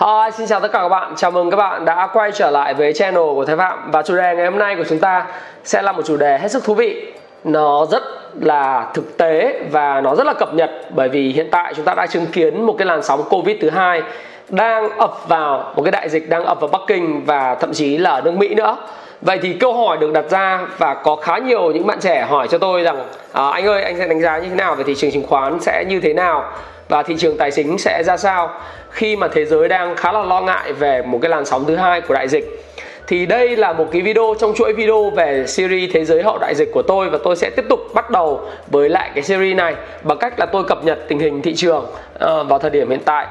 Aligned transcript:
Hi, 0.00 0.30
xin 0.36 0.46
chào 0.46 0.60
tất 0.60 0.72
cả 0.72 0.78
các 0.82 0.88
bạn. 0.88 1.12
Chào 1.16 1.30
mừng 1.30 1.50
các 1.50 1.56
bạn 1.56 1.84
đã 1.84 2.08
quay 2.12 2.32
trở 2.32 2.50
lại 2.50 2.74
với 2.74 2.92
channel 2.92 3.22
của 3.34 3.44
Thái 3.44 3.56
Phạm 3.56 3.90
và 3.90 4.02
chủ 4.02 4.16
đề 4.16 4.36
ngày 4.36 4.44
hôm 4.44 4.58
nay 4.58 4.76
của 4.76 4.84
chúng 4.88 4.98
ta 4.98 5.26
sẽ 5.64 5.82
là 5.82 5.92
một 5.92 6.02
chủ 6.04 6.16
đề 6.16 6.38
hết 6.38 6.50
sức 6.50 6.64
thú 6.64 6.74
vị. 6.74 7.12
Nó 7.44 7.86
rất 7.90 8.02
là 8.40 8.90
thực 8.94 9.16
tế 9.16 9.60
và 9.70 10.00
nó 10.00 10.14
rất 10.14 10.26
là 10.26 10.34
cập 10.34 10.54
nhật 10.54 10.70
bởi 10.90 11.08
vì 11.08 11.32
hiện 11.32 11.48
tại 11.50 11.74
chúng 11.76 11.84
ta 11.84 11.94
đã 11.94 12.06
chứng 12.06 12.26
kiến 12.26 12.62
một 12.62 12.74
cái 12.78 12.86
làn 12.86 13.02
sóng 13.02 13.22
Covid 13.30 13.56
thứ 13.60 13.70
hai 13.70 14.02
đang 14.48 14.98
ập 14.98 15.28
vào 15.28 15.72
một 15.76 15.82
cái 15.82 15.92
đại 15.92 16.08
dịch 16.08 16.28
đang 16.30 16.44
ập 16.44 16.60
vào 16.60 16.68
Bắc 16.68 16.80
Kinh 16.86 17.24
và 17.24 17.54
thậm 17.54 17.72
chí 17.72 17.98
là 17.98 18.10
ở 18.10 18.20
nước 18.20 18.34
Mỹ 18.34 18.54
nữa. 18.54 18.76
Vậy 19.22 19.38
thì 19.42 19.52
câu 19.52 19.72
hỏi 19.72 19.96
được 19.96 20.12
đặt 20.12 20.24
ra 20.30 20.60
và 20.78 20.94
có 20.94 21.16
khá 21.16 21.38
nhiều 21.38 21.70
những 21.70 21.86
bạn 21.86 22.00
trẻ 22.00 22.26
hỏi 22.28 22.48
cho 22.48 22.58
tôi 22.58 22.82
rằng 22.82 22.96
à, 23.32 23.50
anh 23.50 23.66
ơi 23.66 23.82
anh 23.82 23.98
sẽ 23.98 24.06
đánh 24.06 24.20
giá 24.20 24.38
như 24.38 24.48
thế 24.48 24.54
nào 24.54 24.74
về 24.74 24.84
thị 24.84 24.94
trường 24.94 25.10
chứng 25.10 25.26
khoán 25.26 25.60
sẽ 25.60 25.84
như 25.88 26.00
thế 26.00 26.12
nào 26.12 26.44
và 26.88 27.02
thị 27.02 27.14
trường 27.18 27.36
tài 27.36 27.50
chính 27.50 27.78
sẽ 27.78 28.02
ra 28.06 28.16
sao 28.16 28.50
khi 28.90 29.16
mà 29.16 29.28
thế 29.28 29.44
giới 29.44 29.68
đang 29.68 29.96
khá 29.96 30.12
là 30.12 30.22
lo 30.22 30.40
ngại 30.40 30.72
về 30.72 31.02
một 31.02 31.18
cái 31.22 31.28
làn 31.28 31.44
sóng 31.44 31.64
thứ 31.64 31.76
hai 31.76 32.00
của 32.00 32.14
đại 32.14 32.28
dịch 32.28 32.64
thì 33.06 33.26
đây 33.26 33.56
là 33.56 33.72
một 33.72 33.86
cái 33.92 34.02
video 34.02 34.34
trong 34.40 34.54
chuỗi 34.54 34.72
video 34.72 35.10
về 35.10 35.44
series 35.46 35.90
thế 35.94 36.04
giới 36.04 36.22
hậu 36.22 36.38
đại 36.38 36.54
dịch 36.54 36.68
của 36.72 36.82
tôi 36.82 37.10
và 37.10 37.18
tôi 37.24 37.36
sẽ 37.36 37.50
tiếp 37.50 37.64
tục 37.68 37.80
bắt 37.94 38.10
đầu 38.10 38.40
với 38.66 38.88
lại 38.88 39.10
cái 39.14 39.24
series 39.24 39.56
này 39.56 39.74
bằng 40.02 40.18
cách 40.18 40.38
là 40.38 40.46
tôi 40.46 40.64
cập 40.64 40.84
nhật 40.84 40.98
tình 41.08 41.18
hình 41.18 41.42
thị 41.42 41.54
trường 41.54 41.86
ờ, 42.18 42.44
vào 42.44 42.58
thời 42.58 42.70
điểm 42.70 42.90
hiện 42.90 43.00
tại 43.04 43.26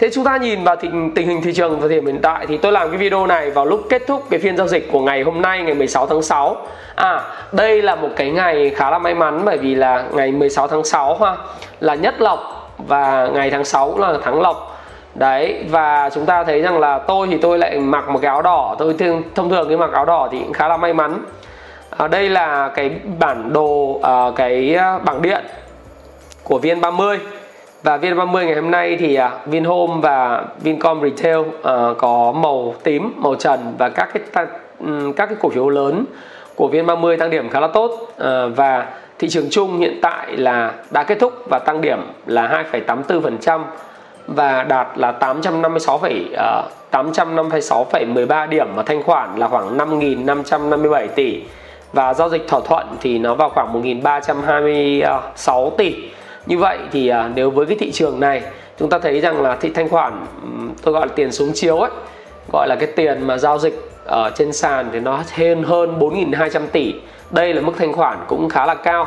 Thế 0.00 0.10
chúng 0.12 0.24
ta 0.24 0.36
nhìn 0.36 0.64
vào 0.64 0.76
tình, 0.76 1.14
tình 1.14 1.28
hình 1.28 1.42
thị 1.42 1.52
trường 1.52 1.70
vào 1.70 1.80
thời 1.80 1.88
điểm 1.88 2.06
hiện 2.06 2.18
tại 2.22 2.46
thì 2.46 2.56
tôi 2.56 2.72
làm 2.72 2.88
cái 2.88 2.98
video 2.98 3.26
này 3.26 3.50
vào 3.50 3.64
lúc 3.66 3.86
kết 3.90 4.02
thúc 4.06 4.24
cái 4.30 4.40
phiên 4.40 4.56
giao 4.56 4.66
dịch 4.68 4.92
của 4.92 5.00
ngày 5.00 5.22
hôm 5.22 5.42
nay 5.42 5.62
ngày 5.62 5.74
16 5.74 6.06
tháng 6.06 6.22
6. 6.22 6.56
À, 6.94 7.22
đây 7.52 7.82
là 7.82 7.94
một 7.94 8.08
cái 8.16 8.30
ngày 8.30 8.70
khá 8.76 8.90
là 8.90 8.98
may 8.98 9.14
mắn 9.14 9.42
bởi 9.44 9.58
vì 9.58 9.74
là 9.74 10.04
ngày 10.12 10.32
16 10.32 10.68
tháng 10.68 10.84
6 10.84 11.18
ha 11.18 11.36
là 11.80 11.94
nhất 11.94 12.20
lộc 12.20 12.59
và 12.86 13.28
ngày 13.32 13.50
tháng 13.50 13.64
6 13.64 13.98
là 13.98 14.14
tháng 14.22 14.40
lộc. 14.40 14.80
Đấy 15.14 15.64
và 15.70 16.10
chúng 16.14 16.26
ta 16.26 16.44
thấy 16.44 16.62
rằng 16.62 16.78
là 16.78 16.98
tôi 16.98 17.26
thì 17.26 17.38
tôi 17.38 17.58
lại 17.58 17.78
mặc 17.78 18.08
một 18.08 18.18
cái 18.22 18.28
áo 18.28 18.42
đỏ. 18.42 18.76
Tôi 18.78 18.94
thường, 18.94 19.22
thông 19.34 19.50
thường 19.50 19.68
cái 19.68 19.76
mặc 19.76 19.92
áo 19.92 20.04
đỏ 20.04 20.28
thì 20.32 20.38
cũng 20.38 20.52
khá 20.52 20.68
là 20.68 20.76
may 20.76 20.94
mắn. 20.94 21.24
À, 21.98 22.08
đây 22.08 22.28
là 22.28 22.68
cái 22.74 22.90
bản 23.18 23.52
đồ 23.52 24.00
à, 24.02 24.24
cái 24.36 24.74
à, 24.74 24.98
bảng 24.98 25.22
điện 25.22 25.44
của 26.44 26.58
VN30 26.58 27.18
và 27.82 27.96
VN30 27.96 28.44
ngày 28.44 28.54
hôm 28.54 28.70
nay 28.70 28.96
thì 29.00 29.14
à, 29.14 29.30
Vinhome 29.46 29.94
và 30.02 30.44
Vincom 30.62 31.02
Retail 31.02 31.38
à, 31.62 31.74
có 31.98 32.32
màu 32.32 32.74
tím, 32.82 33.12
màu 33.16 33.34
trần 33.34 33.74
và 33.78 33.88
các 33.88 34.08
cái 34.12 34.22
các 35.16 35.26
cái 35.26 35.36
cổ 35.40 35.48
phiếu 35.48 35.68
lớn 35.68 36.04
của 36.54 36.68
VN30 36.72 37.18
tăng 37.18 37.30
điểm 37.30 37.48
khá 37.48 37.60
là 37.60 37.68
tốt. 37.68 38.12
À, 38.18 38.46
và 38.56 38.86
thị 39.20 39.28
trường 39.28 39.50
chung 39.50 39.78
hiện 39.78 39.98
tại 40.02 40.36
là 40.36 40.72
đã 40.90 41.02
kết 41.02 41.18
thúc 41.20 41.32
và 41.50 41.58
tăng 41.58 41.80
điểm 41.80 41.98
là 42.26 42.64
2,84% 42.72 43.64
và 44.26 44.62
đạt 44.62 44.88
là 44.96 45.12
856, 45.12 46.00
856,13 46.90 48.26
ờ, 48.28 48.46
điểm 48.46 48.66
và 48.74 48.82
thanh 48.82 49.02
khoản 49.02 49.36
là 49.36 49.48
khoảng 49.48 49.78
5.557 49.78 51.06
tỷ. 51.06 51.42
Và 51.92 52.14
giao 52.14 52.28
dịch 52.28 52.48
thỏa 52.48 52.60
thuận 52.60 52.86
thì 53.00 53.18
nó 53.18 53.34
vào 53.34 53.48
khoảng 53.48 53.82
1.326 53.82 55.70
tỷ. 55.70 55.94
Như 56.46 56.58
vậy 56.58 56.78
thì 56.92 57.08
ờ, 57.08 57.30
nếu 57.34 57.50
với 57.50 57.66
cái 57.66 57.76
thị 57.80 57.90
trường 57.92 58.20
này 58.20 58.42
chúng 58.78 58.90
ta 58.90 58.98
thấy 58.98 59.20
rằng 59.20 59.42
là 59.42 59.56
thị 59.56 59.70
thanh 59.74 59.88
khoản 59.88 60.26
tôi 60.82 60.94
gọi 60.94 61.06
là 61.06 61.12
tiền 61.16 61.32
xuống 61.32 61.50
chiếu 61.54 61.76
ấy 61.78 61.90
gọi 62.52 62.68
là 62.68 62.76
cái 62.76 62.88
tiền 62.96 63.26
mà 63.26 63.38
giao 63.38 63.58
dịch 63.58 63.90
ở 64.04 64.30
trên 64.36 64.52
sàn 64.52 64.88
thì 64.92 65.00
nó 65.00 65.22
hơn 65.36 65.62
hơn 65.62 65.98
4.200 65.98 66.60
tỷ 66.72 66.94
đây 67.30 67.54
là 67.54 67.60
mức 67.60 67.72
thanh 67.78 67.92
khoản 67.92 68.18
cũng 68.28 68.48
khá 68.48 68.66
là 68.66 68.74
cao. 68.74 69.06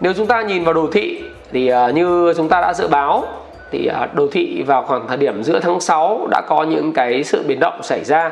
Nếu 0.00 0.12
chúng 0.12 0.26
ta 0.26 0.42
nhìn 0.42 0.64
vào 0.64 0.74
đồ 0.74 0.86
thị 0.92 1.22
thì 1.52 1.68
à, 1.68 1.90
như 1.90 2.34
chúng 2.36 2.48
ta 2.48 2.60
đã 2.60 2.74
dự 2.74 2.88
báo 2.88 3.24
thì 3.70 3.86
à, 3.86 4.08
đồ 4.12 4.26
thị 4.32 4.62
vào 4.66 4.82
khoảng 4.82 5.08
thời 5.08 5.16
điểm 5.16 5.42
giữa 5.42 5.60
tháng 5.60 5.80
6 5.80 6.26
đã 6.30 6.40
có 6.48 6.62
những 6.62 6.92
cái 6.92 7.24
sự 7.24 7.44
biến 7.46 7.60
động 7.60 7.82
xảy 7.82 8.04
ra. 8.04 8.30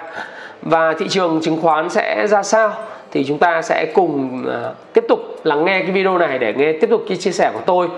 Và 0.62 0.94
thị 0.98 1.08
trường 1.08 1.40
chứng 1.42 1.60
khoán 1.62 1.90
sẽ 1.90 2.26
ra 2.26 2.42
sao 2.42 2.72
thì 3.10 3.24
chúng 3.24 3.38
ta 3.38 3.62
sẽ 3.62 3.86
cùng 3.94 4.44
à, 4.50 4.70
tiếp 4.92 5.04
tục 5.08 5.20
lắng 5.44 5.64
nghe 5.64 5.80
cái 5.82 5.90
video 5.90 6.18
này 6.18 6.38
để 6.38 6.54
nghe 6.56 6.72
tiếp 6.72 6.90
tục 6.90 7.04
cái 7.08 7.16
chia 7.16 7.32
sẻ 7.32 7.50
của 7.54 7.60
tôi. 7.66 7.88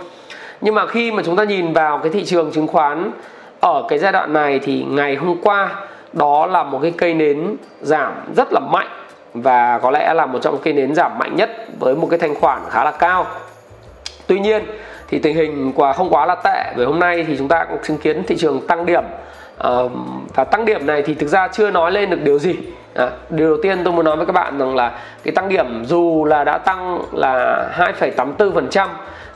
Nhưng 0.60 0.74
mà 0.74 0.86
khi 0.86 1.12
mà 1.12 1.22
chúng 1.26 1.36
ta 1.36 1.44
nhìn 1.44 1.72
vào 1.72 1.98
cái 1.98 2.12
thị 2.12 2.24
trường 2.24 2.50
chứng 2.52 2.66
khoán 2.66 3.10
ở 3.60 3.84
cái 3.88 3.98
giai 3.98 4.12
đoạn 4.12 4.32
này 4.32 4.58
thì 4.58 4.84
ngày 4.88 5.16
hôm 5.16 5.36
qua, 5.42 5.68
đó 6.12 6.46
là 6.46 6.62
một 6.62 6.78
cái 6.82 6.92
cây 6.98 7.14
nến 7.14 7.56
giảm 7.80 8.12
rất 8.36 8.52
là 8.52 8.60
mạnh 8.60 8.88
và 9.34 9.78
có 9.78 9.91
lẽ 9.91 10.15
là 10.15 10.26
một 10.26 10.38
trong 10.43 10.59
cái 10.59 10.72
nến 10.72 10.94
giảm 10.94 11.19
mạnh 11.19 11.37
nhất 11.37 11.50
với 11.78 11.94
một 11.94 12.06
cái 12.10 12.19
thanh 12.19 12.34
khoản 12.34 12.62
khá 12.70 12.84
là 12.84 12.91
cao. 12.91 13.26
Tuy 14.26 14.41
nhiên 14.41 14.65
thì 15.09 15.19
tình 15.19 15.37
hình 15.37 15.72
quả 15.76 15.93
không 15.93 16.10
quá 16.10 16.26
là 16.26 16.34
tệ. 16.34 16.72
Bởi 16.76 16.87
hôm 16.87 16.98
nay 16.98 17.25
thì 17.28 17.37
chúng 17.38 17.48
ta 17.48 17.65
cũng 17.65 17.78
chứng 17.82 17.98
kiến 17.98 18.22
thị 18.26 18.37
trường 18.38 18.66
tăng 18.66 18.87
điểm. 18.87 19.04
Và 20.34 20.44
tăng 20.50 20.65
điểm 20.65 20.87
này 20.87 21.03
thì 21.03 21.15
thực 21.15 21.26
ra 21.26 21.48
chưa 21.48 21.71
nói 21.71 21.92
lên 21.92 22.10
được 22.10 22.22
điều 22.22 22.38
gì. 22.38 22.54
À, 22.94 23.10
điều 23.31 23.48
đầu 23.48 23.59
tiên 23.62 23.78
tôi 23.84 23.92
muốn 23.92 24.04
nói 24.04 24.16
với 24.16 24.26
các 24.26 24.32
bạn 24.32 24.59
rằng 24.59 24.76
là 24.76 24.98
cái 25.25 25.32
tăng 25.34 25.48
điểm 25.48 25.84
dù 25.84 26.25
là 26.25 26.44
đã 26.44 26.59
tăng 26.59 27.03
là 27.12 27.69
2,84% 27.78 28.88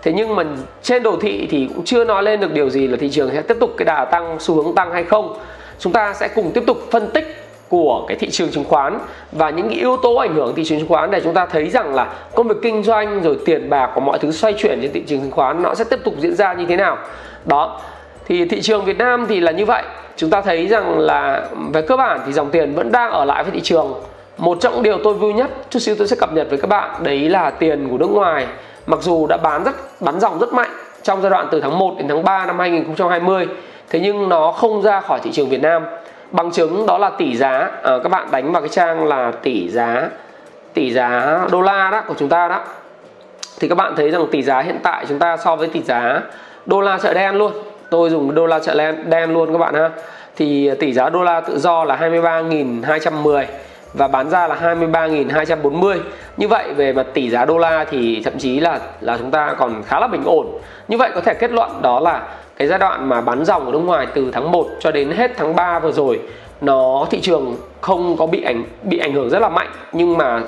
thế 0.03 0.13
nhưng 0.13 0.35
mà 0.35 0.45
trên 0.83 1.03
đồ 1.03 1.17
thị 1.21 1.49
thì 1.51 1.71
cũng 1.75 1.85
chưa 1.85 2.05
nói 2.05 2.23
lên 2.23 2.41
được 2.41 2.53
điều 2.53 2.71
gì 2.71 2.87
là 2.87 2.97
thị 3.01 3.11
trường 3.11 3.31
sẽ 3.31 3.43
tiếp 3.43 3.57
tục 3.61 3.71
cái 3.77 3.85
đà 3.85 4.05
tăng 4.05 4.37
xu 4.41 4.55
hướng 4.55 4.75
tăng 4.75 4.93
hay 4.93 5.05
không. 5.05 5.39
Chúng 5.79 5.93
ta 5.93 6.13
sẽ 6.13 6.29
cùng 6.29 6.51
tiếp 6.55 6.63
tục 6.67 6.79
phân 6.91 7.11
tích 7.11 7.46
của 7.69 8.05
cái 8.09 8.17
thị 8.17 8.31
trường 8.31 8.51
chứng 8.51 8.65
khoán. 8.65 8.99
Và 9.33 9.51
những 9.51 9.69
cái 9.69 9.79
yếu 9.79 9.97
tố 9.97 10.15
ảnh 10.15 10.35
hưởng 10.35 10.55
thị 10.55 10.65
trường 10.65 10.79
chứng 10.79 10.89
khoán 10.89 11.11
để 11.11 11.21
chúng 11.25 11.35
ta 11.35 11.47
thấy 11.47 11.69
rằng 11.69 11.95
là 11.95 12.13
công 12.35 12.49
việc 12.49 12.57
kinh 12.63 12.83
doanh 12.83 13.23
rồi 13.23 13.39
tiền 13.47 13.71
bạc 13.71 13.91
của 13.95 14.01
mọi 14.01 14.19
thứ 14.19 14.33
xoay 14.33 14.55
chuyển 14.59 14.79
trên 14.83 14.93
thị 14.93 15.03
trường 15.07 15.21
chứng 15.21 15.31
khoán 15.31 15.63
nó 15.63 15.75
sẽ 15.75 15.85
tiếp 15.91 16.01
tục 16.05 16.15
diễn 16.19 16.35
ra 16.35 16.55
như 16.55 16.67
thế 16.67 16.77
nào. 16.77 16.99
Đó, 17.45 17.81
thì 18.27 18.45
thị 18.45 18.61
trường 18.61 18.85
Việt 18.85 18.99
Nam 18.99 19.27
thì 19.29 19.41
là 19.41 19.53
như 19.53 19.65
vậy. 19.65 19.83
Chúng 20.17 20.31
ta 20.31 20.41
thấy 20.41 20.67
rằng 20.67 20.99
là 20.99 21.49
về 21.73 21.83
cơ 21.83 21.97
bản 21.97 22.21
thì 22.27 22.33
dòng 22.33 22.51
tiền 22.51 22.75
vẫn 22.75 22.93
đang 22.93 23.13
ở 23.13 23.25
lại 23.25 23.45
với 23.45 23.53
thị 23.53 23.61
trường. 23.61 23.95
Một 24.39 24.59
trong 24.61 24.73
những 24.73 24.83
điều 24.83 24.99
tôi 25.05 25.15
vui 25.15 25.33
nhất, 25.33 25.51
chút 25.71 25.79
xíu 25.79 25.95
tôi 25.99 26.09
sẽ 26.09 26.17
cập 26.17 26.33
nhật 26.33 26.47
với 26.51 26.59
các 26.59 26.69
bạn, 26.69 26.91
đấy 27.03 27.29
là 27.29 27.51
tiền 27.51 27.89
của 27.91 27.99
nước 27.99 28.11
ngoài. 28.11 28.47
Mặc 28.87 28.99
dù 29.03 29.27
đã 29.27 29.37
bán 29.37 29.65
rất, 29.65 30.01
bán 30.01 30.21
dòng 30.21 30.39
rất 30.39 30.53
mạnh 30.53 30.71
trong 31.03 31.23
giai 31.23 31.31
đoạn 31.31 31.49
từ 31.51 31.61
tháng 31.61 31.79
1 31.79 31.95
đến 31.99 32.09
tháng 32.09 32.25
3 32.25 32.47
năm 32.47 32.59
2020 32.59 33.47
thế 33.91 34.01
nhưng 34.01 34.29
nó 34.29 34.53
không 34.53 34.83
ra 34.83 35.01
khỏi 35.01 35.21
thị 35.23 35.31
trường 35.33 35.49
Việt 35.49 35.63
Nam 35.63 35.85
bằng 36.31 36.51
chứng 36.51 36.87
đó 36.87 36.99
là 36.99 37.11
tỷ 37.11 37.37
giá. 37.37 37.71
À, 37.83 37.93
các 38.03 38.09
bạn 38.09 38.29
đánh 38.31 38.53
vào 38.53 38.63
cái 38.63 38.69
trang 38.69 39.05
là 39.05 39.33
tỷ 39.43 39.69
giá 39.69 40.09
tỷ 40.75 40.93
giá 40.93 41.41
đô 41.51 41.61
la 41.61 41.91
đó 41.91 42.03
của 42.07 42.15
chúng 42.19 42.29
ta 42.29 42.49
đó. 42.49 42.61
Thì 43.61 43.69
các 43.69 43.75
bạn 43.75 43.97
thấy 43.97 44.11
rằng 44.11 44.27
tỷ 44.31 44.43
giá 44.43 44.61
hiện 44.61 44.79
tại 44.83 45.07
chúng 45.09 45.19
ta 45.19 45.37
so 45.37 45.57
với 45.57 45.69
tỷ 45.69 45.83
giá 45.83 46.21
đô 46.67 46.81
la 46.81 46.99
chợ 46.99 47.15
đen 47.15 47.35
luôn. 47.35 47.53
Tôi 47.91 48.11
dùng 48.11 48.35
đô 48.35 48.47
la 48.47 48.59
chợ 48.59 48.75
đen, 48.75 49.11
đen 49.11 49.33
luôn 49.33 49.53
các 49.53 49.59
bạn 49.59 49.75
ha. 49.75 49.91
Thì 50.37 50.71
tỷ 50.81 50.93
giá 50.93 51.09
đô 51.09 51.23
la 51.23 51.41
tự 51.41 51.59
do 51.59 51.85
là 51.85 51.97
23.210 51.97 53.45
và 53.95 54.09
bán 54.09 54.31
ra 54.31 54.47
là 54.47 54.55
23.240 54.55 55.99
như 56.37 56.49
vậy 56.49 56.73
về 56.77 56.93
mặt 56.93 57.07
tỷ 57.15 57.31
giá 57.31 57.45
đô 57.45 57.59
la 57.59 57.85
thì 57.85 58.23
thậm 58.25 58.39
chí 58.39 58.61
là 58.61 58.81
là 59.01 59.19
chúng 59.19 59.31
ta 59.31 59.55
còn 59.59 59.83
khá 59.87 60.01
là 60.01 60.07
bình 60.07 60.25
ổn. 60.25 60.47
Như 60.89 60.97
vậy 60.97 61.11
có 61.15 61.21
thể 61.21 61.35
kết 61.35 61.51
luận 61.51 61.83
đó 61.83 62.01
là 62.01 62.23
cái 62.57 62.69
giai 62.69 62.79
đoạn 62.79 63.09
mà 63.09 63.21
bán 63.21 63.45
dòng 63.45 63.67
ở 63.67 63.73
nước 63.73 63.79
ngoài 63.79 64.07
từ 64.15 64.31
tháng 64.33 64.53
1 64.53 64.69
cho 64.81 64.91
đến 64.91 65.11
hết 65.11 65.31
tháng 65.37 65.57
3 65.57 65.79
vừa 65.79 65.93
rồi, 65.93 66.21
nó, 66.61 67.07
thị 67.11 67.21
trường 67.21 67.57
không 67.81 68.17
có 68.17 68.27
bị 68.27 68.43
ảnh 68.43 68.65
bị 68.83 68.99
ảnh 68.99 69.13
hưởng 69.13 69.31
rất 69.31 69.39
là 69.39 69.49
mạnh. 69.49 69.69
Nhưng 69.93 70.19
mà 70.19 70.43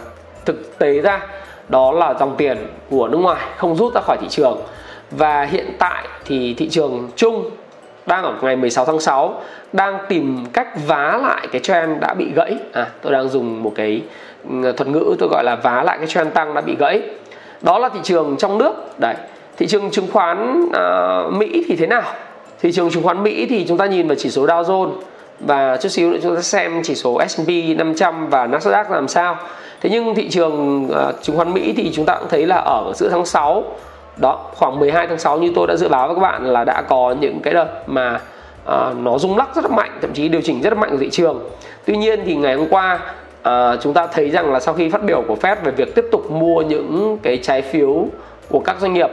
thực 0.45 0.79
tế 0.79 1.01
ra, 1.01 1.21
đó 1.69 1.93
là 1.93 2.15
dòng 2.15 2.35
tiền 2.37 2.59
của 2.91 3.09
nước 3.09 3.19
ngoài 3.19 3.47
không 3.57 3.77
rút 3.77 3.95
ra 3.95 4.01
khỏi 4.01 4.17
thị 4.21 4.27
trường. 4.31 4.61
Và 5.11 5.43
hiện 5.43 5.67
tại 5.79 6.09
thì 6.25 6.55
thị 6.55 6.69
trường 6.69 7.09
chung 7.17 7.51
đang 8.07 8.25
ở 8.25 8.35
ngày 8.43 8.57
16 8.57 8.85
tháng 8.85 9.01
6 9.01 9.43
đang 9.73 9.99
tìm 10.09 10.47
cách 10.53 10.69
vá 10.87 11.19
lại 11.23 11.49
cái 11.53 11.61
trend 11.61 12.01
đã 12.01 12.15
bị 12.15 12.33
gãy. 12.35 12.57
À 12.73 12.87
tôi 13.03 13.13
đang 13.13 13.29
dùng 13.29 13.63
một 13.63 13.73
cái 13.75 14.03
ừ, 14.51 14.73
thuật 14.73 14.89
ngữ 14.89 15.17
tôi 15.19 15.29
gọi 15.33 15.45
là 15.45 15.57
vá 15.57 15.83
lại 15.83 15.99
cái 15.99 16.07
trend 16.07 16.33
tăng 16.35 16.55
đã 16.55 16.61
bị 16.61 16.77
gãy. 16.79 17.03
Đó 17.61 17.79
là 17.79 17.89
thị 17.89 18.01
trường 18.03 18.37
trong 18.37 18.59
nước. 18.59 18.73
Đấy 18.99 19.15
thị 19.59 19.67
trường 19.67 19.91
chứng 19.91 20.07
khoán 20.13 20.65
uh, 20.67 21.33
Mỹ 21.33 21.65
thì 21.69 21.77
thế 21.77 21.87
nào? 21.87 22.03
Thị 22.61 22.73
trường 22.73 22.91
chứng 22.91 23.03
khoán 23.03 23.23
Mỹ 23.23 23.47
thì 23.47 23.67
chúng 23.69 23.79
ta 23.79 23.87
nhìn 23.87 24.09
vào 24.09 24.15
chỉ 24.15 24.31
số 24.31 24.47
Dow 24.47 24.63
Jones 24.63 24.91
và 25.41 25.77
chút 25.77 25.89
xíu 25.89 26.11
nữa 26.11 26.19
chúng 26.23 26.37
ta 26.37 26.43
xem 26.43 26.81
chỉ 26.85 26.95
số 26.95 27.21
S&P 27.29 27.49
500 27.77 28.29
và 28.31 28.47
Nasdaq 28.47 28.91
làm 28.91 29.09
sao. 29.09 29.37
Thế 29.81 29.91
nhưng 29.91 30.15
thị 30.15 30.29
trường 30.29 30.87
uh, 30.87 31.23
chứng 31.23 31.37
khoán 31.37 31.55
Mỹ 31.55 31.75
thì 31.77 31.93
chúng 31.95 32.07
ta 32.07 32.17
cũng 32.19 32.29
thấy 32.29 32.47
là 32.47 32.57
ở 32.57 32.93
giữa 32.97 33.09
tháng 33.09 33.27
6 33.27 33.65
đó 34.17 34.47
khoảng 34.55 34.79
12 34.79 35.07
tháng 35.07 35.19
6 35.19 35.39
như 35.39 35.53
tôi 35.55 35.67
đã 35.67 35.77
dự 35.77 35.89
báo 35.89 36.07
với 36.07 36.17
các 36.17 36.23
bạn 36.23 36.45
là 36.45 36.65
đã 36.65 36.83
có 36.83 37.15
những 37.21 37.41
cái 37.41 37.55
đợt 37.55 37.69
mà 37.87 38.21
à, 38.67 38.93
nó 39.03 39.19
rung 39.19 39.37
lắc 39.37 39.57
rất 39.57 39.65
là 39.65 39.77
mạnh 39.77 39.99
thậm 40.01 40.13
chí 40.15 40.29
điều 40.29 40.41
chỉnh 40.41 40.63
rất 40.63 40.73
là 40.73 40.81
mạnh 40.81 40.91
của 40.91 40.97
thị 40.97 41.11
trường. 41.11 41.51
Tuy 41.85 41.97
nhiên 41.97 42.21
thì 42.25 42.35
ngày 42.35 42.55
hôm 42.55 42.67
qua 42.71 42.99
à, 43.43 43.77
chúng 43.77 43.95
ta 43.95 44.07
thấy 44.07 44.31
rằng 44.31 44.53
là 44.53 44.61
sau 44.61 44.75
khi 44.75 44.89
phát 44.89 45.03
biểu 45.05 45.23
của 45.29 45.37
Fed 45.43 45.57
về 45.65 45.71
việc 45.71 45.95
tiếp 45.95 46.05
tục 46.13 46.31
mua 46.31 46.63
những 46.63 47.19
cái 47.23 47.39
trái 47.43 47.63
phiếu 47.63 48.07
của 48.49 48.61
các 48.61 48.77
doanh 48.81 48.95
nghiệp 48.95 49.11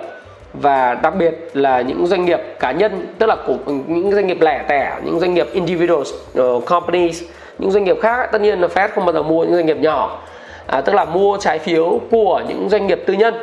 và 0.62 0.94
đặc 0.94 1.16
biệt 1.16 1.50
là 1.54 1.82
những 1.82 2.08
doanh 2.08 2.26
nghiệp 2.26 2.40
cá 2.60 2.72
nhân 2.72 3.08
tức 3.20 3.26
là 3.26 3.36
của 3.48 3.56
những 3.88 4.12
doanh 4.12 4.28
nghiệp 4.28 4.42
lẻ 4.42 4.66
tẻ 4.68 5.00
những 5.04 5.20
doanh 5.20 5.34
nghiệp 5.34 5.48
individuals 5.54 6.14
uh, 6.40 6.66
companies 6.66 7.24
những 7.60 7.72
doanh 7.72 7.84
nghiệp 7.84 7.98
khác 8.02 8.30
tất 8.32 8.42
nhiên 8.42 8.62
là 8.62 8.68
Fed 8.68 8.90
không 8.96 9.06
bao 9.06 9.14
giờ 9.14 9.24
mua 9.24 9.44
những 9.44 9.56
doanh 9.56 9.66
nghiệp 9.66 9.78
nhỏ. 9.78 10.20
À, 10.68 10.82
tức 10.82 10.96
là 10.96 11.06
mua 11.06 11.38
trái 11.38 11.60
phiếu 11.60 12.02
của 12.12 12.42
những 12.48 12.70
doanh 12.70 12.88
nghiệp 12.88 13.04
tư 13.06 13.14
nhân. 13.14 13.34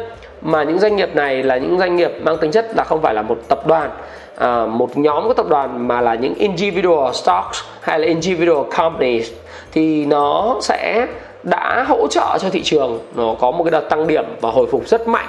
Mà 0.41 0.62
những 0.62 0.79
doanh 0.79 0.97
nghiệp 0.97 1.14
này 1.14 1.43
là 1.43 1.56
những 1.56 1.79
doanh 1.79 1.97
nghiệp 1.97 2.11
mang 2.23 2.38
tính 2.38 2.50
chất 2.50 2.76
là 2.76 2.85
không 2.85 3.03
phải 3.03 3.14
là 3.14 3.23
một 3.23 3.38
tập 3.49 3.67
đoàn 3.67 3.91
à, 4.37 4.67
một 4.67 4.97
nhóm 4.99 5.29
các 5.29 5.37
tập 5.37 5.47
đoàn 5.49 5.88
mà 5.88 6.00
là 6.00 6.14
những 6.14 6.35
individual 6.35 7.12
stocks 7.12 7.62
hay 7.81 7.99
là 7.99 8.06
individual 8.06 8.64
companies. 8.76 9.31
Thì 9.73 10.06
nó 10.06 10.56
sẽ 10.61 11.06
đã 11.43 11.85
hỗ 11.88 12.06
trợ 12.06 12.38
cho 12.41 12.50
thị 12.50 12.62
trường 12.62 13.00
nó 13.14 13.35
có 13.41 13.50
một 13.50 13.64
cái 13.64 13.70
đợt 13.70 13.88
tăng 13.91 14.06
điểm 14.06 14.25
và 14.41 14.50
hồi 14.50 14.67
phục 14.70 14.88
rất 14.88 15.09
mạnh 15.09 15.29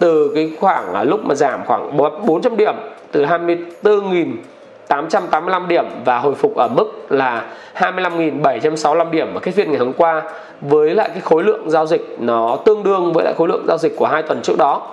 từ 0.00 0.32
cái 0.34 0.52
khoảng 0.60 1.08
lúc 1.08 1.24
mà 1.24 1.34
giảm 1.34 1.60
khoảng 1.66 1.96
400 2.26 2.56
điểm 2.56 2.74
từ 3.12 3.24
24.885 3.24 5.66
điểm 5.66 5.84
và 6.04 6.18
hồi 6.18 6.34
phục 6.34 6.56
ở 6.56 6.68
mức 6.68 7.06
là 7.08 7.46
25.765 7.76 9.10
điểm 9.10 9.34
ở 9.34 9.40
cái 9.40 9.54
phiên 9.54 9.70
ngày 9.70 9.78
hôm 9.78 9.92
qua 9.92 10.22
với 10.60 10.94
lại 10.94 11.08
cái 11.08 11.20
khối 11.20 11.44
lượng 11.44 11.70
giao 11.70 11.86
dịch 11.86 12.16
nó 12.18 12.58
tương 12.64 12.82
đương 12.82 13.12
với 13.12 13.24
lại 13.24 13.34
khối 13.38 13.48
lượng 13.48 13.64
giao 13.68 13.78
dịch 13.78 13.96
của 13.96 14.06
hai 14.06 14.22
tuần 14.22 14.42
trước 14.42 14.58
đó. 14.58 14.86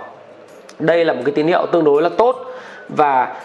Đây 0.80 1.06
là 1.06 1.14
một 1.14 1.22
cái 1.26 1.34
tín 1.36 1.48
hiệu 1.48 1.66
tương 1.72 1.84
đối 1.84 2.02
là 2.02 2.10
tốt 2.10 2.46
và 2.90 3.36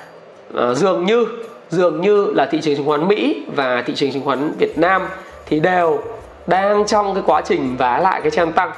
uh, 0.55 0.61
dường 0.76 1.05
như 1.05 1.26
dường 1.70 2.00
như 2.00 2.26
là 2.26 2.47
thị 2.47 2.61
trường 2.61 2.76
chứng 2.76 2.87
khoán 2.87 3.08
Mỹ 3.08 3.47
và 3.56 3.82
thị 3.87 3.94
trường 3.94 4.12
chứng 4.12 4.25
khoán 4.25 4.53
Việt 4.58 4.79
Nam 4.79 5.03
thì 5.47 5.61
đều 5.61 5.99
đang 6.47 6.87
trong 6.87 7.15
cái 7.15 7.23
quá 7.26 7.43
trình 7.44 7.76
vá 7.79 7.99
lại 7.99 8.20
cái 8.20 8.31
trang 8.31 8.53
tăng. 8.53 8.70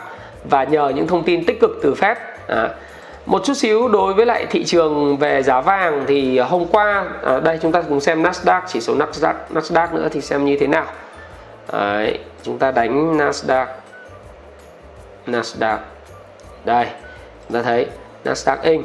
Và 0.51 0.65
nhờ 0.65 0.89
những 0.89 1.07
thông 1.07 1.23
tin 1.23 1.45
tích 1.45 1.61
cực 1.61 1.71
từ 1.83 1.95
Fed 1.95 2.15
à, 2.46 2.70
một 3.26 3.44
chút 3.44 3.55
xíu 3.55 3.88
đối 3.88 4.14
với 4.14 4.26
lại 4.26 4.46
thị 4.50 4.64
trường 4.64 5.17
về 5.17 5.43
giá 5.43 5.61
vàng 5.61 6.05
thì 6.06 6.38
hôm 6.38 6.67
qua 6.67 7.06
à, 7.25 7.41
đây 7.41 7.58
chúng 7.62 7.73
ta 7.73 7.82
cùng 7.82 8.00
xem 8.00 8.23
Nasdaq 8.23 8.61
chỉ 8.67 8.81
số 8.81 8.94
Nasdaq 8.94 9.35
Nasdaq 9.50 9.94
nữa 9.94 10.08
thì 10.12 10.20
xem 10.20 10.44
như 10.44 10.56
thế 10.61 10.67
nào. 10.67 10.87
Đấy, 11.73 12.19
chúng 12.43 12.58
ta 12.58 12.70
đánh 12.70 13.19
Nasdaq. 13.19 13.67
Nasdaq. 15.26 15.79
Đây 16.64 16.87
chúng 17.49 17.55
ta 17.56 17.62
thấy 17.62 17.87
Nasdaq 18.25 18.56
Inc 18.62 18.85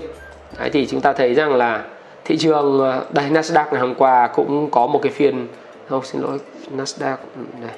Đấy 0.58 0.70
thì 0.70 0.88
chúng 0.88 1.02
ta 1.02 1.14
thấy 1.14 1.34
rằng 1.34 1.56
là 1.56 1.84
thị 2.26 2.38
trường 2.38 2.92
à, 2.92 3.02
đây 3.10 3.30
Nasdaq 3.30 3.66
ngày 3.72 3.82
hôm 3.82 3.96
qua 3.96 4.28
cũng 4.28 4.72
có 4.72 4.88
một 4.88 5.00
cái 5.04 5.12
phiên 5.12 5.48
không 5.90 6.04
xin 6.04 6.22
lỗi 6.22 6.40
Nasdaq 6.76 7.16
này 7.36 7.62
đây. 7.62 7.72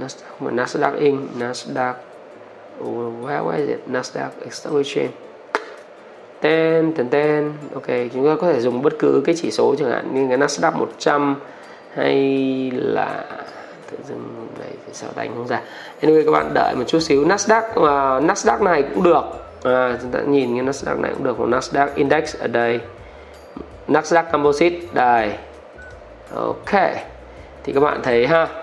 Nasdaq 0.00 0.24
mà 0.40 0.50
Nasdaq 0.50 0.98
Inc 0.98 1.20
Nasdaq 1.38 1.94
where, 2.80 3.44
where 3.44 3.56
is 3.56 3.68
it? 3.68 3.80
Nasdaq 3.88 4.30
Stock 4.50 4.76
Exchange. 4.76 5.12
Ten 6.40 6.92
ten 6.92 7.08
ten. 7.08 7.52
Ok 7.74 7.86
chúng 7.86 8.26
ta 8.26 8.36
có 8.40 8.52
thể 8.52 8.60
dùng 8.60 8.82
bất 8.82 8.92
cứ 8.98 9.22
cái 9.26 9.34
chỉ 9.38 9.50
số 9.50 9.74
chẳng 9.78 9.90
hạn 9.90 10.14
như 10.14 10.28
cái 10.28 10.38
Nasdaq 10.38 10.72
100 10.72 11.36
hay 11.94 12.70
là 12.74 13.24
tự 13.90 13.98
dưng 14.08 14.48
này 14.58 14.70
sao 14.92 15.10
đánh 15.16 15.30
không 15.36 15.46
ra. 15.46 15.60
Anyway 16.00 16.24
các 16.24 16.30
bạn 16.30 16.50
đợi 16.54 16.74
một 16.76 16.84
chút 16.86 17.00
xíu. 17.00 17.24
Nasdaq 17.24 17.62
uh, 17.70 18.24
Nasdaq 18.24 18.62
này 18.62 18.82
cũng 18.94 19.02
được. 19.02 19.22
À, 19.62 19.98
chúng 20.02 20.10
ta 20.10 20.20
nhìn 20.20 20.56
cái 20.56 20.66
Nasdaq 20.66 21.00
này 21.00 21.12
cũng 21.14 21.24
được. 21.24 21.40
Một 21.40 21.48
Nasdaq 21.48 21.88
Index 21.94 22.36
ở 22.36 22.46
đây. 22.46 22.80
Nasdaq 23.88 24.24
Composite 24.32 24.76
đây. 24.92 25.32
Ok. 26.34 26.72
Thì 27.64 27.72
các 27.72 27.80
bạn 27.80 28.00
thấy 28.02 28.26
ha 28.26 28.61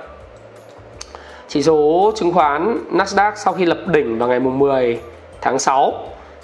chỉ 1.50 1.64
số 1.64 2.12
chứng 2.16 2.34
khoán 2.34 2.78
Nasdaq 2.92 3.32
sau 3.36 3.54
khi 3.54 3.66
lập 3.66 3.78
đỉnh 3.88 4.20
vào 4.20 4.30
ngày 4.30 4.40
10 4.40 5.00
tháng 5.42 5.60
6 5.60 5.94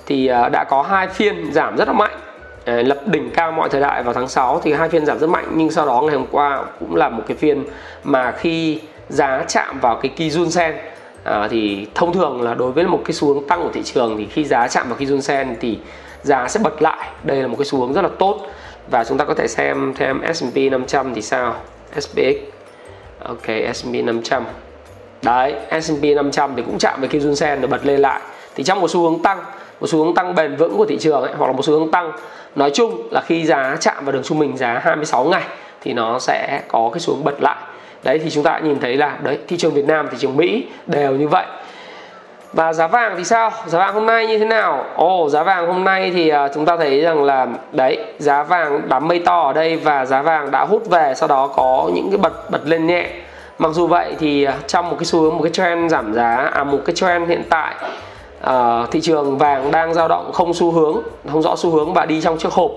thì 0.06 0.28
à, 0.28 0.50
đã 0.50 0.64
có 0.64 0.82
hai 0.82 1.08
phiên 1.08 1.54
giảm 1.54 1.78
rất 1.78 1.88
là 1.88 1.94
mạnh. 1.94 2.20
À, 2.66 2.74
lập 2.74 2.98
đỉnh 3.06 3.30
cao 3.32 3.52
mọi 3.52 3.70
thời 3.70 3.82
đại 3.82 4.04
vào 4.04 4.14
tháng 4.14 4.28
6 4.28 4.62
thì 4.64 4.74
hai 4.74 4.90
phiên 4.90 5.06
giảm 5.06 5.20
rất 5.20 5.30
mạnh 5.30 5.46
nhưng 5.56 5.72
sau 5.72 5.86
đó 5.86 6.02
ngày 6.02 6.16
hôm 6.16 6.26
qua 6.32 6.66
cũng 6.80 6.96
là 6.96 7.10
một 7.10 7.24
cái 7.28 7.38
phiên 7.38 7.64
mà 8.04 8.32
khi 8.32 8.80
giá 9.10 9.44
chạm 9.48 9.80
vào 9.80 9.96
cái 9.96 10.12
Kijun 10.18 10.50
Sen 10.50 10.76
à, 11.24 11.48
thì 11.52 11.88
thông 11.96 12.14
thường 12.14 12.42
là 12.42 12.54
đối 12.54 12.72
với 12.72 12.88
một 12.88 13.02
cái 13.06 13.14
xu 13.14 13.34
hướng 13.34 13.48
tăng 13.48 13.64
của 13.64 13.72
thị 13.74 13.84
trường 13.84 14.18
thì 14.18 14.26
khi 14.26 14.46
giá 14.46 14.68
chạm 14.68 14.90
vào 14.90 15.00
Kijun 15.00 15.20
Sen 15.20 15.56
thì 15.62 15.80
giá 16.24 16.48
sẽ 16.48 16.60
bật 16.64 16.82
lại. 16.82 17.10
Đây 17.24 17.42
là 17.42 17.48
một 17.48 17.56
cái 17.58 17.66
xu 17.66 17.80
hướng 17.80 17.94
rất 17.94 18.02
là 18.02 18.10
tốt. 18.20 18.48
Và 18.92 19.04
chúng 19.04 19.18
ta 19.18 19.26
có 19.26 19.34
thể 19.34 19.48
xem 19.48 19.94
thêm 19.98 20.22
S&P 20.34 20.72
500 20.72 21.14
thì 21.14 21.22
sao? 21.22 21.56
SPX 22.00 22.36
ok 23.20 23.46
S&P 23.74 23.94
500 24.04 24.44
đấy 25.22 25.54
S&P 25.82 26.04
500 26.16 26.54
thì 26.56 26.62
cũng 26.62 26.78
chạm 26.78 27.00
với 27.00 27.10
Kijun 27.10 27.36
Sen 27.36 27.62
để 27.62 27.68
bật 27.68 27.86
lên 27.86 28.00
lại. 28.00 28.22
Thì 28.56 28.64
trong 28.64 28.82
một 28.82 28.88
xu 28.88 29.02
hướng 29.02 29.22
tăng 29.22 29.44
một 29.80 29.88
xu 29.88 30.04
hướng 30.04 30.14
tăng 30.14 30.36
bền 30.36 30.56
vững 30.56 30.78
của 30.78 30.86
thị 30.86 30.98
trường 31.00 31.22
ấy, 31.22 31.34
hoặc 31.38 31.48
là 31.48 31.54
một 31.54 31.66
xu 31.66 31.74
hướng 31.74 31.92
tăng. 31.92 32.12
Nói 32.56 32.72
chung 32.74 33.08
là 33.12 33.22
khi 33.22 33.46
giá 33.46 33.78
chạm 33.80 34.06
vào 34.06 34.12
đường 34.12 34.24
trung 34.24 34.40
bình 34.40 34.58
giá 34.58 34.80
26 34.84 35.24
ngày 35.24 35.44
thì 35.82 35.94
nó 35.94 36.20
sẽ 36.20 36.62
có 36.68 36.90
cái 36.94 37.00
xu 37.00 37.14
hướng 37.14 37.24
bật 37.24 37.42
lại. 37.42 37.58
Đấy 38.04 38.20
thì 38.24 38.30
chúng 38.30 38.44
ta 38.44 38.60
nhìn 38.60 38.80
thấy 38.80 38.98
là 38.98 39.18
đấy 39.24 39.40
thị 39.48 39.58
trường 39.58 39.74
Việt 39.74 39.86
Nam 39.88 40.08
thị 40.12 40.18
trường 40.20 40.38
Mỹ 40.38 40.66
đều 40.88 41.12
như 41.12 41.28
vậy. 41.28 41.46
Và 42.54 42.74
giá 42.74 42.88
vàng 42.88 43.16
thì 43.18 43.24
sao? 43.24 43.52
Giá 43.66 43.80
vàng 43.80 43.94
hôm 43.94 44.06
nay 44.06 44.28
như 44.28 44.40
thế 44.40 44.46
nào? 44.46 44.86
Ồ 44.96 45.24
oh, 45.24 45.32
giá 45.32 45.44
vàng 45.44 45.68
hôm 45.68 45.84
nay 45.84 46.12
thì 46.14 46.30
à, 46.30 46.48
chúng 46.54 46.66
ta 46.66 46.78
thấy 46.78 47.02
rằng 47.02 47.24
là 47.24 47.48
đấy 47.72 47.98
giá 48.20 48.44
vàng 48.44 48.82
đám 48.90 49.08
mây 49.08 49.20
to 49.20 49.42
ở 49.42 49.54
đây 49.54 49.76
và 49.76 50.06
giá 50.06 50.22
vàng 50.22 50.52
đã 50.52 50.66
hút 50.66 50.90
về 50.90 51.14
sau 51.16 51.28
đó 51.28 51.48
có 51.48 51.90
những 51.94 52.10
cái 52.12 52.18
bật 52.18 52.52
bật 52.52 52.62
lên 52.66 52.88
nhẹ 52.88 53.10
mặc 53.58 53.72
dù 53.74 53.88
vậy 53.88 54.16
thì 54.20 54.44
à, 54.44 54.58
trong 54.68 54.90
một 54.90 54.96
cái 55.00 55.06
xu 55.06 55.22
hướng 55.22 55.34
một 55.38 55.44
cái 55.44 55.52
trend 55.52 55.92
giảm 55.92 56.14
giá 56.14 56.36
à 56.54 56.64
một 56.64 56.80
cái 56.86 56.96
trend 56.96 57.30
hiện 57.30 57.44
tại 57.50 57.76
uh, 58.44 58.92
thị 58.92 59.02
trường 59.02 59.38
vàng 59.38 59.72
đang 59.72 59.94
dao 59.94 60.08
động 60.08 60.32
không 60.34 60.54
xu 60.54 60.72
hướng 60.72 61.02
không 61.32 61.42
rõ 61.42 61.56
xu 61.56 61.72
hướng 61.72 61.94
và 61.94 62.06
đi 62.06 62.22
trong 62.22 62.38
chiếc 62.38 62.52
hộp. 62.52 62.72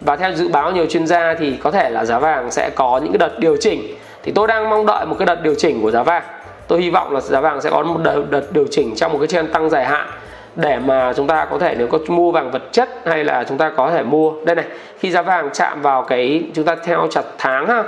Và 0.00 0.16
theo 0.16 0.32
dự 0.32 0.48
báo 0.48 0.72
nhiều 0.72 0.86
chuyên 0.86 1.06
gia 1.06 1.34
thì 1.38 1.56
có 1.62 1.70
thể 1.70 1.90
là 1.90 2.04
giá 2.04 2.18
vàng 2.18 2.50
sẽ 2.50 2.70
có 2.70 3.00
những 3.02 3.12
cái 3.12 3.18
đợt 3.18 3.38
điều 3.38 3.56
chỉnh. 3.60 3.94
Thì 4.22 4.32
tôi 4.34 4.46
đang 4.46 4.70
mong 4.70 4.86
đợi 4.86 5.06
một 5.06 5.16
cái 5.18 5.26
đợt 5.26 5.42
điều 5.42 5.54
chỉnh 5.54 5.82
của 5.82 5.90
giá 5.90 6.02
vàng. 6.02 6.22
Tôi 6.68 6.82
hy 6.82 6.90
vọng 6.90 7.12
là 7.12 7.20
giá 7.20 7.40
vàng 7.40 7.60
sẽ 7.60 7.70
có 7.70 7.82
một 7.82 8.00
đợt, 8.02 8.22
đợt 8.30 8.52
điều 8.52 8.66
chỉnh 8.70 8.94
trong 8.96 9.12
một 9.12 9.18
cái 9.18 9.28
trend 9.28 9.52
tăng 9.52 9.70
dài 9.70 9.84
hạn 9.84 10.06
để 10.56 10.78
mà 10.78 11.12
chúng 11.16 11.26
ta 11.26 11.44
có 11.44 11.58
thể 11.58 11.74
nếu 11.78 11.86
có 11.86 11.98
mua 12.08 12.30
vàng 12.30 12.50
vật 12.50 12.62
chất 12.72 12.88
hay 13.04 13.24
là 13.24 13.44
chúng 13.48 13.58
ta 13.58 13.72
có 13.76 13.90
thể 13.90 14.02
mua. 14.02 14.32
Đây 14.44 14.56
này 14.56 14.64
khi 14.98 15.10
giá 15.10 15.22
vàng 15.22 15.50
chạm 15.52 15.82
vào 15.82 16.02
cái 16.02 16.42
chúng 16.54 16.64
ta 16.64 16.76
theo 16.84 17.06
chặt 17.10 17.24
tháng 17.38 17.66
ha 17.66 17.84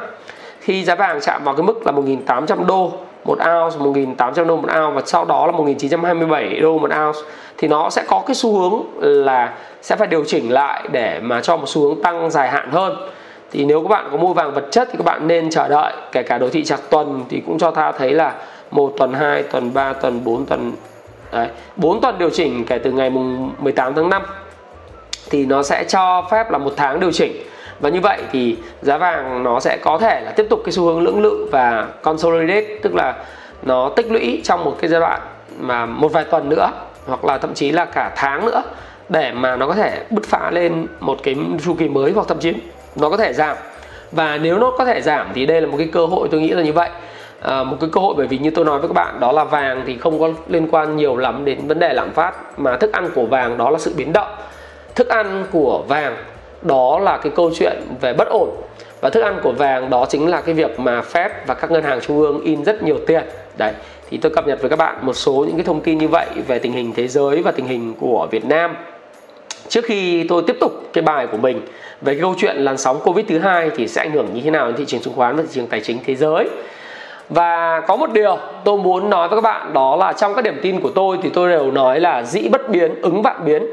khi 0.71 0.85
giá 0.85 0.95
vàng 0.95 1.21
chạm 1.21 1.45
vào 1.45 1.55
cái 1.55 1.63
mức 1.63 1.87
là 1.87 1.93
1.800 1.93 2.67
đô 2.67 2.93
một 3.25 3.39
ounce 3.39 3.77
1.800 4.17 4.47
đô 4.47 4.57
một 4.57 4.69
ounce 4.69 4.95
và 4.95 5.03
sau 5.07 5.25
đó 5.25 5.47
là 5.47 5.53
1.927 5.53 6.63
đô 6.63 6.79
một 6.79 6.91
ounce 6.91 7.19
thì 7.59 7.69
nó 7.69 7.91
sẽ 7.91 8.03
có 8.09 8.23
cái 8.27 8.35
xu 8.35 8.59
hướng 8.59 8.83
là 9.01 9.55
sẽ 9.83 9.97
phải 9.97 10.07
điều 10.07 10.25
chỉnh 10.25 10.53
lại 10.53 10.89
để 10.93 11.21
mà 11.23 11.41
cho 11.41 11.57
một 11.57 11.69
xu 11.69 11.83
hướng 11.83 12.03
tăng 12.03 12.31
dài 12.31 12.51
hạn 12.51 12.71
hơn. 12.71 12.97
Thì 13.53 13.65
nếu 13.65 13.83
các 13.83 13.89
bạn 13.89 14.09
có 14.11 14.17
mua 14.17 14.33
vàng 14.33 14.55
vật 14.55 14.65
chất 14.71 14.89
thì 14.91 14.99
các 14.99 15.05
bạn 15.05 15.29
nên 15.29 15.51
chờ 15.51 15.69
đợi 15.69 15.93
kể 16.13 16.23
cả 16.23 16.39
đồ 16.39 16.49
thị 16.49 16.65
chặt 16.65 16.81
tuần 16.91 17.25
thì 17.29 17.43
cũng 17.47 17.59
cho 17.59 17.71
ta 17.71 17.93
thấy 17.93 18.11
là 18.11 18.35
một 18.71 18.93
tuần 18.99 19.13
2 19.13 19.43
tuần 19.43 19.75
3 19.75 19.93
tuần 19.93 20.25
4 20.25 20.47
tuần 20.47 20.73
đấy, 21.33 21.49
4 21.77 22.01
tuần 22.01 22.19
điều 22.19 22.31
chỉnh 22.31 22.65
kể 22.65 22.79
từ 22.79 22.93
ngày 22.93 23.11
mùng 23.11 23.53
18 23.59 23.95
tháng 23.95 24.09
5 24.09 24.23
thì 25.31 25.47
nó 25.47 25.63
sẽ 25.63 25.85
cho 25.85 26.29
phép 26.31 26.51
là 26.51 26.59
một 26.59 26.73
tháng 26.77 27.01
điều 27.01 27.13
chỉnh 27.13 27.33
và 27.81 27.89
như 27.89 28.01
vậy 28.01 28.19
thì 28.33 28.57
giá 28.83 28.99
vàng 28.99 29.43
nó 29.43 29.61
sẽ 29.61 29.79
có 29.83 29.99
thể 29.99 30.21
là 30.25 30.31
tiếp 30.31 30.47
tục 30.51 30.61
cái 30.65 30.73
xu 30.73 30.85
hướng 30.85 31.01
lưỡng 31.01 31.23
lự 31.23 31.49
và 31.53 31.89
consolidate 32.03 32.79
tức 32.83 32.95
là 32.95 33.15
nó 33.63 33.89
tích 33.89 34.13
lũy 34.13 34.41
trong 34.45 34.65
một 34.65 34.77
cái 34.81 34.91
giai 34.91 35.01
đoạn 35.01 35.21
mà 35.61 35.87
một 35.87 36.13
vài 36.13 36.25
tuần 36.25 36.49
nữa 36.49 36.71
hoặc 37.07 37.25
là 37.25 37.39
thậm 37.39 37.55
chí 37.55 37.73
là 37.73 37.85
cả 37.85 38.13
tháng 38.17 38.47
nữa 38.47 38.63
để 39.09 39.33
mà 39.33 39.57
nó 39.57 39.67
có 39.67 39.75
thể 39.75 40.05
bứt 40.11 40.27
phá 40.27 40.51
lên 40.51 40.87
một 41.01 41.19
cái 41.23 41.37
chu 41.65 41.75
kỳ 41.75 41.89
mới 41.89 42.13
hoặc 42.13 42.29
thậm 42.29 42.39
chí 42.39 42.53
nó 42.97 43.11
có 43.11 43.17
thể 43.17 43.33
giảm. 43.33 43.57
Và 44.13 44.39
nếu 44.39 44.59
nó 44.59 44.73
có 44.79 44.85
thể 44.85 45.01
giảm 45.01 45.31
thì 45.35 45.47
đây 45.47 45.61
là 45.61 45.67
một 45.67 45.77
cái 45.79 45.89
cơ 45.93 46.07
hội 46.07 46.29
tôi 46.31 46.41
nghĩ 46.41 46.49
là 46.49 46.63
như 46.63 46.73
vậy. 46.73 46.91
À, 47.41 47.65
một 47.65 47.77
cái 47.81 47.91
cơ 47.93 48.01
hội 48.01 48.15
bởi 48.17 48.27
vì 48.27 48.39
như 48.39 48.51
tôi 48.51 48.65
nói 48.65 48.79
với 48.79 48.89
các 48.89 48.95
bạn 48.95 49.21
đó 49.21 49.33
là 49.33 49.45
vàng 49.45 49.83
thì 49.87 49.99
không 49.99 50.21
có 50.21 50.29
liên 50.49 50.69
quan 50.71 50.97
nhiều 50.97 51.17
lắm 51.17 51.45
đến 51.45 51.59
vấn 51.67 51.79
đề 51.79 51.93
lạm 51.93 52.13
phát 52.13 52.59
mà 52.59 52.77
thức 52.77 52.93
ăn 52.93 53.11
của 53.15 53.27
vàng 53.27 53.59
đó 53.59 53.71
là 53.71 53.79
sự 53.79 53.95
biến 53.97 54.13
động. 54.13 54.29
Thức 54.95 55.09
ăn 55.09 55.45
của 55.53 55.83
vàng 55.89 56.17
đó 56.63 56.99
là 56.99 57.17
cái 57.17 57.33
câu 57.37 57.51
chuyện 57.55 57.83
về 58.01 58.13
bất 58.13 58.29
ổn. 58.29 58.51
Và 59.01 59.11
thức 59.11 59.21
ăn 59.21 59.41
của 59.43 59.53
vàng 59.53 59.91
đó 59.91 60.07
chính 60.09 60.29
là 60.29 60.41
cái 60.41 60.55
việc 60.55 60.81
mà 60.81 61.03
Fed 61.13 61.29
và 61.47 61.55
các 61.55 61.71
ngân 61.71 61.83
hàng 61.83 62.01
trung 62.01 62.19
ương 62.19 62.41
in 62.45 62.65
rất 62.65 62.83
nhiều 62.83 62.99
tiền. 63.07 63.23
Đấy, 63.59 63.73
thì 64.11 64.19
tôi 64.19 64.33
cập 64.35 64.47
nhật 64.47 64.61
với 64.61 64.71
các 64.71 64.79
bạn 64.79 64.97
một 65.03 65.13
số 65.13 65.33
những 65.33 65.57
cái 65.57 65.65
thông 65.65 65.81
tin 65.81 65.99
như 65.99 66.09
vậy 66.09 66.27
về 66.47 66.59
tình 66.59 66.73
hình 66.73 66.93
thế 66.97 67.09
giới 67.09 67.43
và 67.43 67.51
tình 67.51 67.67
hình 67.67 67.95
của 68.01 68.29
Việt 68.31 68.45
Nam. 68.45 68.77
Trước 69.69 69.85
khi 69.85 70.27
tôi 70.29 70.43
tiếp 70.47 70.57
tục 70.61 70.73
cái 70.93 71.03
bài 71.03 71.27
của 71.27 71.37
mình 71.37 71.61
về 72.01 72.15
cái 72.15 72.23
câu 72.23 72.35
chuyện 72.39 72.57
làn 72.57 72.79
sóng 72.79 73.01
Covid 73.05 73.27
thứ 73.29 73.39
hai 73.39 73.71
thì 73.77 73.89
sẽ 73.89 74.03
ảnh 74.03 74.11
hưởng 74.11 74.35
như 74.35 74.41
thế 74.45 74.51
nào 74.51 74.67
đến 74.67 74.77
thị 74.77 74.85
trường 74.87 75.01
chứng 75.01 75.15
khoán 75.15 75.37
và 75.37 75.43
thị 75.43 75.49
trường 75.53 75.67
tài 75.67 75.81
chính 75.81 75.99
thế 76.07 76.15
giới. 76.15 76.49
Và 77.29 77.81
có 77.81 77.97
một 77.97 78.13
điều 78.13 78.39
tôi 78.65 78.79
muốn 78.79 79.11
nói 79.11 79.29
với 79.29 79.37
các 79.37 79.41
bạn, 79.41 79.73
đó 79.73 79.97
là 79.97 80.13
trong 80.13 80.35
các 80.35 80.45
điểm 80.45 80.59
tin 80.63 80.81
của 80.81 80.91
tôi 80.95 81.19
thì 81.23 81.31
tôi 81.35 81.49
đều 81.49 81.71
nói 81.71 82.01
là 82.01 82.23
dĩ 82.23 82.49
bất 82.49 82.69
biến, 82.69 83.03
ứng 83.03 83.23
vạn 83.23 83.45
biến 83.45 83.67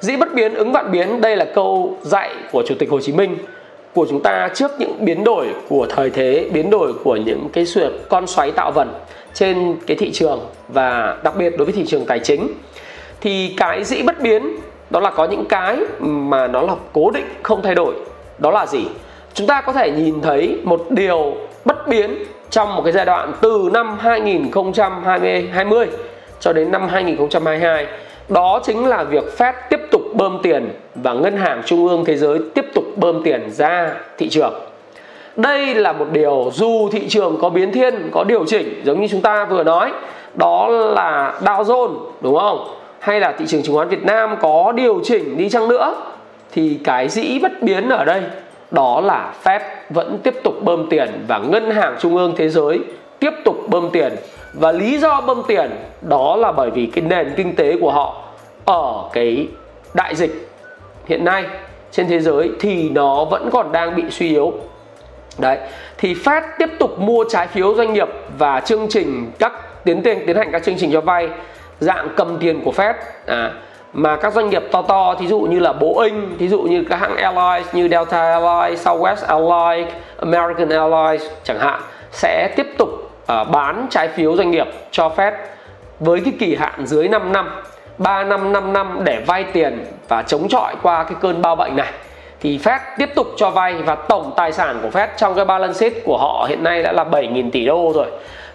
dĩ 0.00 0.16
bất 0.16 0.34
biến, 0.34 0.54
ứng 0.54 0.72
vạn 0.72 0.92
biến, 0.92 1.20
đây 1.20 1.36
là 1.36 1.44
câu 1.44 1.96
dạy 2.02 2.30
của 2.52 2.62
chủ 2.66 2.74
tịch 2.78 2.90
hồ 2.90 3.00
chí 3.00 3.12
minh. 3.12 3.36
Của 3.94 4.06
chúng 4.10 4.22
ta 4.22 4.48
trước 4.54 4.70
những 4.78 5.04
biến 5.04 5.24
đổi 5.24 5.46
của 5.68 5.86
thời 5.90 6.10
thế, 6.10 6.46
biến 6.52 6.70
đổi 6.70 6.92
của 7.04 7.16
những 7.16 7.48
cái 7.52 7.66
sự 7.66 7.98
con 8.08 8.26
xoáy 8.26 8.50
tạo 8.50 8.70
vần 8.70 8.88
trên 9.34 9.76
cái 9.86 9.96
thị 9.96 10.10
trường 10.12 10.40
và 10.68 11.16
đặc 11.24 11.36
biệt 11.36 11.50
đối 11.56 11.64
với 11.64 11.72
thị 11.72 11.84
trường 11.86 12.06
tài 12.06 12.18
chính. 12.18 12.48
Thì 13.20 13.54
cái 13.56 13.84
dĩ 13.84 14.02
bất 14.02 14.20
biến, 14.20 14.56
đó 14.90 15.00
là 15.00 15.10
có 15.10 15.24
những 15.24 15.44
cái 15.44 15.76
mà 16.00 16.46
nó 16.46 16.62
là 16.62 16.74
cố 16.92 17.10
định, 17.10 17.26
không 17.42 17.62
thay 17.62 17.74
đổi. 17.74 17.94
Đó 18.38 18.50
là 18.50 18.66
gì? 18.66 18.84
Chúng 19.34 19.46
ta 19.46 19.60
có 19.60 19.72
thể 19.72 19.90
nhìn 19.90 20.20
thấy 20.22 20.58
một 20.64 20.86
điều 20.90 21.34
bất 21.64 21.88
biến 21.88 22.14
trong 22.50 22.76
một 22.76 22.82
cái 22.84 22.92
giai 22.92 23.06
đoạn 23.06 23.32
từ 23.40 23.70
năm 23.72 23.98
2020 23.98 25.86
cho 26.40 26.52
đến 26.52 26.72
năm 26.72 26.88
2022 26.88 27.86
đó 28.28 28.60
chính 28.64 28.86
là 28.86 29.04
việc 29.04 29.24
Fed 29.38 29.52
tiếp 29.70 29.80
tục 29.90 30.02
bơm 30.14 30.38
tiền 30.42 30.70
và 30.94 31.12
ngân 31.12 31.36
hàng 31.36 31.62
trung 31.66 31.88
ương 31.88 32.04
thế 32.04 32.16
giới 32.16 32.38
tiếp 32.54 32.64
tục 32.74 32.84
bơm 32.96 33.22
tiền 33.22 33.50
ra 33.50 33.90
thị 34.18 34.28
trường. 34.28 34.54
Đây 35.36 35.74
là 35.74 35.92
một 35.92 36.06
điều 36.12 36.50
dù 36.52 36.88
thị 36.92 37.08
trường 37.08 37.38
có 37.40 37.48
biến 37.48 37.72
thiên, 37.72 38.10
có 38.12 38.24
điều 38.24 38.44
chỉnh 38.46 38.82
giống 38.84 39.00
như 39.00 39.08
chúng 39.08 39.20
ta 39.20 39.44
vừa 39.44 39.64
nói, 39.64 39.92
đó 40.34 40.68
là 40.68 41.40
Dow 41.40 41.62
Jones 41.62 41.94
đúng 42.20 42.38
không? 42.38 42.74
Hay 42.98 43.20
là 43.20 43.32
thị 43.38 43.44
trường 43.48 43.62
chứng 43.62 43.74
khoán 43.74 43.88
Việt 43.88 44.04
Nam 44.04 44.36
có 44.40 44.72
điều 44.72 45.00
chỉnh 45.04 45.36
đi 45.36 45.48
chăng 45.48 45.68
nữa 45.68 45.94
thì 46.52 46.78
cái 46.84 47.08
dĩ 47.08 47.38
bất 47.38 47.62
biến 47.62 47.88
ở 47.88 48.04
đây 48.04 48.22
đó 48.70 49.00
là 49.00 49.34
Fed 49.44 49.60
vẫn 49.90 50.18
tiếp 50.22 50.34
tục 50.44 50.54
bơm 50.62 50.86
tiền 50.90 51.24
và 51.28 51.38
ngân 51.38 51.70
hàng 51.70 51.96
trung 52.00 52.16
ương 52.16 52.34
thế 52.36 52.48
giới 52.48 52.80
tiếp 53.18 53.30
tục 53.44 53.56
bơm 53.68 53.90
tiền 53.90 54.12
và 54.52 54.72
lý 54.72 54.98
do 54.98 55.20
bơm 55.20 55.42
tiền 55.46 55.70
đó 56.00 56.36
là 56.36 56.52
bởi 56.52 56.70
vì 56.70 56.86
cái 56.86 57.04
nền 57.04 57.34
kinh 57.36 57.56
tế 57.56 57.76
của 57.80 57.92
họ 57.92 58.22
ở 58.64 59.08
cái 59.12 59.48
đại 59.94 60.14
dịch 60.14 60.50
hiện 61.06 61.24
nay 61.24 61.44
trên 61.90 62.08
thế 62.08 62.20
giới 62.20 62.50
thì 62.60 62.90
nó 62.90 63.24
vẫn 63.24 63.50
còn 63.52 63.72
đang 63.72 63.96
bị 63.96 64.04
suy 64.10 64.28
yếu. 64.28 64.52
Đấy 65.38 65.58
thì 65.98 66.14
Fed 66.14 66.42
tiếp 66.58 66.68
tục 66.78 66.98
mua 66.98 67.24
trái 67.30 67.46
phiếu 67.46 67.74
doanh 67.74 67.92
nghiệp 67.92 68.08
và 68.38 68.60
chương 68.60 68.86
trình 68.88 69.30
các 69.38 69.52
tiến 69.84 70.02
tiền 70.02 70.24
tiến 70.26 70.36
hành 70.36 70.52
các 70.52 70.64
chương 70.64 70.76
trình 70.78 70.92
cho 70.92 71.00
vay 71.00 71.28
dạng 71.80 72.08
cầm 72.16 72.38
tiền 72.40 72.60
của 72.64 72.72
Fed. 72.76 72.94
À, 73.26 73.52
mà 73.92 74.16
các 74.16 74.32
doanh 74.32 74.50
nghiệp 74.50 74.62
to 74.72 74.82
to 74.82 75.14
thí 75.14 75.26
dụ 75.26 75.40
như 75.40 75.58
là 75.58 75.72
Boeing 75.72 76.38
thí 76.38 76.48
dụ 76.48 76.62
như 76.62 76.84
các 76.88 76.96
hãng 76.96 77.16
airlines 77.16 77.74
như 77.74 77.88
Delta 77.88 78.20
Airlines, 78.20 78.86
Southwest 78.86 79.26
Airlines, 79.26 79.94
American 80.18 80.68
Airlines 80.68 81.30
chẳng 81.44 81.58
hạn 81.58 81.80
sẽ 82.10 82.52
tiếp 82.56 82.66
tục 82.78 83.07
uh, 83.32 83.50
bán 83.50 83.86
trái 83.90 84.08
phiếu 84.08 84.36
doanh 84.36 84.50
nghiệp 84.50 84.66
cho 84.90 85.10
Fed 85.16 85.32
với 86.00 86.20
cái 86.24 86.34
kỳ 86.38 86.54
hạn 86.54 86.86
dưới 86.86 87.08
5 87.08 87.32
năm 87.32 87.50
3 87.98 88.24
năm 88.24 88.52
5 88.52 88.72
năm 88.72 89.00
để 89.04 89.22
vay 89.26 89.44
tiền 89.44 89.84
và 90.08 90.22
chống 90.22 90.48
chọi 90.48 90.74
qua 90.82 91.04
cái 91.04 91.14
cơn 91.20 91.42
bao 91.42 91.56
bệnh 91.56 91.76
này. 91.76 91.92
Thì 92.40 92.58
Fed 92.58 92.78
tiếp 92.98 93.08
tục 93.14 93.26
cho 93.36 93.50
vay 93.50 93.74
và 93.74 93.94
tổng 93.94 94.32
tài 94.36 94.52
sản 94.52 94.78
của 94.82 94.88
Fed 94.88 95.08
trong 95.16 95.34
cái 95.34 95.44
balance 95.44 95.74
sheet 95.74 95.92
của 96.04 96.18
họ 96.18 96.46
hiện 96.48 96.64
nay 96.64 96.82
đã 96.82 96.92
là 96.92 97.04
7.000 97.04 97.50
tỷ 97.50 97.66
đô 97.66 97.92
rồi. 97.94 98.06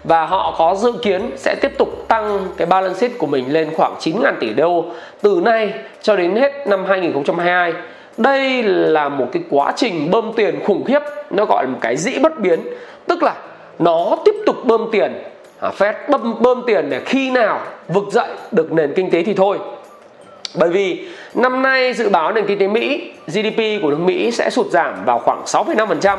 Và 0.04 0.26
họ 0.26 0.54
có 0.58 0.74
dự 0.74 0.92
kiến 1.02 1.30
sẽ 1.36 1.54
tiếp 1.60 1.72
tục 1.78 1.88
tăng 2.08 2.40
cái 2.56 2.66
balance 2.66 2.98
sheet 2.98 3.12
của 3.18 3.26
mình 3.26 3.52
lên 3.52 3.70
khoảng 3.76 3.94
9.000 4.00 4.32
tỷ 4.40 4.54
đô 4.54 4.84
từ 5.22 5.40
nay 5.44 5.72
cho 6.02 6.16
đến 6.16 6.36
hết 6.36 6.66
năm 6.66 6.84
2022 6.84 7.72
đây 8.16 8.62
là 8.62 9.08
một 9.08 9.26
cái 9.32 9.42
quá 9.50 9.72
trình 9.76 10.10
bơm 10.10 10.32
tiền 10.36 10.60
khủng 10.66 10.84
khiếp 10.84 11.02
nó 11.30 11.44
gọi 11.44 11.64
là 11.64 11.70
một 11.70 11.78
cái 11.80 11.96
dĩ 11.96 12.18
bất 12.18 12.40
biến. 12.40 12.60
Tức 13.06 13.22
là 13.22 13.34
nó 13.78 14.16
tiếp 14.24 14.34
tục 14.46 14.56
bơm 14.64 14.88
tiền. 14.92 15.22
À, 15.60 15.70
Fed 15.78 15.94
bơm 16.08 16.42
bơm 16.42 16.62
tiền 16.66 16.90
để 16.90 17.00
khi 17.06 17.30
nào 17.30 17.60
vực 17.88 18.04
dậy 18.10 18.28
được 18.52 18.72
nền 18.72 18.92
kinh 18.96 19.10
tế 19.10 19.22
thì 19.22 19.34
thôi. 19.34 19.58
Bởi 20.54 20.68
vì 20.68 21.08
năm 21.34 21.62
nay 21.62 21.92
dự 21.92 22.08
báo 22.08 22.32
nền 22.32 22.46
kinh 22.46 22.58
tế 22.58 22.68
Mỹ 22.68 23.12
GDP 23.26 23.82
của 23.82 23.90
nước 23.90 24.00
Mỹ 24.00 24.30
sẽ 24.30 24.50
sụt 24.50 24.66
giảm 24.66 25.04
vào 25.04 25.18
khoảng 25.18 25.42
6,5% 25.44 26.18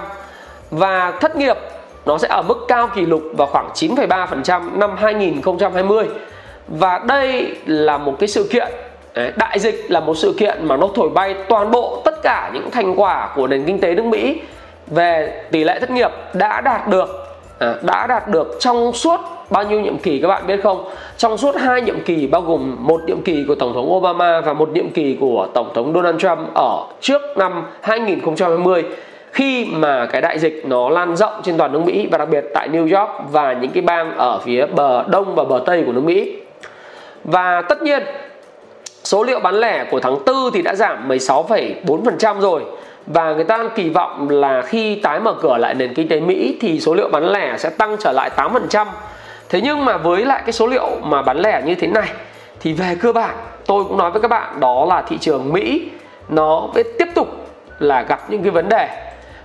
và 0.72 1.12
thất 1.22 1.36
nghiệp 1.36 1.58
nó 2.06 2.18
sẽ 2.18 2.28
ở 2.28 2.42
mức 2.42 2.66
cao 2.68 2.88
kỷ 2.96 3.06
lục 3.06 3.22
vào 3.38 3.48
khoảng 3.48 3.70
9,3% 3.74 4.78
năm 4.78 4.96
2020 4.98 6.06
và 6.68 7.00
đây 7.08 7.56
là 7.66 7.98
một 7.98 8.16
cái 8.20 8.28
sự 8.28 8.48
kiện 8.52 8.68
đại 9.36 9.60
dịch 9.60 9.86
là 9.90 10.00
một 10.00 10.18
sự 10.18 10.36
kiện 10.38 10.68
mà 10.68 10.78
nó 10.78 10.90
thổi 10.96 11.10
bay 11.10 11.36
toàn 11.50 11.72
bộ 11.72 12.02
tất 12.06 12.22
cả 12.24 12.52
những 12.54 12.72
thành 12.72 13.00
quả 13.00 13.30
của 13.36 13.48
nền 13.48 13.66
kinh 13.66 13.80
tế 13.80 13.96
nước 13.96 14.06
Mỹ 14.06 14.42
về 14.88 15.44
tỷ 15.52 15.64
lệ 15.64 15.80
thất 15.80 15.92
nghiệp 15.92 16.12
đã 16.34 16.62
đạt 16.62 16.88
được 16.88 17.25
à, 17.60 17.76
đã 17.82 18.08
đạt 18.08 18.28
được 18.28 18.58
trong 18.60 18.94
suốt 18.94 19.20
bao 19.50 19.64
nhiêu 19.64 19.82
nhiệm 19.82 19.98
kỳ 19.98 20.20
các 20.20 20.28
bạn 20.28 20.48
biết 20.48 20.64
không? 20.64 20.90
Trong 21.18 21.38
suốt 21.38 21.56
hai 21.56 21.82
nhiệm 21.82 22.02
kỳ 22.02 22.28
bao 22.28 22.42
gồm 22.42 22.76
một 22.80 23.02
nhiệm 23.08 23.22
kỳ 23.22 23.46
của 23.48 23.56
tổng 23.56 23.74
thống 23.74 23.94
Obama 23.94 24.42
và 24.42 24.54
một 24.54 24.70
nhiệm 24.74 24.90
kỳ 24.90 25.18
của 25.20 25.48
tổng 25.54 25.72
thống 25.76 25.94
Donald 25.94 26.20
Trump 26.20 26.54
ở 26.56 26.88
trước 27.02 27.22
năm 27.38 27.64
2020 27.82 28.84
khi 29.32 29.66
mà 29.66 30.06
cái 30.06 30.22
đại 30.22 30.40
dịch 30.40 30.64
nó 30.66 30.90
lan 30.90 31.16
rộng 31.16 31.34
trên 31.44 31.58
toàn 31.58 31.72
nước 31.72 31.82
Mỹ 31.86 32.08
và 32.12 32.18
đặc 32.18 32.30
biệt 32.30 32.46
tại 32.54 32.70
New 32.70 33.00
York 33.00 33.32
và 33.32 33.54
những 33.54 33.72
cái 33.72 33.82
bang 33.82 34.18
ở 34.18 34.40
phía 34.40 34.66
bờ 34.66 35.04
đông 35.08 35.36
và 35.36 35.44
bờ 35.44 35.62
tây 35.66 35.84
của 35.86 35.92
nước 35.92 36.04
Mỹ. 36.04 36.36
Và 37.24 37.62
tất 37.62 37.82
nhiên 37.82 38.04
số 39.04 39.24
liệu 39.24 39.40
bán 39.40 39.56
lẻ 39.56 39.86
của 39.92 40.00
tháng 40.00 40.18
4 40.26 40.52
thì 40.54 40.62
đã 40.62 40.76
giảm 40.76 41.10
16,4% 41.10 42.40
rồi 42.40 42.62
và 43.08 43.34
người 43.34 43.44
ta 43.44 43.64
kỳ 43.76 43.90
vọng 43.90 44.30
là 44.30 44.62
khi 44.62 44.96
tái 44.96 45.20
mở 45.20 45.34
cửa 45.42 45.58
lại 45.58 45.74
nền 45.76 45.94
kinh 45.94 46.08
tế 46.08 46.20
Mỹ 46.20 46.58
thì 46.62 46.80
số 46.80 46.94
liệu 46.94 47.10
bán 47.10 47.32
lẻ 47.32 47.58
sẽ 47.58 47.70
tăng 47.70 47.98
trở 48.00 48.12
lại 48.12 48.30
8%. 48.36 48.86
Thế 49.50 49.62
nhưng 49.62 49.86
mà 49.86 49.98
với 49.98 50.26
lại 50.26 50.42
cái 50.46 50.54
số 50.54 50.68
liệu 50.68 50.88
mà 51.04 51.22
bán 51.22 51.38
lẻ 51.38 51.62
như 51.66 51.76
thế 51.76 51.88
này 51.88 52.10
thì 52.60 52.74
về 52.74 52.96
cơ 53.02 53.14
bản 53.14 53.36
tôi 53.66 53.84
cũng 53.84 53.98
nói 53.98 54.12
với 54.12 54.22
các 54.22 54.28
bạn 54.28 54.60
đó 54.60 54.86
là 54.90 55.02
thị 55.02 55.18
trường 55.18 55.54
Mỹ 55.54 55.90
nó 56.30 56.68
sẽ 56.76 56.84
tiếp 57.00 57.08
tục 57.16 57.28
là 57.80 58.02
gặp 58.02 58.30
những 58.30 58.42
cái 58.42 58.52
vấn 58.52 58.70
đề 58.70 58.90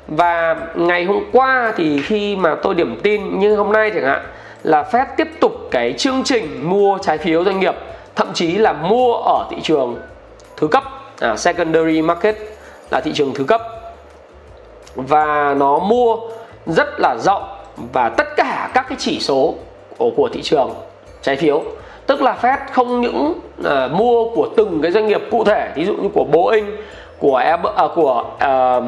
và 0.08 0.56
ngày 0.74 1.04
hôm 1.04 1.24
qua 1.32 1.72
thì 1.76 2.02
khi 2.02 2.36
mà 2.36 2.54
tôi 2.62 2.74
điểm 2.74 3.00
tin 3.02 3.38
như 3.38 3.56
hôm 3.56 3.72
nay 3.72 3.90
chẳng 3.94 4.04
hạn 4.04 4.22
là 4.62 4.82
Fed 4.92 5.06
tiếp 5.16 5.28
tục 5.40 5.52
cái 5.70 5.92
chương 5.92 6.22
trình 6.24 6.70
mua 6.70 6.98
trái 6.98 7.18
phiếu 7.18 7.44
doanh 7.44 7.60
nghiệp 7.60 7.74
thậm 8.16 8.28
chí 8.34 8.52
là 8.52 8.72
mua 8.72 9.12
ở 9.12 9.46
thị 9.50 9.56
trường 9.62 9.96
thứ 10.56 10.68
cấp 10.68 10.84
à, 11.20 11.36
secondary 11.36 12.02
market 12.02 12.36
là 12.90 13.00
thị 13.00 13.12
trường 13.14 13.34
thứ 13.34 13.44
cấp 13.44 13.62
và 14.94 15.54
nó 15.58 15.78
mua 15.78 16.16
rất 16.66 17.00
là 17.00 17.16
rộng 17.16 17.56
và 17.92 18.08
tất 18.08 18.36
cả 18.36 18.70
các 18.74 18.86
cái 18.88 18.98
chỉ 19.00 19.20
số 19.20 19.54
của, 19.98 20.10
của 20.16 20.28
thị 20.32 20.42
trường 20.42 20.70
trái 21.22 21.36
phiếu 21.36 21.62
tức 22.06 22.22
là 22.22 22.36
Fed 22.42 22.58
không 22.72 23.00
những 23.00 23.40
uh, 23.60 23.92
mua 23.92 24.24
của 24.34 24.48
từng 24.56 24.82
cái 24.82 24.92
doanh 24.92 25.06
nghiệp 25.06 25.20
cụ 25.30 25.44
thể 25.44 25.72
ví 25.74 25.84
dụ 25.84 25.94
như 25.94 26.08
của 26.14 26.24
Boeing 26.24 26.66
của 27.18 27.42
uh, 27.84 27.90
của 27.94 28.24
uh, 28.34 28.84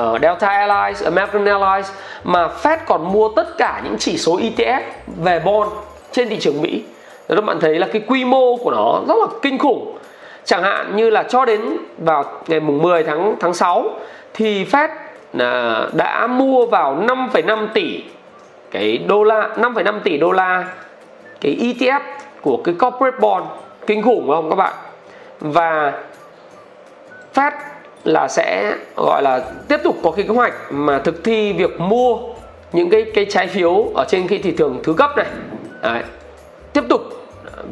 uh, 0.00 0.20
Delta 0.22 0.48
Airlines, 0.48 1.04
American 1.04 1.44
Airlines 1.44 1.92
mà 2.24 2.48
Fed 2.62 2.78
còn 2.86 3.12
mua 3.12 3.28
tất 3.28 3.58
cả 3.58 3.80
những 3.84 3.96
chỉ 3.98 4.18
số 4.18 4.38
ETF 4.38 4.80
về 5.22 5.40
bond 5.40 5.70
trên 6.12 6.28
thị 6.28 6.38
trường 6.40 6.62
Mỹ. 6.62 6.82
Các 7.28 7.44
bạn 7.44 7.60
thấy 7.60 7.78
là 7.78 7.86
cái 7.92 8.02
quy 8.06 8.24
mô 8.24 8.56
của 8.56 8.70
nó 8.70 9.00
rất 9.08 9.14
là 9.20 9.26
kinh 9.42 9.58
khủng. 9.58 9.96
Chẳng 10.44 10.62
hạn 10.62 10.96
như 10.96 11.10
là 11.10 11.22
cho 11.22 11.44
đến 11.44 11.60
vào 11.98 12.24
ngày 12.46 12.60
mùng 12.60 12.82
10 12.82 13.02
tháng 13.02 13.36
tháng 13.40 13.54
6 13.54 13.90
thì 14.34 14.64
Fed 14.64 14.88
là 15.32 15.86
đã 15.92 16.26
mua 16.26 16.66
vào 16.66 16.96
5,5 16.96 17.66
tỷ 17.74 18.04
cái 18.70 18.98
đô 18.98 19.24
la 19.24 19.48
5,5 19.56 20.00
tỷ 20.04 20.18
đô 20.18 20.32
la 20.32 20.64
cái 21.40 21.56
ETF 21.60 22.00
của 22.42 22.56
cái 22.64 22.74
corporate 22.74 23.16
bond 23.20 23.44
kinh 23.86 24.02
khủng 24.02 24.28
không 24.28 24.50
các 24.50 24.56
bạn 24.56 24.74
và 25.40 25.92
Fed 27.34 27.50
là 28.04 28.28
sẽ 28.28 28.76
gọi 28.96 29.22
là 29.22 29.40
tiếp 29.68 29.80
tục 29.84 29.96
có 30.02 30.10
cái 30.10 30.24
kế 30.28 30.34
hoạch 30.34 30.54
mà 30.70 30.98
thực 30.98 31.24
thi 31.24 31.52
việc 31.52 31.80
mua 31.80 32.18
những 32.72 32.90
cái 32.90 33.04
cái 33.14 33.26
trái 33.30 33.46
phiếu 33.46 33.86
ở 33.94 34.04
trên 34.08 34.28
cái 34.28 34.38
thị 34.38 34.54
trường 34.58 34.80
thứ 34.84 34.92
cấp 34.92 35.16
này 35.16 35.26
Đấy. 35.82 36.02
tiếp 36.72 36.84
tục 36.88 37.00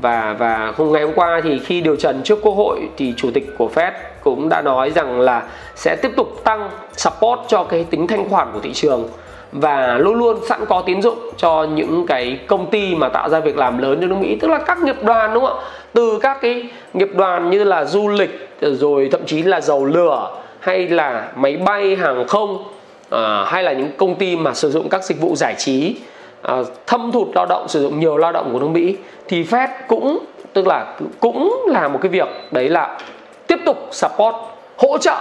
và 0.03 0.37
và 0.39 0.73
hôm 0.77 0.93
ngày 0.93 1.03
hôm 1.03 1.13
qua 1.15 1.41
thì 1.45 1.59
khi 1.59 1.81
điều 1.81 1.97
trần 1.97 2.23
trước 2.23 2.39
quốc 2.43 2.53
hội 2.53 2.81
thì 2.97 3.15
chủ 3.17 3.31
tịch 3.35 3.55
của 3.59 3.71
Fed 3.75 3.93
cũng 4.23 4.49
đã 4.49 4.63
nói 4.63 4.91
rằng 4.91 5.21
là 5.21 5.43
sẽ 5.75 5.97
tiếp 6.03 6.11
tục 6.17 6.41
tăng 6.45 6.71
support 6.97 7.41
cho 7.49 7.65
cái 7.65 7.85
tính 7.91 8.07
thanh 8.07 8.29
khoản 8.29 8.49
của 8.53 8.61
thị 8.61 8.73
trường. 8.73 9.09
Và 9.53 9.99
luôn 9.99 10.15
luôn 10.15 10.37
sẵn 10.49 10.67
có 10.67 10.83
tín 10.87 11.03
dụng 11.03 11.19
cho 11.37 11.65
những 11.65 12.07
cái 12.07 12.39
công 12.47 12.71
ty 12.71 12.95
mà 12.95 13.09
tạo 13.09 13.29
ra 13.29 13.41
việc 13.41 13.59
làm 13.59 13.79
lớn 13.79 13.99
cho 14.01 14.07
nước 14.07 14.17
Mỹ 14.21 14.37
tức 14.41 14.49
là 14.49 14.59
các 14.59 14.79
nghiệp 14.79 14.97
đoàn 15.03 15.35
đúng 15.35 15.45
không 15.45 15.59
ạ? 15.59 15.65
Từ 15.93 16.19
các 16.23 16.39
cái 16.41 16.69
nghiệp 16.95 17.09
đoàn 17.15 17.51
như 17.51 17.65
là 17.65 17.85
du 17.85 18.09
lịch 18.09 18.49
rồi 18.61 19.09
thậm 19.13 19.21
chí 19.27 19.43
là 19.43 19.61
dầu 19.61 19.85
lửa 19.85 20.37
hay 20.61 20.89
là 20.89 21.29
máy 21.37 21.57
bay 21.57 21.97
hàng 21.97 22.29
không 22.29 22.65
à, 23.11 23.45
hay 23.45 23.63
là 23.63 23.73
những 23.73 23.91
công 23.97 24.15
ty 24.15 24.37
mà 24.37 24.55
sử 24.55 24.71
dụng 24.71 24.89
các 24.89 25.05
dịch 25.05 25.21
vụ 25.21 25.37
giải 25.37 25.55
trí. 25.59 25.97
À, 26.43 26.55
thâm 26.87 27.13
thụt 27.13 27.29
lao 27.35 27.47
động 27.47 27.69
sử 27.69 27.83
dụng 27.83 28.01
nhiều 28.01 28.17
lao 28.17 28.33
động 28.33 28.51
của 28.53 28.59
nước 28.59 28.69
Mỹ 28.69 28.97
thì 29.29 29.45
Fed 29.45 29.69
cũng 29.89 30.19
tức 30.53 30.67
là 30.67 30.97
cũng 31.21 31.65
là 31.69 31.89
một 31.89 31.99
cái 32.03 32.11
việc 32.11 32.29
đấy 32.51 32.69
là 32.69 32.99
tiếp 33.47 33.59
tục 33.67 33.89
support 33.91 34.37
hỗ 34.77 34.99
trợ 34.99 35.17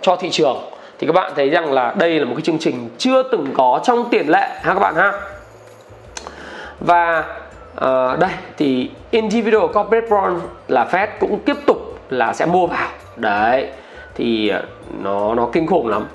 cho 0.00 0.16
thị 0.16 0.30
trường. 0.30 0.56
Thì 0.98 1.06
các 1.06 1.12
bạn 1.12 1.32
thấy 1.36 1.50
rằng 1.50 1.72
là 1.72 1.94
đây 1.98 2.18
là 2.18 2.24
một 2.24 2.32
cái 2.36 2.42
chương 2.42 2.58
trình 2.58 2.88
chưa 2.98 3.22
từng 3.22 3.46
có 3.54 3.80
trong 3.84 4.08
tiền 4.10 4.28
lệ 4.28 4.48
ha 4.62 4.74
các 4.74 4.80
bạn 4.80 4.94
ha? 4.94 5.12
Và 6.80 7.24
uh, 7.76 8.18
đây 8.18 8.30
thì 8.56 8.90
individual 9.10 9.66
corporate 9.66 10.06
bond 10.10 10.42
là 10.68 10.88
Fed 10.90 11.06
cũng 11.20 11.38
tiếp 11.44 11.56
tục 11.66 11.98
là 12.10 12.32
sẽ 12.32 12.46
mua 12.46 12.66
vào. 12.66 12.88
Đấy 13.16 13.68
thì 14.14 14.48
ờ, 14.48 14.62
nó 15.02 15.34
nó 15.34 15.48
kinh 15.52 15.66
khủng 15.66 15.88
lắm 15.88 16.06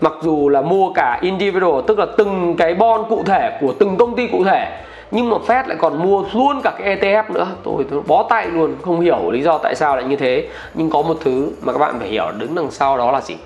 mặc 0.00 0.12
dù 0.22 0.48
là 0.48 0.62
mua 0.62 0.92
cả 0.92 1.18
individual 1.22 1.80
tức 1.86 1.98
là 1.98 2.06
từng 2.16 2.54
cái 2.58 2.74
bon 2.74 3.04
cụ 3.08 3.22
thể 3.26 3.58
của 3.60 3.74
từng 3.78 3.96
công 3.96 4.16
ty 4.16 4.26
cụ 4.26 4.44
thể 4.44 4.82
nhưng 5.10 5.30
mà 5.30 5.36
Fed 5.46 5.66
lại 5.66 5.76
còn 5.80 6.02
mua 6.02 6.24
luôn 6.34 6.60
cả 6.62 6.72
cái 6.78 6.96
ETF 6.96 7.32
nữa. 7.32 7.46
Tôi, 7.64 7.84
tôi 7.90 8.02
bó 8.06 8.26
tay 8.28 8.46
luôn 8.46 8.76
không 8.82 9.00
hiểu 9.00 9.30
lý 9.30 9.42
do 9.42 9.58
tại 9.58 9.74
sao 9.74 9.96
lại 9.96 10.04
như 10.04 10.16
thế. 10.16 10.48
Nhưng 10.74 10.90
có 10.90 11.02
một 11.02 11.16
thứ 11.20 11.50
mà 11.62 11.72
các 11.72 11.78
bạn 11.78 11.98
phải 11.98 12.08
hiểu 12.08 12.24
đứng 12.38 12.54
đằng 12.54 12.70
sau 12.70 12.98
đó 12.98 13.12
là 13.12 13.20
gì? 13.20 13.36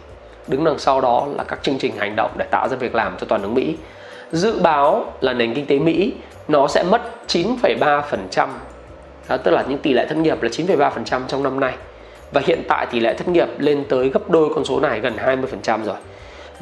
Đứng 0.48 0.64
đằng 0.64 0.78
sau 0.78 1.00
đó 1.00 1.26
là 1.36 1.44
các 1.44 1.62
chương 1.62 1.78
trình 1.78 1.92
hành 1.98 2.16
động 2.16 2.30
để 2.36 2.44
tạo 2.50 2.68
ra 2.68 2.76
việc 2.76 2.94
làm 2.94 3.16
cho 3.20 3.26
toàn 3.28 3.42
nước 3.42 3.48
Mỹ. 3.48 3.76
Dự 4.32 4.60
báo 4.62 5.04
là 5.20 5.32
nền 5.32 5.54
kinh 5.54 5.66
tế 5.66 5.78
Mỹ 5.78 6.12
nó 6.48 6.68
sẽ 6.68 6.82
mất 6.82 7.02
9,3% 7.28 8.48
đó, 9.28 9.36
tức 9.36 9.50
là 9.50 9.64
những 9.68 9.78
tỷ 9.78 9.92
lệ 9.92 10.06
thất 10.06 10.18
nghiệp 10.18 10.42
là 10.42 10.48
9,3% 10.48 11.20
trong 11.28 11.42
năm 11.42 11.60
nay. 11.60 11.74
Và 12.32 12.40
hiện 12.44 12.62
tại 12.68 12.86
tỷ 12.86 13.00
lệ 13.00 13.14
thất 13.14 13.28
nghiệp 13.28 13.48
lên 13.58 13.84
tới 13.88 14.08
gấp 14.08 14.30
đôi 14.30 14.48
con 14.54 14.64
số 14.64 14.80
này 14.80 15.00
gần 15.00 15.12
20% 15.16 15.84
rồi 15.84 15.96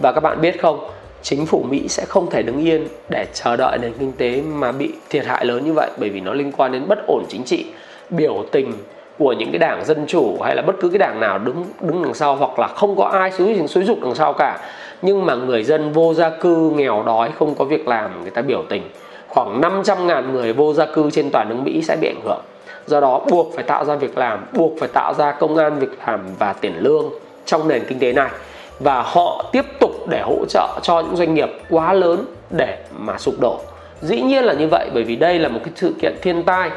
và 0.03 0.13
các 0.13 0.21
bạn 0.21 0.41
biết 0.41 0.61
không, 0.61 0.91
chính 1.23 1.47
phủ 1.47 1.65
Mỹ 1.71 1.89
sẽ 1.89 2.05
không 2.09 2.31
thể 2.31 2.43
đứng 2.43 2.67
yên 2.67 2.89
để 3.09 3.27
chờ 3.33 3.57
đợi 3.57 3.79
nền 3.83 3.93
kinh 3.99 4.13
tế 4.13 4.43
mà 4.43 4.73
bị 4.73 4.93
thiệt 5.11 5.27
hại 5.27 5.45
lớn 5.45 5.65
như 5.65 5.73
vậy 5.73 5.91
bởi 5.99 6.11
vì 6.11 6.21
nó 6.21 6.33
liên 6.33 6.53
quan 6.53 6.73
đến 6.73 6.89
bất 6.89 6.99
ổn 7.07 7.25
chính 7.29 7.45
trị, 7.45 7.67
biểu 8.11 8.45
tình 8.53 8.73
của 9.19 9.33
những 9.33 9.53
cái 9.53 9.59
đảng 9.59 9.85
dân 9.85 10.05
chủ 10.07 10.39
hay 10.43 10.57
là 10.57 10.63
bất 10.63 10.77
cứ 10.81 10.89
cái 10.89 10.99
đảng 10.99 11.21
nào 11.21 11.39
đứng 11.39 11.65
đứng 11.81 12.03
đằng 12.03 12.15
sau 12.15 12.37
hoặc 12.37 12.59
là 12.59 12.67
không 12.67 12.97
có 12.97 13.05
ai 13.05 13.33
xúi 13.33 13.61
xúi 13.69 13.85
dục 13.85 13.99
đằng 14.03 14.15
sau 14.15 14.33
cả. 14.33 14.59
Nhưng 15.03 15.27
mà 15.27 15.35
người 15.35 15.65
dân 15.65 15.93
vô 15.93 16.15
gia 16.15 16.31
cư 16.31 16.71
nghèo 16.71 17.03
đói, 17.07 17.31
không 17.39 17.55
có 17.55 17.65
việc 17.65 17.89
làm, 17.89 18.23
người 18.23 18.31
ta 18.31 18.43
biểu 18.43 18.65
tình. 18.69 18.83
Khoảng 19.29 19.61
500.000 19.61 20.33
người 20.33 20.53
vô 20.53 20.73
gia 20.73 20.87
cư 20.87 21.11
trên 21.11 21.31
toàn 21.31 21.49
nước 21.49 21.57
Mỹ 21.65 21.83
sẽ 21.83 21.97
bị 22.01 22.09
ảnh 22.09 22.21
hưởng. 22.25 22.41
Do 22.87 23.01
đó 23.01 23.25
buộc 23.31 23.55
phải 23.55 23.65
tạo 23.65 23.85
ra 23.85 23.95
việc 23.95 24.19
làm, 24.19 24.47
buộc 24.53 24.73
phải 24.81 24.89
tạo 24.89 25.15
ra 25.15 25.33
công 25.33 25.57
an 25.57 25.79
việc 25.79 25.99
làm 26.07 26.21
và 26.39 26.53
tiền 26.53 26.75
lương 26.79 27.05
trong 27.45 27.69
nền 27.69 27.83
kinh 27.89 27.99
tế 27.99 28.13
này 28.13 28.31
và 28.81 29.03
họ 29.03 29.45
tiếp 29.53 29.65
tục 29.81 30.09
để 30.09 30.23
hỗ 30.23 30.45
trợ 30.49 30.69
cho 30.83 31.01
những 31.01 31.17
doanh 31.17 31.35
nghiệp 31.35 31.49
quá 31.71 31.93
lớn 31.93 32.25
để 32.51 32.79
mà 32.99 33.19
sụp 33.19 33.35
đổ. 33.41 33.61
Dĩ 34.01 34.21
nhiên 34.21 34.45
là 34.45 34.53
như 34.53 34.69
vậy, 34.69 34.91
bởi 34.95 35.05
vì 35.05 35.17
đây 35.17 35.39
là 35.39 35.49
một 35.49 35.61
cái 35.65 35.73
sự 35.77 35.95
kiện 36.03 36.17
thiên 36.23 36.43
tai. 36.43 36.71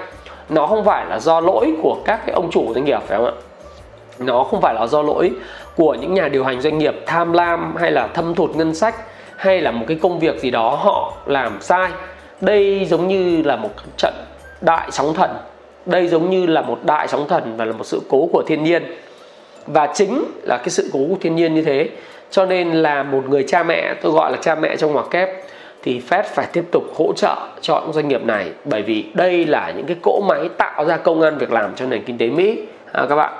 Nó 0.50 0.68
không 0.68 0.86
phải 0.86 1.06
là 1.06 1.20
do 1.20 1.40
lỗi 1.40 1.74
của 1.84 1.98
các 2.06 2.22
cái 2.26 2.34
ông 2.34 2.52
chủ 2.52 2.74
doanh 2.74 2.86
nghiệp, 2.86 3.00
phải 3.08 3.18
không 3.18 3.26
ạ? 3.26 3.32
Nó 4.20 4.44
không 4.44 4.62
phải 4.62 4.74
là 4.74 4.88
do 4.88 5.02
lỗi 5.02 5.32
của 5.76 5.94
những 5.94 6.14
nhà 6.14 6.28
điều 6.28 6.44
hành 6.44 6.62
doanh 6.62 6.78
nghiệp 6.78 6.96
tham 7.06 7.34
lam 7.34 7.76
hay 7.76 7.92
là 7.92 8.08
thâm 8.08 8.36
thụt 8.36 8.56
ngân 8.56 8.76
sách 8.76 8.96
hay 9.36 9.62
là 9.62 9.72
một 9.72 9.86
cái 9.88 9.98
công 10.02 10.20
việc 10.20 10.40
gì 10.40 10.52
đó 10.52 10.70
họ 10.70 11.14
làm 11.26 11.62
sai. 11.62 11.92
Đây 12.42 12.86
giống 12.86 13.08
như 13.08 13.42
là 13.42 13.56
một 13.56 13.70
trận 13.98 14.14
đại 14.62 14.88
sóng 14.92 15.14
thần. 15.14 15.32
Đây 15.86 16.08
giống 16.08 16.30
như 16.30 16.46
là 16.46 16.62
một 16.62 16.80
đại 16.84 17.08
sóng 17.08 17.28
thần 17.28 17.58
và 17.58 17.66
là 17.66 17.74
một 17.74 17.86
sự 17.86 18.02
cố 18.10 18.30
của 18.34 18.44
thiên 18.48 18.64
nhiên 18.64 18.84
và 19.68 19.88
chính 19.94 20.24
là 20.44 20.58
cái 20.58 20.70
sự 20.70 20.90
cố 20.94 21.00
của 21.10 21.16
thiên 21.22 21.36
nhiên 21.36 21.54
như 21.54 21.62
thế. 21.62 21.90
Cho 22.30 22.46
nên 22.46 22.72
là 22.72 23.04
một 23.04 23.30
người 23.30 23.44
cha 23.48 23.64
mẹ 23.64 23.94
tôi 24.02 24.12
gọi 24.12 24.32
là 24.32 24.38
cha 24.42 24.56
mẹ 24.56 24.76
trong 24.76 24.94
ngoặc 24.94 25.06
kép 25.12 25.30
thì 25.84 26.02
Fed 26.10 26.24
phải 26.24 26.48
tiếp 26.54 26.64
tục 26.72 26.84
hỗ 26.96 27.14
trợ 27.14 27.36
cho 27.62 27.82
những 27.82 27.94
doanh 27.94 28.08
nghiệp 28.08 28.26
này. 28.26 28.52
Bởi 28.66 28.82
vì 28.82 29.06
đây 29.14 29.46
là 29.46 29.74
những 29.78 29.86
cái 29.86 29.98
cỗ 30.02 30.24
máy 30.28 30.50
tạo 30.58 30.86
ra 30.86 30.98
công 30.98 31.22
an 31.22 31.38
việc 31.38 31.52
làm 31.52 31.76
cho 31.76 31.86
nền 31.86 32.04
kinh 32.04 32.18
tế 32.18 32.28
Mỹ. 32.28 32.62
À, 32.92 33.06
các 33.10 33.16
bạn. 33.16 33.34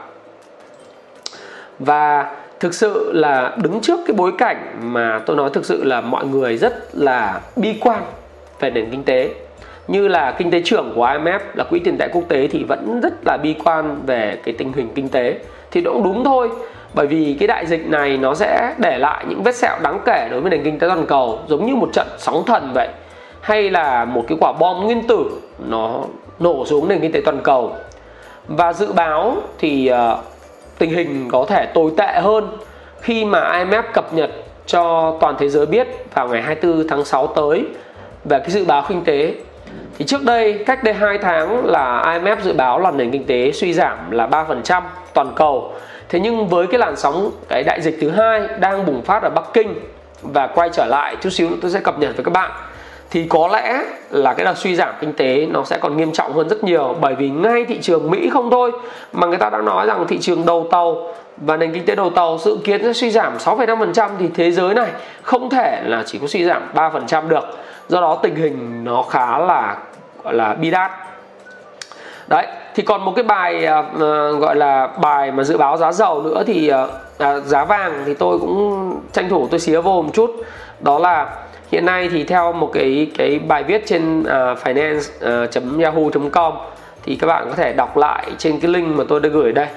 Và 1.80 2.36
thực 2.60 2.74
sự 2.74 3.12
là 3.14 3.56
đứng 3.64 3.80
trước 3.82 4.00
cái 4.08 4.16
bối 4.18 4.32
cảnh 4.38 4.78
mà 4.82 5.20
tôi 5.26 5.38
nói 5.38 5.50
thực 5.54 5.66
sự 5.66 5.84
là 5.84 6.02
mọi 6.02 6.26
người 6.26 6.58
rất 6.58 6.74
là 6.94 7.42
bi 7.56 7.76
quan 7.82 8.04
về 8.60 8.70
nền 8.70 8.90
kinh 8.92 9.04
tế. 9.04 9.30
Như 9.88 10.08
là 10.08 10.32
kinh 10.32 10.52
tế 10.52 10.62
trưởng 10.66 10.92
của 10.96 11.06
IMF 11.06 11.40
là 11.54 11.64
quỹ 11.64 11.80
tiền 11.80 11.98
tệ 11.98 12.08
quốc 12.08 12.24
tế 12.28 12.48
thì 12.48 12.64
vẫn 12.64 13.00
rất 13.04 13.14
là 13.26 13.38
bi 13.38 13.56
quan 13.64 14.02
về 14.06 14.38
cái 14.44 14.56
tình 14.58 14.74
hình 14.74 14.90
kinh 14.96 15.10
tế 15.10 15.38
thì 15.72 15.82
cũng 15.82 16.04
đúng 16.04 16.24
thôi. 16.24 16.50
Bởi 16.94 17.08
vì 17.08 17.36
cái 17.40 17.48
đại 17.48 17.66
dịch 17.66 17.88
này 17.88 18.18
nó 18.18 18.36
sẽ 18.36 18.74
để 18.78 18.98
lại 18.98 19.26
những 19.30 19.44
vết 19.44 19.56
sẹo 19.56 19.80
đáng 19.82 20.00
kể 20.06 20.28
đối 20.32 20.42
với 20.42 20.52
nền 20.52 20.64
kinh 20.64 20.80
tế 20.80 20.88
toàn 20.88 21.06
cầu 21.06 21.40
giống 21.48 21.66
như 21.66 21.76
một 21.76 21.90
trận 21.94 22.08
sóng 22.18 22.44
thần 22.46 22.72
vậy. 22.74 22.88
Hay 23.42 23.70
là 23.70 24.06
một 24.06 24.24
cái 24.28 24.38
quả 24.42 24.54
bom 24.60 24.84
nguyên 24.86 25.08
tử 25.08 25.26
nó 25.60 26.00
nổ 26.40 26.66
xuống 26.66 26.88
nền 26.88 27.00
kinh 27.00 27.12
tế 27.12 27.22
toàn 27.26 27.40
cầu. 27.44 27.76
Và 28.48 28.74
dự 28.74 28.94
báo 28.94 29.36
thì 29.60 29.92
uh, 29.94 30.20
tình 30.78 30.90
hình 30.90 31.28
có 31.32 31.46
thể 31.46 31.66
tồi 31.66 31.92
tệ 31.98 32.20
hơn 32.22 32.58
khi 33.02 33.26
mà 33.26 33.40
IMF 33.40 33.84
cập 33.94 34.14
nhật 34.14 34.32
cho 34.66 35.16
toàn 35.20 35.36
thế 35.40 35.50
giới 35.50 35.66
biết 35.66 35.88
vào 36.14 36.28
ngày 36.28 36.42
24 36.42 36.88
tháng 36.88 37.06
6 37.06 37.28
tới 37.28 37.66
về 38.26 38.40
cái 38.40 38.50
dự 38.50 38.66
báo 38.66 38.84
kinh 38.88 39.04
tế 39.04 39.34
thì 40.02 40.08
trước 40.08 40.24
đây 40.24 40.64
cách 40.66 40.84
đây 40.84 40.94
2 40.94 41.18
tháng 41.18 41.66
là 41.66 42.02
IMF 42.06 42.36
dự 42.44 42.54
báo 42.54 42.80
là 42.80 42.92
nền 42.92 43.12
kinh 43.12 43.26
tế 43.26 43.52
suy 43.52 43.74
giảm 43.74 44.12
là 44.12 44.28
3% 44.28 44.82
toàn 45.14 45.32
cầu. 45.36 45.74
Thế 46.10 46.20
nhưng 46.20 46.48
với 46.48 46.68
cái 46.68 46.80
làn 46.80 46.96
sóng 46.96 47.32
cái 47.50 47.64
đại 47.64 47.82
dịch 47.82 47.98
thứ 48.02 48.10
hai 48.10 48.42
đang 48.60 48.86
bùng 48.86 49.02
phát 49.02 49.24
ở 49.24 49.30
Bắc 49.30 49.44
Kinh 49.54 49.76
và 50.22 50.48
quay 50.48 50.70
trở 50.74 50.86
lại 50.86 51.16
chút 51.22 51.30
xíu 51.30 51.50
nữa 51.50 51.56
tôi 51.62 51.72
sẽ 51.72 51.80
cập 51.80 52.00
nhật 52.00 52.16
với 52.16 52.26
các 52.26 52.32
bạn 52.34 52.52
thì 53.12 53.26
có 53.30 53.48
lẽ 53.48 53.84
là 54.10 54.34
cái 54.34 54.46
đợt 54.46 54.58
suy 54.58 54.76
giảm 54.76 54.94
kinh 55.00 55.14
tế 55.14 55.48
nó 55.52 55.64
sẽ 55.64 55.78
còn 55.78 55.98
nghiêm 55.98 56.12
trọng 56.12 56.34
hơn 56.34 56.50
rất 56.50 56.64
nhiều. 56.64 56.96
Bởi 57.02 57.16
vì 57.16 57.30
ngay 57.30 57.66
thị 57.66 57.80
trường 57.82 58.12
Mỹ 58.12 58.30
không 58.34 58.52
thôi 58.52 58.72
mà 59.14 59.28
người 59.28 59.38
ta 59.38 59.50
đã 59.50 59.62
nói 59.62 59.88
rằng 59.88 60.06
thị 60.08 60.18
trường 60.22 60.46
đầu 60.46 60.68
tàu 60.72 61.14
và 61.38 61.58
nền 61.58 61.74
kinh 61.74 61.86
tế 61.86 61.96
đầu 61.96 62.10
tàu 62.10 62.38
dự 62.38 62.58
kiến 62.64 62.84
sẽ 62.84 62.94
suy 62.94 63.12
giảm 63.12 63.38
6,5% 63.38 64.10
thì 64.20 64.30
thế 64.36 64.52
giới 64.52 64.74
này 64.74 64.90
không 65.22 65.50
thể 65.50 65.82
là 65.86 66.04
chỉ 66.06 66.20
có 66.20 66.28
suy 66.28 66.46
giảm 66.46 66.62
3% 66.76 67.28
được. 67.28 67.58
Do 67.88 68.02
đó 68.02 68.20
tình 68.24 68.36
hình 68.36 68.84
nó 68.84 69.02
khá 69.02 69.38
là 69.38 69.78
gọi 70.24 70.34
là 70.34 70.54
bidat 70.54 70.92
đấy 72.28 72.48
thì 72.76 72.84
còn 72.84 73.06
một 73.06 73.14
cái 73.16 73.24
bài 73.24 73.68
uh, 73.68 74.00
gọi 74.40 74.56
là 74.56 74.88
bài 74.88 75.32
mà 75.32 75.44
dự 75.44 75.58
báo 75.58 75.78
giá 75.78 75.92
dầu 75.92 76.22
nữa 76.22 76.44
thì 76.48 76.72
uh, 76.74 76.90
giá 77.46 77.66
vàng 77.66 78.04
thì 78.06 78.14
tôi 78.14 78.40
cũng 78.40 79.00
tranh 79.12 79.30
thủ 79.30 79.48
tôi 79.52 79.60
xía 79.60 79.82
vô 79.82 80.02
một 80.02 80.12
chút. 80.14 80.32
Đó 80.80 81.00
là 81.00 81.36
hiện 81.72 81.86
nay 81.86 82.10
thì 82.12 82.24
theo 82.24 82.54
một 82.54 82.70
cái 82.74 83.12
cái 83.18 83.40
bài 83.40 83.64
viết 83.64 83.84
trên 83.86 84.20
uh, 84.20 84.26
finance.yahoo.com 84.64 86.54
thì 87.04 87.16
các 87.16 87.28
bạn 87.28 87.46
có 87.50 87.56
thể 87.56 87.74
đọc 87.74 87.98
lại 87.98 88.32
trên 88.38 88.60
cái 88.60 88.72
link 88.72 88.98
mà 88.98 89.04
tôi 89.10 89.20
đã 89.20 89.30
gửi 89.30 89.52
đây. 89.52 89.68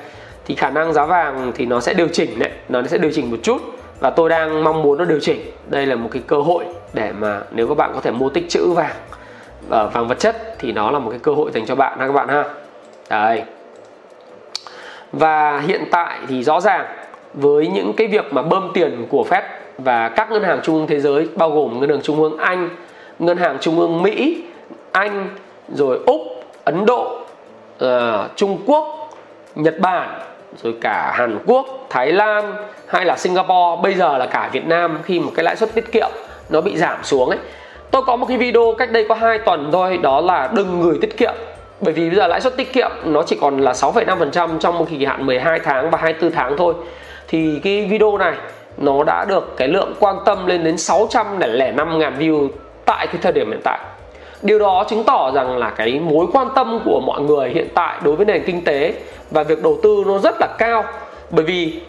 Thì 0.47 0.55
khả 0.55 0.71
năng 0.71 0.93
giá 0.93 1.05
vàng 1.05 1.53
thì 1.55 1.67
nó 1.67 1.81
sẽ 1.81 1.95
điều 1.95 2.09
chỉnh 2.09 2.39
đấy 2.39 2.51
nó 2.69 2.83
sẽ 2.83 2.99
điều 2.99 3.11
chỉnh 3.15 3.31
một 3.31 3.39
chút 3.43 3.63
và 4.01 4.11
tôi 4.11 4.29
đang 4.29 4.65
mong 4.65 4.83
muốn 4.83 4.99
nó 4.99 5.05
điều 5.05 5.21
chỉnh. 5.21 5.41
Đây 5.67 5.87
là 5.87 5.97
một 5.97 6.09
cái 6.13 6.23
cơ 6.27 6.37
hội 6.37 6.65
để 6.93 7.13
mà 7.13 7.41
nếu 7.51 7.69
các 7.69 7.77
bạn 7.77 7.91
có 7.95 8.01
thể 8.01 8.11
mua 8.11 8.29
tích 8.29 8.49
trữ 8.49 8.73
vàng 8.73 8.97
ở 9.71 9.89
vàng 9.89 10.09
vật 10.09 10.19
chất 10.19 10.57
thì 10.59 10.73
nó 10.73 10.91
là 10.91 10.99
một 10.99 11.11
cái 11.11 11.19
cơ 11.19 11.33
hội 11.33 11.51
dành 11.55 11.67
cho 11.67 11.75
bạn 11.75 11.99
ha 11.99 12.07
các 12.07 12.13
bạn 12.13 12.29
ha 12.29 12.45
đấy 13.11 13.43
và 15.13 15.61
hiện 15.61 15.85
tại 15.91 16.19
thì 16.29 16.43
rõ 16.43 16.61
ràng 16.61 16.87
với 17.35 17.67
những 17.67 17.93
cái 17.93 18.07
việc 18.07 18.33
mà 18.33 18.43
bơm 18.43 18.71
tiền 18.75 19.07
của 19.11 19.27
Fed 19.31 19.43
và 19.79 20.09
các 20.09 20.31
ngân 20.31 20.43
hàng 20.43 20.61
trung 20.63 20.75
ương 20.75 20.87
thế 20.87 21.01
giới 21.01 21.29
bao 21.37 21.51
gồm 21.51 21.81
ngân 21.81 21.91
hàng 21.91 22.03
trung 22.03 22.23
ương 22.23 22.39
Anh, 22.39 22.71
ngân 23.19 23.37
hàng 23.37 23.59
trung 23.61 23.81
ương 23.81 24.03
Mỹ, 24.03 24.43
Anh, 24.93 25.29
rồi 25.69 25.99
Úc, 26.07 26.21
Ấn 26.65 26.87
Độ, 26.87 27.21
uh, 27.85 27.91
Trung 28.37 28.59
Quốc, 28.67 29.11
Nhật 29.55 29.75
Bản, 29.81 30.21
rồi 30.63 30.75
cả 30.81 31.13
Hàn 31.15 31.39
Quốc, 31.47 31.67
Thái 31.91 32.13
Lan 32.13 32.55
hay 32.87 33.05
là 33.05 33.17
Singapore, 33.17 33.83
bây 33.83 33.95
giờ 33.95 34.19
là 34.19 34.27
cả 34.27 34.51
Việt 34.53 34.67
Nam 34.67 34.99
khi 35.05 35.21
một 35.21 35.33
cái 35.35 35.45
lãi 35.45 35.57
suất 35.57 35.75
tiết 35.75 35.93
kiệm 35.93 36.11
nó 36.49 36.61
bị 36.61 36.77
giảm 36.77 37.05
xuống 37.05 37.29
ấy. 37.29 37.39
Tôi 37.91 38.03
có 38.07 38.17
một 38.17 38.27
cái 38.29 38.39
video 38.39 38.75
cách 38.79 38.93
đây 38.93 39.07
có 39.09 39.15
2 39.15 39.39
tuần 39.39 39.71
thôi, 39.73 39.99
đó 40.03 40.21
là 40.21 40.51
đừng 40.55 40.83
gửi 40.83 40.99
tiết 41.01 41.17
kiệm. 41.17 41.35
Bởi 41.81 41.93
vì 41.93 42.09
bây 42.09 42.17
giờ 42.17 42.27
lãi 42.27 42.41
suất 42.41 42.57
tiết 42.57 42.73
kiệm 42.73 42.91
nó 43.05 43.23
chỉ 43.23 43.37
còn 43.41 43.59
là 43.59 43.73
6,5% 43.73 44.59
trong 44.59 44.79
một 44.79 44.87
kỳ 44.91 45.05
hạn 45.05 45.27
12 45.27 45.59
tháng 45.59 45.91
và 45.91 45.99
24 45.99 46.37
tháng 46.37 46.57
thôi. 46.57 46.75
Thì 47.29 47.61
cái 47.65 47.87
video 47.91 48.19
này 48.19 48.35
nó 48.77 49.05
đã 49.05 49.25
được 49.29 49.57
cái 49.57 49.69
lượng 49.69 49.95
quan 50.01 50.17
tâm 50.25 50.47
lên 50.47 50.65
đến 50.65 50.79
605 50.79 51.99
ngàn 51.99 52.19
view 52.19 52.49
tại 52.85 53.07
cái 53.07 53.17
thời 53.23 53.33
điểm 53.33 53.51
hiện 53.51 53.61
tại. 53.65 53.79
Điều 54.43 54.59
đó 54.59 54.85
chứng 54.89 55.05
tỏ 55.05 55.31
rằng 55.35 55.59
là 55.59 55.71
cái 55.71 56.01
mối 56.01 56.27
quan 56.33 56.49
tâm 56.55 56.81
của 56.85 57.01
mọi 57.07 57.21
người 57.21 57.49
hiện 57.49 57.69
tại 57.75 57.99
đối 58.03 58.17
với 58.17 58.27
nền 58.27 58.45
kinh 58.47 58.65
tế 58.65 58.95
và 59.31 59.43
việc 59.43 59.63
đầu 59.63 59.79
tư 59.83 60.05
nó 60.07 60.19
rất 60.19 60.35
là 60.41 60.47
cao. 60.59 60.85
Bởi 61.31 61.45
vì 61.45 61.81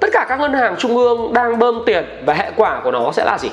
tất 0.00 0.08
cả 0.12 0.26
các 0.28 0.40
ngân 0.40 0.52
hàng 0.52 0.74
trung 0.78 0.96
ương 0.96 1.32
đang 1.32 1.58
bơm 1.58 1.82
tiền 1.86 2.04
và 2.26 2.34
hệ 2.34 2.50
quả 2.56 2.80
của 2.84 2.90
nó 2.90 3.12
sẽ 3.12 3.24
là 3.24 3.38
gì? 3.38 3.50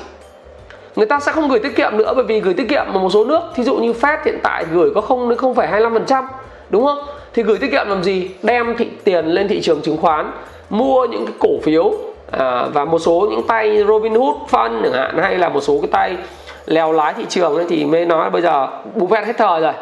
Người 0.96 1.06
ta 1.06 1.20
sẽ 1.20 1.32
không 1.32 1.48
gửi 1.48 1.58
tiết 1.58 1.76
kiệm 1.76 1.96
nữa 1.96 2.12
bởi 2.16 2.24
vì 2.24 2.40
gửi 2.40 2.54
tiết 2.54 2.68
kiệm 2.68 2.84
ở 2.92 2.98
một 2.98 3.10
số 3.12 3.24
nước 3.24 3.40
thí 3.54 3.62
dụ 3.62 3.76
như 3.76 3.92
Fed 3.92 4.18
hiện 4.24 4.38
tại 4.42 4.64
gửi 4.72 4.90
có 4.94 5.00
không 5.00 5.28
đến 5.28 5.38
không 5.38 5.54
phải 5.54 5.82
25% 5.82 6.24
đúng 6.70 6.86
không? 6.86 6.98
Thì 7.34 7.42
gửi 7.42 7.58
tiết 7.58 7.70
kiệm 7.70 7.88
làm 7.88 8.02
gì? 8.02 8.30
Đem 8.42 8.76
thị 8.76 8.88
tiền 9.04 9.26
lên 9.26 9.48
thị 9.48 9.60
trường 9.60 9.82
chứng 9.82 9.96
khoán 9.96 10.32
mua 10.70 11.04
những 11.04 11.26
cái 11.26 11.34
cổ 11.38 11.48
phiếu 11.62 11.92
à, 12.30 12.66
và 12.72 12.84
một 12.84 12.98
số 12.98 13.26
những 13.30 13.46
tay 13.46 13.84
Robinhood 13.88 14.36
Fund 14.50 14.82
chẳng 14.82 14.92
hạn 14.92 15.18
hay 15.18 15.38
là 15.38 15.48
một 15.48 15.60
số 15.60 15.78
cái 15.82 15.88
tay 15.92 16.16
lèo 16.66 16.92
lái 16.92 17.14
thị 17.14 17.24
trường 17.28 17.56
ấy 17.56 17.66
thì 17.68 17.84
mới 17.84 18.06
nói 18.06 18.30
bây 18.30 18.42
giờ 18.42 18.68
Buffett 18.96 19.24
hết 19.24 19.38
thời 19.38 19.60
rồi. 19.60 19.72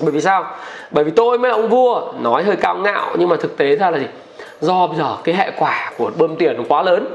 Bởi 0.00 0.10
vì 0.10 0.20
sao? 0.20 0.44
Bởi 0.90 1.04
vì 1.04 1.10
tôi 1.10 1.38
mới 1.38 1.50
là 1.50 1.56
ông 1.56 1.68
vua 1.68 2.02
nói 2.20 2.42
hơi 2.42 2.56
cao 2.56 2.76
ngạo 2.76 3.16
nhưng 3.18 3.28
mà 3.28 3.36
thực 3.36 3.56
tế 3.56 3.76
ra 3.76 3.90
là 3.90 3.98
gì? 3.98 4.06
Do 4.60 4.86
bây 4.86 4.96
giờ 4.96 5.16
cái 5.24 5.34
hệ 5.34 5.50
quả 5.58 5.92
của 5.98 6.10
bơm 6.16 6.36
tiền 6.36 6.56
nó 6.56 6.62
quá 6.68 6.82
lớn 6.82 7.06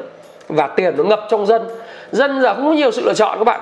và 0.49 0.67
tiền 0.67 0.93
nó 0.97 1.03
ngập 1.03 1.27
trong 1.29 1.45
dân 1.45 1.61
dân 2.11 2.41
giờ 2.41 2.53
không 2.53 2.67
có 2.67 2.73
nhiều 2.73 2.91
sự 2.91 3.01
lựa 3.05 3.13
chọn 3.13 3.37
các 3.37 3.43
bạn. 3.43 3.59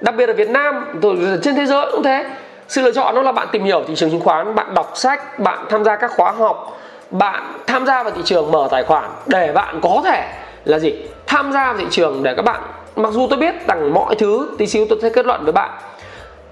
Đặc 0.00 0.14
biệt 0.16 0.28
ở 0.28 0.34
Việt 0.34 0.48
Nam 0.50 1.00
rồi 1.02 1.18
trên 1.42 1.54
thế 1.54 1.66
giới 1.66 1.86
cũng 1.92 2.02
thế. 2.02 2.24
Sự 2.68 2.82
lựa 2.82 2.92
chọn 2.92 3.14
đó 3.14 3.22
là 3.22 3.32
bạn 3.32 3.48
tìm 3.52 3.64
hiểu 3.64 3.84
thị 3.88 3.94
trường 3.96 4.10
chứng 4.10 4.20
khoán, 4.20 4.54
bạn 4.54 4.74
đọc 4.74 4.92
sách, 4.94 5.38
bạn 5.38 5.66
tham 5.70 5.84
gia 5.84 5.96
các 5.96 6.10
khóa 6.16 6.32
học, 6.32 6.80
bạn 7.10 7.52
tham 7.66 7.86
gia 7.86 8.02
vào 8.02 8.12
thị 8.12 8.22
trường 8.24 8.50
mở 8.50 8.68
tài 8.70 8.84
khoản. 8.84 9.10
Để 9.26 9.52
bạn 9.52 9.80
có 9.82 10.02
thể 10.04 10.28
là 10.64 10.78
gì? 10.78 10.94
Tham 11.26 11.52
gia 11.52 11.64
vào 11.64 11.76
thị 11.78 11.86
trường 11.90 12.22
để 12.22 12.34
các 12.34 12.42
bạn, 12.42 12.60
mặc 12.96 13.12
dù 13.12 13.26
tôi 13.30 13.38
biết 13.38 13.54
rằng 13.68 13.94
mọi 13.94 14.14
thứ, 14.14 14.48
tí 14.58 14.66
xíu 14.66 14.86
tôi 14.88 14.98
sẽ 15.02 15.08
kết 15.08 15.26
luận 15.26 15.44
với 15.44 15.52
bạn. 15.52 15.70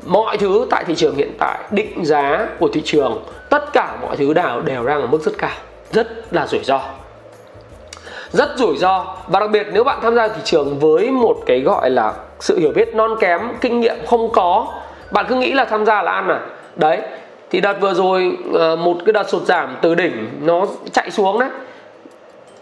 Mọi 0.06 0.38
thứ 0.38 0.66
tại 0.70 0.84
thị 0.84 0.94
trường 0.94 1.16
hiện 1.16 1.32
tại, 1.38 1.58
định 1.70 2.04
giá 2.04 2.46
của 2.58 2.68
thị 2.72 2.82
trường, 2.84 3.24
tất 3.50 3.72
cả 3.72 3.96
mọi 4.02 4.16
thứ 4.16 4.32
nào 4.34 4.60
đều 4.60 4.86
đang 4.86 5.00
ở 5.00 5.06
mức 5.06 5.22
rất 5.22 5.32
cao, 5.38 5.50
rất 5.92 6.34
là 6.34 6.46
rủi 6.46 6.60
ro 6.64 6.80
rất 8.32 8.50
rủi 8.56 8.76
ro. 8.76 9.06
Và 9.28 9.40
đặc 9.40 9.50
biệt 9.50 9.66
nếu 9.72 9.84
bạn 9.84 9.98
tham 10.02 10.14
gia 10.14 10.28
thị 10.28 10.40
trường 10.44 10.78
với 10.78 11.10
một 11.10 11.36
cái 11.46 11.60
gọi 11.60 11.90
là 11.90 12.12
sự 12.40 12.58
hiểu 12.58 12.72
biết 12.74 12.94
non 12.94 13.10
kém, 13.20 13.40
kinh 13.60 13.80
nghiệm 13.80 13.96
không 14.06 14.32
có, 14.32 14.66
bạn 15.10 15.26
cứ 15.28 15.34
nghĩ 15.34 15.52
là 15.52 15.64
tham 15.64 15.86
gia 15.86 16.02
là 16.02 16.12
ăn 16.12 16.28
à? 16.28 16.40
Đấy, 16.76 16.98
thì 17.50 17.60
đợt 17.60 17.80
vừa 17.80 17.94
rồi 17.94 18.38
ờ, 18.54 18.76
một 18.76 18.96
cái 19.06 19.12
đợt 19.12 19.28
sụt 19.28 19.42
giảm 19.42 19.76
từ 19.82 19.94
đỉnh 19.94 20.30
nó 20.42 20.66
chạy 20.92 21.10
xuống 21.10 21.38
đấy. 21.38 21.48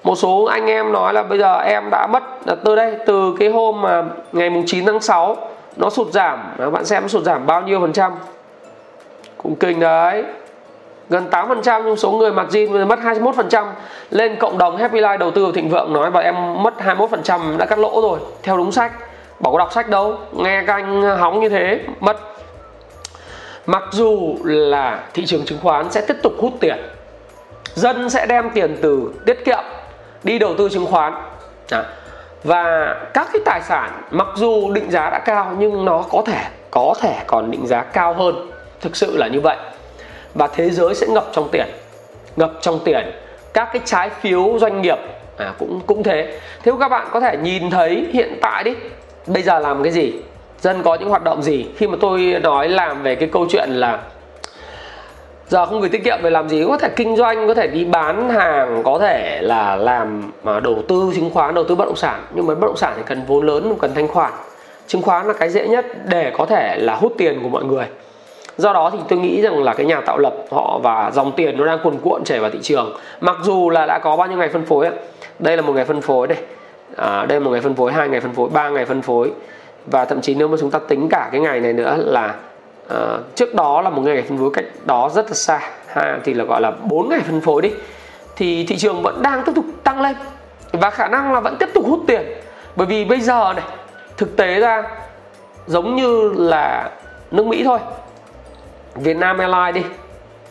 Một 0.05 0.15
số 0.15 0.45
anh 0.45 0.67
em 0.67 0.93
nói 0.93 1.15
là 1.15 1.23
bây 1.23 1.39
giờ 1.39 1.59
em 1.59 1.91
đã 1.91 2.07
mất 2.07 2.23
từ 2.65 2.77
đây, 2.77 2.97
từ 3.07 3.35
cái 3.39 3.49
hôm 3.49 3.81
mà 3.81 4.05
ngày 4.33 4.51
mùng 4.51 4.63
9 4.67 4.87
tháng 4.87 5.01
6 5.01 5.37
nó 5.77 5.91
sụt 5.91 6.13
giảm. 6.13 6.39
Bạn 6.73 6.85
xem 6.85 7.09
sụt 7.09 7.23
giảm 7.23 7.47
bao 7.47 7.63
nhiêu 7.63 7.81
phần 7.81 7.93
trăm? 7.93 8.13
Cũng 9.37 9.57
kinh 9.57 9.81
đấy 9.81 10.25
gần 11.11 11.29
8% 11.31 11.63
trong 11.63 11.97
số 11.97 12.11
người 12.11 12.33
mặc 12.33 12.47
jean 12.51 12.87
mất 12.87 12.99
21% 12.99 13.67
lên 14.11 14.37
cộng 14.37 14.59
đồng 14.59 14.77
Happy 14.77 15.01
Life 15.01 15.19
đầu 15.19 15.31
tư 15.31 15.45
vào 15.45 15.53
thịnh 15.53 15.69
vượng 15.69 15.93
nói 15.93 16.11
và 16.11 16.21
em 16.21 16.63
mất 16.63 16.75
21% 16.79 17.57
đã 17.57 17.67
cắt 17.67 17.79
lỗ 17.79 18.01
rồi. 18.03 18.19
Theo 18.43 18.57
đúng 18.57 18.73
sách. 18.73 18.93
Bảo 19.41 19.53
có 19.53 19.59
đọc 19.59 19.73
sách 19.73 19.89
đâu. 19.89 20.17
Nghe 20.33 20.63
các 20.67 20.73
anh 20.73 21.03
hóng 21.03 21.41
như 21.41 21.49
thế, 21.49 21.81
mất. 22.01 22.17
Mặc 23.67 23.83
dù 23.91 24.37
là 24.45 25.03
thị 25.15 25.27
trường 25.27 25.45
chứng 25.45 25.59
khoán 25.63 25.91
sẽ 25.91 26.01
tiếp 26.09 26.17
tục 26.23 26.33
hút 26.39 26.53
tiền, 26.61 26.77
dân 27.75 28.11
sẽ 28.11 28.27
đem 28.27 28.51
tiền 28.51 28.77
từ 28.83 29.13
tiết 29.27 29.45
kiệm 29.45 29.65
đi 30.25 30.39
đầu 30.39 30.55
tư 30.59 30.69
chứng 30.69 30.87
khoán. 30.87 31.15
Và 32.45 32.95
các 33.15 33.29
cái 33.33 33.43
tài 33.45 33.61
sản 33.63 34.03
mặc 34.11 34.27
dù 34.37 34.73
định 34.73 34.91
giá 34.91 35.11
đã 35.11 35.19
cao, 35.19 35.53
nhưng 35.59 35.85
nó 35.85 36.05
có 36.11 36.23
thể 36.27 36.45
có 36.71 36.95
thể 37.01 37.17
còn 37.27 37.51
định 37.51 37.67
giá 37.67 37.83
cao 37.83 38.15
hơn. 38.15 38.51
Thực 38.81 38.97
sự 38.97 39.17
là 39.17 39.29
như 39.29 39.41
vậy 39.41 39.57
và 40.35 40.47
thế 40.47 40.71
giới 40.71 40.95
sẽ 40.95 41.07
ngập 41.07 41.29
trong 41.33 41.49
tiền. 41.53 41.67
Ngập 42.37 42.53
trong 42.61 42.79
tiền. 42.85 43.11
Các 43.55 43.69
cái 43.73 43.83
trái 43.85 44.11
phiếu 44.11 44.59
doanh 44.59 44.83
nghiệp 44.83 44.99
à, 45.37 45.53
cũng 45.59 45.81
cũng 45.87 46.03
thế. 46.03 46.41
Thế 46.63 46.73
các 46.81 46.89
bạn 46.89 47.09
có 47.13 47.21
thể 47.21 47.37
nhìn 47.43 47.71
thấy 47.71 48.07
hiện 48.13 48.39
tại 48.43 48.65
đi. 48.65 48.75
Bây 49.27 49.43
giờ 49.43 49.59
làm 49.59 49.83
cái 49.83 49.93
gì? 49.93 50.13
Dân 50.61 50.83
có 50.83 50.95
những 50.95 51.09
hoạt 51.09 51.25
động 51.25 51.43
gì? 51.43 51.67
Khi 51.77 51.87
mà 51.87 51.97
tôi 52.01 52.21
nói 52.43 52.69
làm 52.69 53.03
về 53.03 53.15
cái 53.15 53.29
câu 53.33 53.47
chuyện 53.51 53.69
là 53.71 53.99
giờ 55.49 55.67
không 55.67 55.81
gửi 55.81 55.91
tiết 55.91 56.05
kiệm 56.05 56.19
về 56.23 56.31
làm 56.31 56.49
gì 56.49 56.65
có 56.69 56.79
thể 56.79 56.89
kinh 56.97 57.17
doanh 57.17 57.49
có 57.49 57.55
thể 57.55 57.67
đi 57.67 57.85
bán 57.85 58.31
hàng 58.31 58.83
có 58.85 58.99
thể 58.99 59.41
là 59.43 59.77
làm 59.77 60.33
mà 60.43 60.61
đầu 60.61 60.83
tư 60.89 61.13
chứng 61.15 61.31
khoán 61.31 61.55
đầu 61.55 61.65
tư 61.65 61.75
bất 61.75 61.85
động 61.85 61.97
sản. 61.97 62.23
Nhưng 62.35 62.47
mà 62.47 62.55
bất 62.55 62.67
động 62.67 62.77
sản 62.77 62.93
thì 62.97 63.03
cần 63.07 63.23
vốn 63.27 63.47
lớn 63.47 63.75
cần 63.81 63.95
thanh 63.95 64.09
khoản. 64.09 64.33
Chứng 64.87 65.03
khoán 65.03 65.27
là 65.27 65.33
cái 65.33 65.49
dễ 65.49 65.69
nhất 65.69 65.87
để 66.05 66.33
có 66.39 66.47
thể 66.47 66.77
là 66.81 66.95
hút 66.95 67.13
tiền 67.19 67.41
của 67.43 67.49
mọi 67.49 67.65
người 67.65 67.85
do 68.59 68.73
đó 68.73 68.91
thì 68.93 68.99
tôi 69.09 69.19
nghĩ 69.19 69.41
rằng 69.43 69.63
là 69.63 69.75
cái 69.75 69.87
nhà 69.87 70.01
tạo 70.01 70.19
lập 70.19 70.35
họ 70.51 70.79
và 70.83 71.11
dòng 71.11 71.33
tiền 71.33 71.57
nó 71.57 71.67
đang 71.67 71.79
cuồn 71.83 71.99
cuộn 72.03 72.25
chảy 72.25 72.41
vào 72.41 72.51
thị 72.51 72.59
trường. 72.63 72.97
Mặc 73.21 73.37
dù 73.43 73.71
là 73.71 73.87
đã 73.87 73.99
có 73.99 74.17
bao 74.17 74.27
nhiêu 74.27 74.39
ngày 74.39 74.49
phân 74.49 74.65
phối 74.65 74.91
đây 75.39 75.57
là 75.57 75.63
một 75.63 75.73
ngày 75.73 75.85
phân 75.85 76.01
phối 76.01 76.27
đây 76.27 76.39
à, 76.97 77.27
đây 77.29 77.41
là 77.41 77.45
một 77.45 77.51
ngày 77.51 77.61
phân 77.61 77.75
phối 77.75 77.93
hai 77.93 78.09
ngày 78.09 78.21
phân 78.21 78.35
phối 78.35 78.49
ba 78.49 78.69
ngày 78.69 78.85
phân 78.85 79.03
phối. 79.03 79.33
Và 79.87 80.05
thậm 80.05 80.21
chí 80.21 80.35
nếu 80.35 80.49
mà 80.49 80.57
chúng 80.61 80.71
ta 80.71 80.79
tính 80.89 81.09
cả 81.09 81.29
cái 81.33 81.41
ngày 81.41 81.61
này 81.61 81.73
nữa 81.73 81.97
là 81.99 82.35
uh, 82.95 83.35
trước 83.35 83.55
đó 83.55 83.81
là 83.83 83.91
một 83.91 84.03
ngày 84.03 84.23
phân 84.29 84.39
phối 84.39 84.51
cách 84.55 84.65
đó 84.85 85.11
rất 85.15 85.27
là 85.27 85.35
xa. 85.35 85.61
Ha 85.87 86.19
thì 86.25 86.35
là 86.35 86.45
gọi 86.45 86.61
là 86.61 86.71
bốn 86.71 87.09
ngày 87.09 87.21
phân 87.21 87.41
phối 87.41 87.63
đi. 87.63 87.71
Thì 88.37 88.67
thị 88.67 88.77
trường 88.77 89.03
vẫn 89.03 89.23
đang 89.23 89.43
tiếp 89.45 89.53
tục 89.55 89.65
tăng 89.85 90.01
lên. 90.01 90.17
Và 90.73 90.91
khả 90.91 91.09
năng 91.09 91.33
là 91.33 91.41
vẫn 91.41 91.57
tiếp 91.59 91.69
tục 91.75 91.85
hút 91.87 92.01
tiền. 92.07 92.23
Bởi 92.77 92.87
vì 92.87 93.05
bây 93.05 93.21
giờ 93.21 93.53
này 93.57 93.65
thực 94.17 94.37
tế 94.37 94.61
ra 94.61 94.83
giống 95.67 95.97
như 95.97 96.33
là 96.37 96.91
nước 97.31 97.47
Mỹ 97.47 97.65
thôi. 97.65 97.79
Vietnam 99.03 99.39
Airlines 99.39 99.75
đi. 99.75 99.83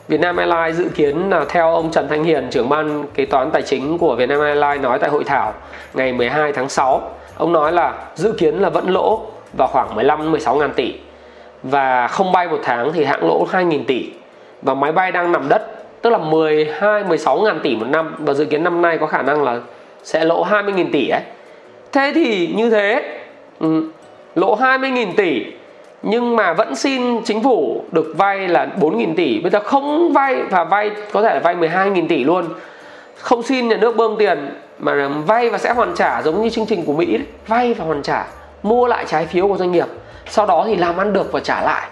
Vietnam 0.08 0.38
Airlines 0.38 0.76
dự 0.76 0.90
kiến 0.96 1.30
là 1.30 1.46
theo 1.50 1.76
ông 1.76 1.92
Trần 1.92 2.08
Thanh 2.08 2.24
Hiền 2.24 2.48
trưởng 2.50 2.70
ban 2.70 3.04
kế 3.14 3.26
toán 3.26 3.52
tài 3.52 3.62
chính 3.62 3.98
của 3.98 4.16
Vietnam 4.16 4.42
Airlines 4.42 4.82
nói 4.82 5.00
tại 5.00 5.10
hội 5.10 5.24
thảo 5.24 5.54
ngày 5.94 6.14
12 6.14 6.54
tháng 6.54 6.70
6 6.70 7.12
ông 7.38 7.54
nói 7.54 7.72
là 7.72 7.94
dự 8.16 8.32
kiến 8.38 8.56
là 8.56 8.70
vẫn 8.70 8.90
lỗ 8.90 9.26
vào 9.54 9.68
khoảng 9.68 9.96
15 9.96 10.32
16 10.32 10.56
ngàn 10.56 10.74
tỷ 10.76 10.94
và 11.64 12.08
không 12.08 12.32
bay 12.32 12.48
một 12.48 12.60
tháng 12.64 12.94
thì 12.94 13.04
hãng 13.04 13.28
lỗ 13.28 13.48
2.000 13.52 13.84
tỷ 13.88 14.10
và 14.62 14.74
máy 14.74 14.92
bay 14.92 15.12
đang 15.12 15.32
nằm 15.32 15.50
đất 15.50 15.62
tức 16.02 16.10
là 16.10 16.18
12 16.18 17.04
16 17.04 17.42
ngàn 17.42 17.60
tỷ 17.64 17.76
một 17.76 17.88
năm 17.90 18.16
và 18.18 18.34
dự 18.34 18.46
kiến 18.46 18.64
năm 18.64 18.82
nay 18.82 18.98
có 18.98 19.08
khả 19.08 19.22
năng 19.22 19.44
là 19.44 19.60
sẽ 20.04 20.26
lỗ 20.26 20.46
20.000 20.46 20.86
tỷ 20.92 21.10
ấy. 21.10 21.22
Thế 21.92 22.12
thì 22.16 22.48
như 22.48 22.70
thế 22.70 23.20
ừ, 23.60 23.84
lỗ 24.36 24.58
20.000 24.58 25.14
tỷ 25.18 25.46
nhưng 26.02 26.36
mà 26.36 26.54
vẫn 26.54 26.76
xin 26.76 27.24
chính 27.24 27.44
phủ 27.44 27.84
được 27.92 28.14
vay 28.18 28.48
là 28.48 28.68
4.000 28.80 29.16
tỷ. 29.16 29.40
Bây 29.40 29.52
giờ 29.52 29.60
không 29.60 30.14
vay 30.14 30.44
và 30.44 30.64
vay 30.64 30.92
có 31.12 31.22
thể 31.22 31.34
là 31.34 31.40
vay 31.40 31.56
12.000 31.56 32.08
tỷ 32.08 32.24
luôn. 32.24 32.46
Không 33.18 33.44
xin 33.44 33.68
nhà 33.68 33.78
nước 33.78 33.96
bơm 33.96 34.16
tiền, 34.20 34.50
mà 34.80 35.08
vay 35.08 35.50
và 35.50 35.58
sẽ 35.58 35.74
hoàn 35.74 35.96
trả 35.96 36.22
giống 36.22 36.44
như 36.44 36.50
chương 36.50 36.66
trình 36.66 36.86
của 36.86 36.94
Mỹ. 36.94 37.06
Đấy. 37.06 37.28
vay 37.48 37.74
và 37.74 37.86
hoàn 37.86 38.04
trả, 38.04 38.28
mua 38.64 38.88
lại 38.88 39.06
trái 39.08 39.26
phiếu 39.26 39.48
của 39.48 39.58
doanh 39.58 39.72
nghiệp. 39.72 39.88
Sau 40.30 40.46
đó 40.46 40.64
thì 40.68 40.76
làm 40.76 40.98
ăn 40.98 41.14
được 41.14 41.32
và 41.32 41.40
trả 41.40 41.62
lại. 41.62 41.88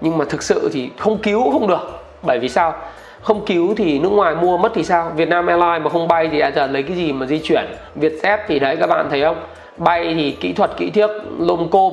Nhưng 0.00 0.18
mà 0.18 0.24
thực 0.24 0.42
sự 0.42 0.70
thì 0.72 0.90
không 0.98 1.18
cứu 1.18 1.52
không 1.52 1.68
được. 1.68 2.02
Bởi 2.22 2.38
vì 2.38 2.48
sao? 2.48 2.74
Không 3.22 3.44
cứu 3.46 3.74
thì 3.74 3.98
nước 3.98 4.08
ngoài 4.08 4.34
mua 4.34 4.56
mất 4.56 4.72
thì 4.74 4.84
sao? 4.84 5.12
Việt 5.16 5.28
Nam 5.28 5.46
Airlines 5.46 5.82
mà 5.82 5.90
không 5.90 6.08
bay 6.08 6.28
thì 6.32 6.40
à, 6.40 6.50
giờ 6.54 6.66
lấy 6.66 6.82
cái 6.82 6.96
gì 6.96 7.12
mà 7.12 7.26
di 7.26 7.38
chuyển? 7.38 7.64
Vietjet 8.00 8.38
thì 8.46 8.58
đấy, 8.58 8.76
các 8.76 8.86
bạn 8.86 9.06
thấy 9.10 9.22
không? 9.22 9.36
Bay 9.76 10.14
thì 10.14 10.30
kỹ 10.30 10.52
thuật, 10.52 10.70
kỹ 10.76 10.90
thiếc 10.90 11.10
lôm 11.38 11.68
côm 11.70 11.92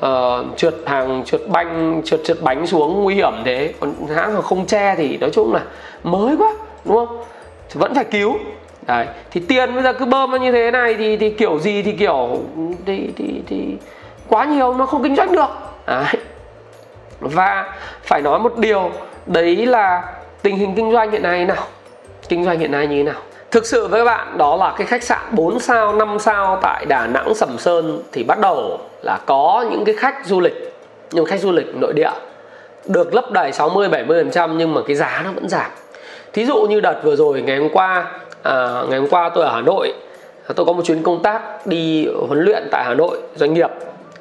uh, 0.00 0.56
trượt 0.56 0.74
hàng 0.86 1.22
trượt 1.24 1.40
banh 1.48 2.02
trượt 2.04 2.20
trượt 2.24 2.42
bánh 2.42 2.66
xuống 2.66 3.02
nguy 3.02 3.14
hiểm 3.14 3.32
thế. 3.44 3.74
Còn 3.80 3.94
hãng 4.14 4.34
mà 4.34 4.42
không 4.42 4.66
che 4.66 4.94
thì 4.96 5.18
nói 5.18 5.30
chung 5.30 5.54
là 5.54 5.62
mới 6.02 6.36
quá 6.36 6.52
đúng 6.84 6.96
không? 6.96 7.18
Thì 7.68 7.80
vẫn 7.80 7.94
phải 7.94 8.04
cứu. 8.04 8.38
Đấy 8.86 9.06
thì 9.30 9.40
tiền 9.48 9.74
bây 9.74 9.82
giờ 9.82 9.92
cứ 9.92 10.04
bơm 10.04 10.30
như 10.30 10.52
thế 10.52 10.70
này 10.70 10.94
thì 10.94 11.16
thì 11.16 11.30
kiểu 11.30 11.58
gì 11.58 11.82
thì 11.82 11.92
kiểu 11.92 12.40
thì 12.86 13.12
thì 13.16 13.42
thì 13.46 13.76
quá 14.28 14.44
nhiều 14.44 14.74
nó 14.74 14.86
không 14.86 15.02
kinh 15.02 15.16
doanh 15.16 15.32
được. 15.32 15.48
Đấy. 15.86 16.04
và 17.20 17.74
phải 18.02 18.22
nói 18.22 18.38
một 18.38 18.58
điều 18.58 18.90
đấy 19.26 19.66
là 19.66 20.02
tình 20.42 20.56
hình 20.56 20.74
kinh 20.74 20.92
doanh 20.92 21.10
hiện 21.10 21.22
nay 21.22 21.44
nào? 21.44 21.64
Kinh 22.28 22.44
doanh 22.44 22.58
hiện 22.58 22.70
nay 22.70 22.86
như 22.86 22.96
thế 22.96 23.02
nào? 23.02 23.20
Thực 23.50 23.66
sự 23.66 23.88
với 23.88 24.00
các 24.00 24.04
bạn 24.04 24.38
đó 24.38 24.56
là 24.56 24.74
cái 24.78 24.86
khách 24.86 25.02
sạn 25.02 25.20
4 25.30 25.60
sao 25.60 25.92
5 25.92 26.18
sao 26.18 26.58
tại 26.62 26.86
Đà 26.86 27.06
Nẵng 27.06 27.34
Sầm 27.34 27.58
Sơn 27.58 28.02
thì 28.12 28.24
bắt 28.24 28.38
đầu 28.40 28.80
là 29.06 29.20
có 29.26 29.64
những 29.70 29.84
cái 29.84 29.94
khách 29.94 30.26
du 30.26 30.40
lịch 30.40 30.72
nhưng 31.12 31.24
khách 31.24 31.40
du 31.40 31.52
lịch 31.52 31.76
nội 31.76 31.92
địa 31.92 32.10
được 32.86 33.14
lấp 33.14 33.30
đầy 33.30 33.52
60 33.52 33.88
70% 33.88 34.56
nhưng 34.56 34.74
mà 34.74 34.80
cái 34.86 34.96
giá 34.96 35.22
nó 35.24 35.32
vẫn 35.32 35.48
giảm. 35.48 35.70
Thí 36.32 36.44
dụ 36.44 36.56
như 36.56 36.80
đợt 36.80 37.00
vừa 37.02 37.16
rồi 37.16 37.42
ngày 37.42 37.58
hôm 37.58 37.68
qua 37.72 38.12
à, 38.42 38.82
ngày 38.88 38.98
hôm 38.98 39.08
qua 39.08 39.30
tôi 39.34 39.44
ở 39.44 39.54
Hà 39.54 39.60
Nội 39.60 39.92
tôi 40.54 40.66
có 40.66 40.72
một 40.72 40.84
chuyến 40.84 41.02
công 41.02 41.22
tác 41.22 41.66
đi 41.66 42.06
huấn 42.28 42.44
luyện 42.44 42.68
tại 42.70 42.84
Hà 42.84 42.94
Nội 42.94 43.18
doanh 43.34 43.54
nghiệp 43.54 43.70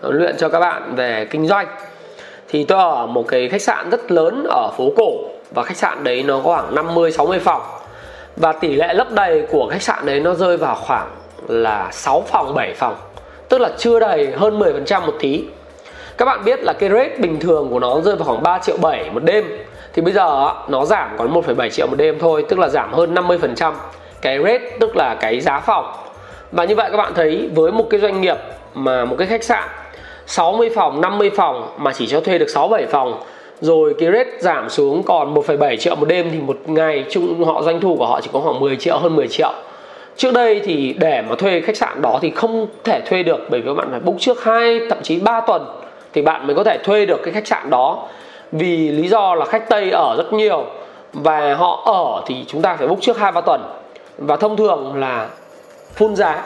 huấn 0.02 0.18
luyện 0.18 0.38
cho 0.38 0.50
các 0.50 0.60
bạn 0.60 0.96
về 0.96 1.28
kinh 1.32 1.48
doanh. 1.48 1.68
Thì 2.48 2.64
tôi 2.64 2.80
ở 2.80 3.08
một 3.08 3.28
cái 3.28 3.50
khách 3.50 3.62
sạn 3.62 3.90
rất 3.90 4.12
lớn 4.12 4.46
ở 4.50 4.72
phố 4.78 4.92
cổ 4.98 5.12
và 5.52 5.64
khách 5.64 5.78
sạn 5.78 6.04
đấy 6.04 6.24
nó 6.24 6.36
có 6.36 6.42
khoảng 6.44 6.76
50 6.76 7.12
60 7.12 7.40
phòng. 7.40 7.62
Và 8.36 8.52
tỷ 8.54 8.76
lệ 8.76 8.94
lấp 8.94 9.12
đầy 9.12 9.48
của 9.52 9.68
khách 9.72 9.82
sạn 9.82 10.06
đấy 10.06 10.20
nó 10.20 10.34
rơi 10.34 10.58
vào 10.58 10.76
khoảng 10.76 11.08
là 11.48 11.90
6 11.92 12.24
phòng 12.28 12.54
7 12.54 12.74
phòng 12.74 12.96
tức 13.50 13.62
là 13.62 13.70
chưa 13.78 14.00
đầy 14.00 14.32
hơn 14.32 14.60
10% 14.60 15.06
một 15.06 15.14
tí 15.20 15.44
các 16.18 16.26
bạn 16.26 16.44
biết 16.46 16.64
là 16.64 16.74
cái 16.74 16.90
rate 16.90 17.18
bình 17.18 17.40
thường 17.40 17.70
của 17.70 17.80
nó 17.80 18.02
rơi 18.02 18.16
vào 18.16 18.26
khoảng 18.26 18.44
3 18.44 18.60
triệu 18.60 18.78
7 18.78 19.10
một 19.10 19.24
đêm. 19.24 19.46
Thì 19.94 20.02
bây 20.02 20.14
giờ 20.14 20.54
nó 20.68 20.86
giảm 20.86 21.10
còn 21.18 21.34
1,7 21.34 21.70
triệu 21.70 21.88
một 21.88 21.96
đêm 21.98 22.20
thôi 22.20 22.46
tức 22.50 22.60
là 22.60 22.70
giảm 22.70 22.94
hơn 22.94 23.14
50% 23.14 23.74
cái 24.22 24.40
rate 24.44 24.78
tức 24.80 24.96
là 24.96 25.16
cái 25.22 25.42
giá 25.42 25.60
phòng. 25.60 25.94
Và 26.52 26.66
như 26.66 26.76
vậy 26.76 26.90
các 26.92 26.98
bạn 26.98 27.14
thấy 27.16 27.50
với 27.56 27.72
một 27.72 27.88
cái 27.90 28.00
doanh 28.00 28.22
nghiệp 28.22 28.38
mà 28.74 29.06
một 29.06 29.16
cái 29.18 29.28
khách 29.28 29.44
sạn 29.44 29.64
60 30.26 30.70
phòng 30.76 31.02
50 31.02 31.32
phòng 31.36 31.70
mà 31.78 31.94
chỉ 31.94 32.08
cho 32.08 32.20
thuê 32.20 32.38
được 32.38 32.50
6 32.50 32.68
7 32.68 32.86
phòng 32.86 33.24
rồi 33.62 33.96
cái 34.00 34.12
rate 34.12 34.32
giảm 34.40 34.70
xuống 34.70 35.04
còn 35.04 35.34
1,7 35.34 35.78
triệu 35.78 35.96
một 35.96 36.08
đêm 36.08 36.30
thì 36.32 36.40
một 36.40 36.58
ngày 36.66 37.06
chung 37.10 37.44
họ 37.44 37.62
doanh 37.62 37.82
thu 37.82 37.96
của 37.96 38.06
họ 38.06 38.22
chỉ 38.22 38.30
có 38.34 38.40
khoảng 38.40 38.60
10 38.60 38.76
triệu 38.76 38.98
hơn 38.98 39.16
10 39.16 39.28
triệu 39.28 39.54
trước 40.18 40.34
đây 40.34 40.62
thì 40.64 40.96
để 41.00 41.22
mà 41.30 41.36
thuê 41.36 41.62
khách 41.62 41.78
sạn 41.78 42.02
đó 42.02 42.20
thì 42.22 42.32
không 42.32 42.68
thể 42.84 43.02
thuê 43.06 43.24
được 43.24 43.40
bởi 43.50 43.62
vì 43.62 43.68
các 43.68 43.74
bạn 43.74 43.88
phải 43.92 44.00
book 44.00 44.16
trước 44.20 44.44
hai, 44.44 44.80
thậm 44.90 44.98
chí 45.04 45.20
3 45.20 45.42
tuần 45.42 45.66
thì 46.14 46.22
bạn 46.22 46.48
mới 46.48 46.56
có 46.56 46.64
thể 46.64 46.78
thuê 46.84 47.06
được 47.06 47.20
cái 47.24 47.34
khách 47.34 47.48
sạn 47.48 47.70
đó. 47.70 48.08
Vì 48.52 48.92
lý 48.92 49.08
do 49.08 49.36
là 49.36 49.46
khách 49.46 49.70
tây 49.70 49.92
ở 49.92 50.16
rất 50.18 50.34
nhiều 50.34 50.66
và 51.14 51.56
họ 51.56 51.82
ở 51.86 52.24
thì 52.28 52.36
chúng 52.48 52.62
ta 52.62 52.76
phải 52.76 52.88
book 52.88 53.02
trước 53.02 53.18
hai, 53.18 53.32
ba 53.32 53.42
tuần. 53.42 53.62
Và 54.18 54.36
thông 54.36 54.58
thường 54.58 54.96
là 54.96 55.30
full 55.98 56.16
giá 56.16 56.44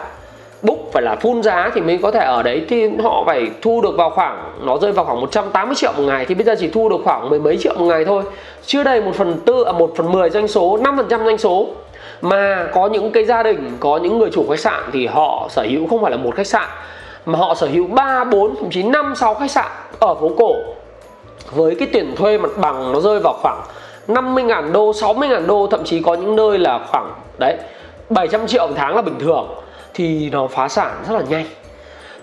book 0.62 0.78
phải 0.94 1.04
là 1.04 1.16
phun 1.16 1.44
giá 1.44 1.72
thì 1.76 1.82
mới 1.82 2.00
có 2.02 2.12
thể 2.12 2.20
ở 2.20 2.44
đấy. 2.44 2.66
Thì 2.70 2.90
họ 3.04 3.24
phải 3.26 3.48
thu 3.62 3.82
được 3.82 3.98
vào 3.98 4.10
khoảng 4.10 4.54
nó 4.62 4.78
rơi 4.78 4.92
vào 4.92 5.06
khoảng 5.06 5.22
180 5.22 5.76
triệu 5.76 5.92
một 5.98 6.04
ngày 6.04 6.26
thì 6.26 6.36
bây 6.36 6.46
giờ 6.46 6.56
chỉ 6.60 6.68
thu 6.68 6.90
được 6.90 6.98
khoảng 7.04 7.30
mười 7.30 7.40
mấy 7.40 7.58
triệu 7.58 7.74
một 7.78 7.86
ngày 7.86 8.06
thôi. 8.06 8.24
Chưa 8.66 8.84
đầy 8.84 9.02
một 9.02 9.12
phần 9.16 9.40
tư 9.46 9.64
à 9.64 9.72
một 9.72 9.92
phần 9.98 10.12
mười 10.12 10.30
doanh 10.30 10.48
số 10.48 10.78
5 10.78 10.98
phần 10.98 11.06
trăm 11.10 11.26
doanh 11.26 11.38
số. 11.38 11.68
Mà 12.22 12.68
có 12.74 12.88
những 12.88 13.12
cái 13.12 13.26
gia 13.26 13.44
đình 13.44 13.78
có 13.80 13.98
những 13.98 14.20
người 14.20 14.30
chủ 14.34 14.46
khách 14.50 14.60
sạn 14.60 14.84
thì 14.94 15.08
họ 15.08 15.48
sở 15.50 15.66
hữu 15.70 15.88
không 15.88 16.02
phải 16.02 16.12
là 16.12 16.18
một 16.18 16.36
khách 16.36 16.48
sạn 16.48 16.68
mà 17.26 17.40
họ 17.40 17.56
sở 17.56 17.68
hữu 17.68 17.88
3, 17.88 18.24
4, 18.24 18.56
thậm 18.56 18.70
chí 18.72 18.84
5, 18.84 19.14
6 19.16 19.34
khách 19.34 19.52
sạn 19.52 19.72
ở 20.00 20.16
phố 20.16 20.32
cổ. 20.38 20.56
Với 21.52 21.76
cái 21.76 21.88
tiền 21.92 22.16
thuê 22.16 22.38
mặt 22.38 22.50
bằng 22.58 22.92
nó 22.92 23.00
rơi 23.00 23.20
vào 23.20 23.34
khoảng 23.42 23.62
50.000 24.08 24.72
đô, 24.72 24.92
60.000 24.92 25.46
đô 25.46 25.68
thậm 25.72 25.84
chí 25.84 26.02
có 26.02 26.14
những 26.14 26.36
nơi 26.36 26.58
là 26.58 26.80
khoảng 26.92 27.14
đấy 27.38 27.56
700 28.10 28.48
triệu 28.48 28.68
một 28.68 28.74
tháng 28.78 28.96
là 28.96 29.02
bình 29.02 29.20
thường 29.20 29.48
thì 30.00 30.30
nó 30.30 30.48
phá 30.48 30.68
sản 30.68 30.92
rất 31.08 31.16
là 31.16 31.24
nhanh. 31.30 31.46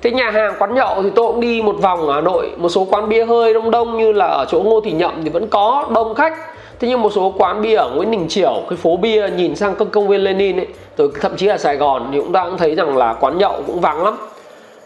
Thế 0.03 0.11
nhà 0.11 0.31
hàng 0.31 0.55
quán 0.59 0.75
nhậu 0.75 1.03
thì 1.03 1.11
tôi 1.15 1.27
cũng 1.27 1.41
đi 1.41 1.63
một 1.63 1.77
vòng 1.83 2.09
ở 2.09 2.15
hà 2.15 2.21
nội 2.21 2.51
một 2.57 2.69
số 2.69 2.87
quán 2.91 3.09
bia 3.09 3.25
hơi 3.25 3.55
đông 3.55 3.71
đông 3.71 3.99
như 3.99 4.13
là 4.13 4.27
ở 4.27 4.45
chỗ 4.49 4.61
ngô 4.61 4.81
thị 4.81 4.93
nhậm 4.93 5.21
thì 5.25 5.31
vẫn 5.31 5.47
có 5.47 5.87
đông 5.95 6.15
khách. 6.15 6.35
Thế 6.81 6.89
nhưng 6.89 7.03
một 7.03 7.13
số 7.13 7.35
quán 7.39 7.63
bia 7.63 7.75
ở 7.75 7.91
nguyễn 7.91 8.11
đình 8.11 8.29
chiểu 8.29 8.63
cái 8.69 8.77
phố 8.77 8.97
bia 8.97 9.29
nhìn 9.37 9.57
sang 9.57 9.75
công 9.75 9.91
công 9.91 10.09
viên 10.09 10.21
lenin 10.21 10.57
ấy 10.57 10.67
rồi 10.97 11.11
thậm 11.21 11.37
chí 11.37 11.47
là 11.47 11.59
sài 11.59 11.77
gòn 11.77 12.09
thì 12.13 12.19
cũng 12.19 12.33
đã 12.33 12.45
cũng 12.45 12.59
thấy 12.59 12.75
rằng 12.75 12.97
là 12.97 13.15
quán 13.21 13.39
nhậu 13.39 13.63
cũng 13.67 13.81
vắng 13.81 14.05
lắm. 14.05 14.17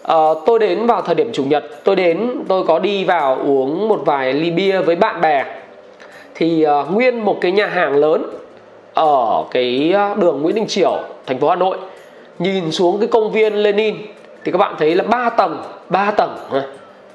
À, 0.03 0.17
tôi 0.47 0.59
đến 0.59 0.87
vào 0.87 1.03
thời 1.03 1.15
điểm 1.15 1.31
chủ 1.33 1.45
nhật 1.45 1.65
tôi 1.85 1.97
đến 1.97 2.31
tôi 2.49 2.65
có 2.65 2.79
đi 2.79 3.05
vào 3.05 3.39
uống 3.45 3.89
một 3.89 4.03
vài 4.07 4.33
ly 4.33 4.51
bia 4.51 4.81
với 4.81 4.97
bạn 4.97 5.21
bè. 5.21 5.45
Thì 6.35 6.67
uh, 6.81 6.91
nguyên 6.95 7.21
một 7.21 7.39
cái 7.41 7.53
nhà 7.53 7.67
hàng 7.67 7.97
lớn 7.97 8.23
ở 8.95 9.45
cái 9.51 9.93
ờ, 9.95 10.15
đường 10.15 10.43
Nguyễn 10.43 10.55
Đình 10.55 10.67
Chiểu 10.67 10.99
thành 11.27 11.39
phố 11.41 11.49
Hà 11.49 11.57
Nội 11.57 11.77
nhìn 12.41 12.73
xuống 12.73 12.99
cái 13.01 13.09
công 13.09 13.33
viên 13.33 13.55
Lenin 13.55 13.97
thì 14.45 14.53
các 14.53 14.59
bạn 14.59 14.75
thấy 14.79 14.95
là 14.95 15.05
3 15.05 15.31
tầng 15.31 15.63
3 15.89 16.11
tầng 16.11 16.37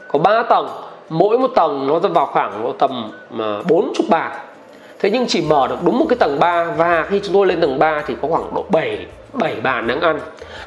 có 0.08 0.20
3 0.20 0.44
tầng 0.44 0.68
mỗi 1.10 1.40
một 1.40 1.52
tầng 1.56 1.88
nó 1.88 2.00
vào 2.00 2.26
khoảng 2.26 2.74
tầm 2.80 3.12
à, 3.40 3.62
40 3.70 3.92
bàn 4.10 4.32
thế 5.00 5.10
nhưng 5.10 5.26
chỉ 5.28 5.42
mở 5.42 5.68
được 5.68 5.78
đúng 5.84 6.00
một 6.00 6.06
cái 6.10 6.18
tầng 6.20 6.40
3 6.40 6.64
và 6.64 7.06
khi 7.10 7.20
chúng 7.24 7.34
tôi 7.34 7.48
lên 7.48 7.62
tầng 7.62 7.80
3 7.80 8.04
thì 8.08 8.16
có 8.22 8.28
khoảng 8.28 8.54
độ 8.54 8.66
7 8.70 9.06
7 9.40 9.56
bàn 9.64 9.88
đang 9.88 10.02
ăn. 10.02 10.20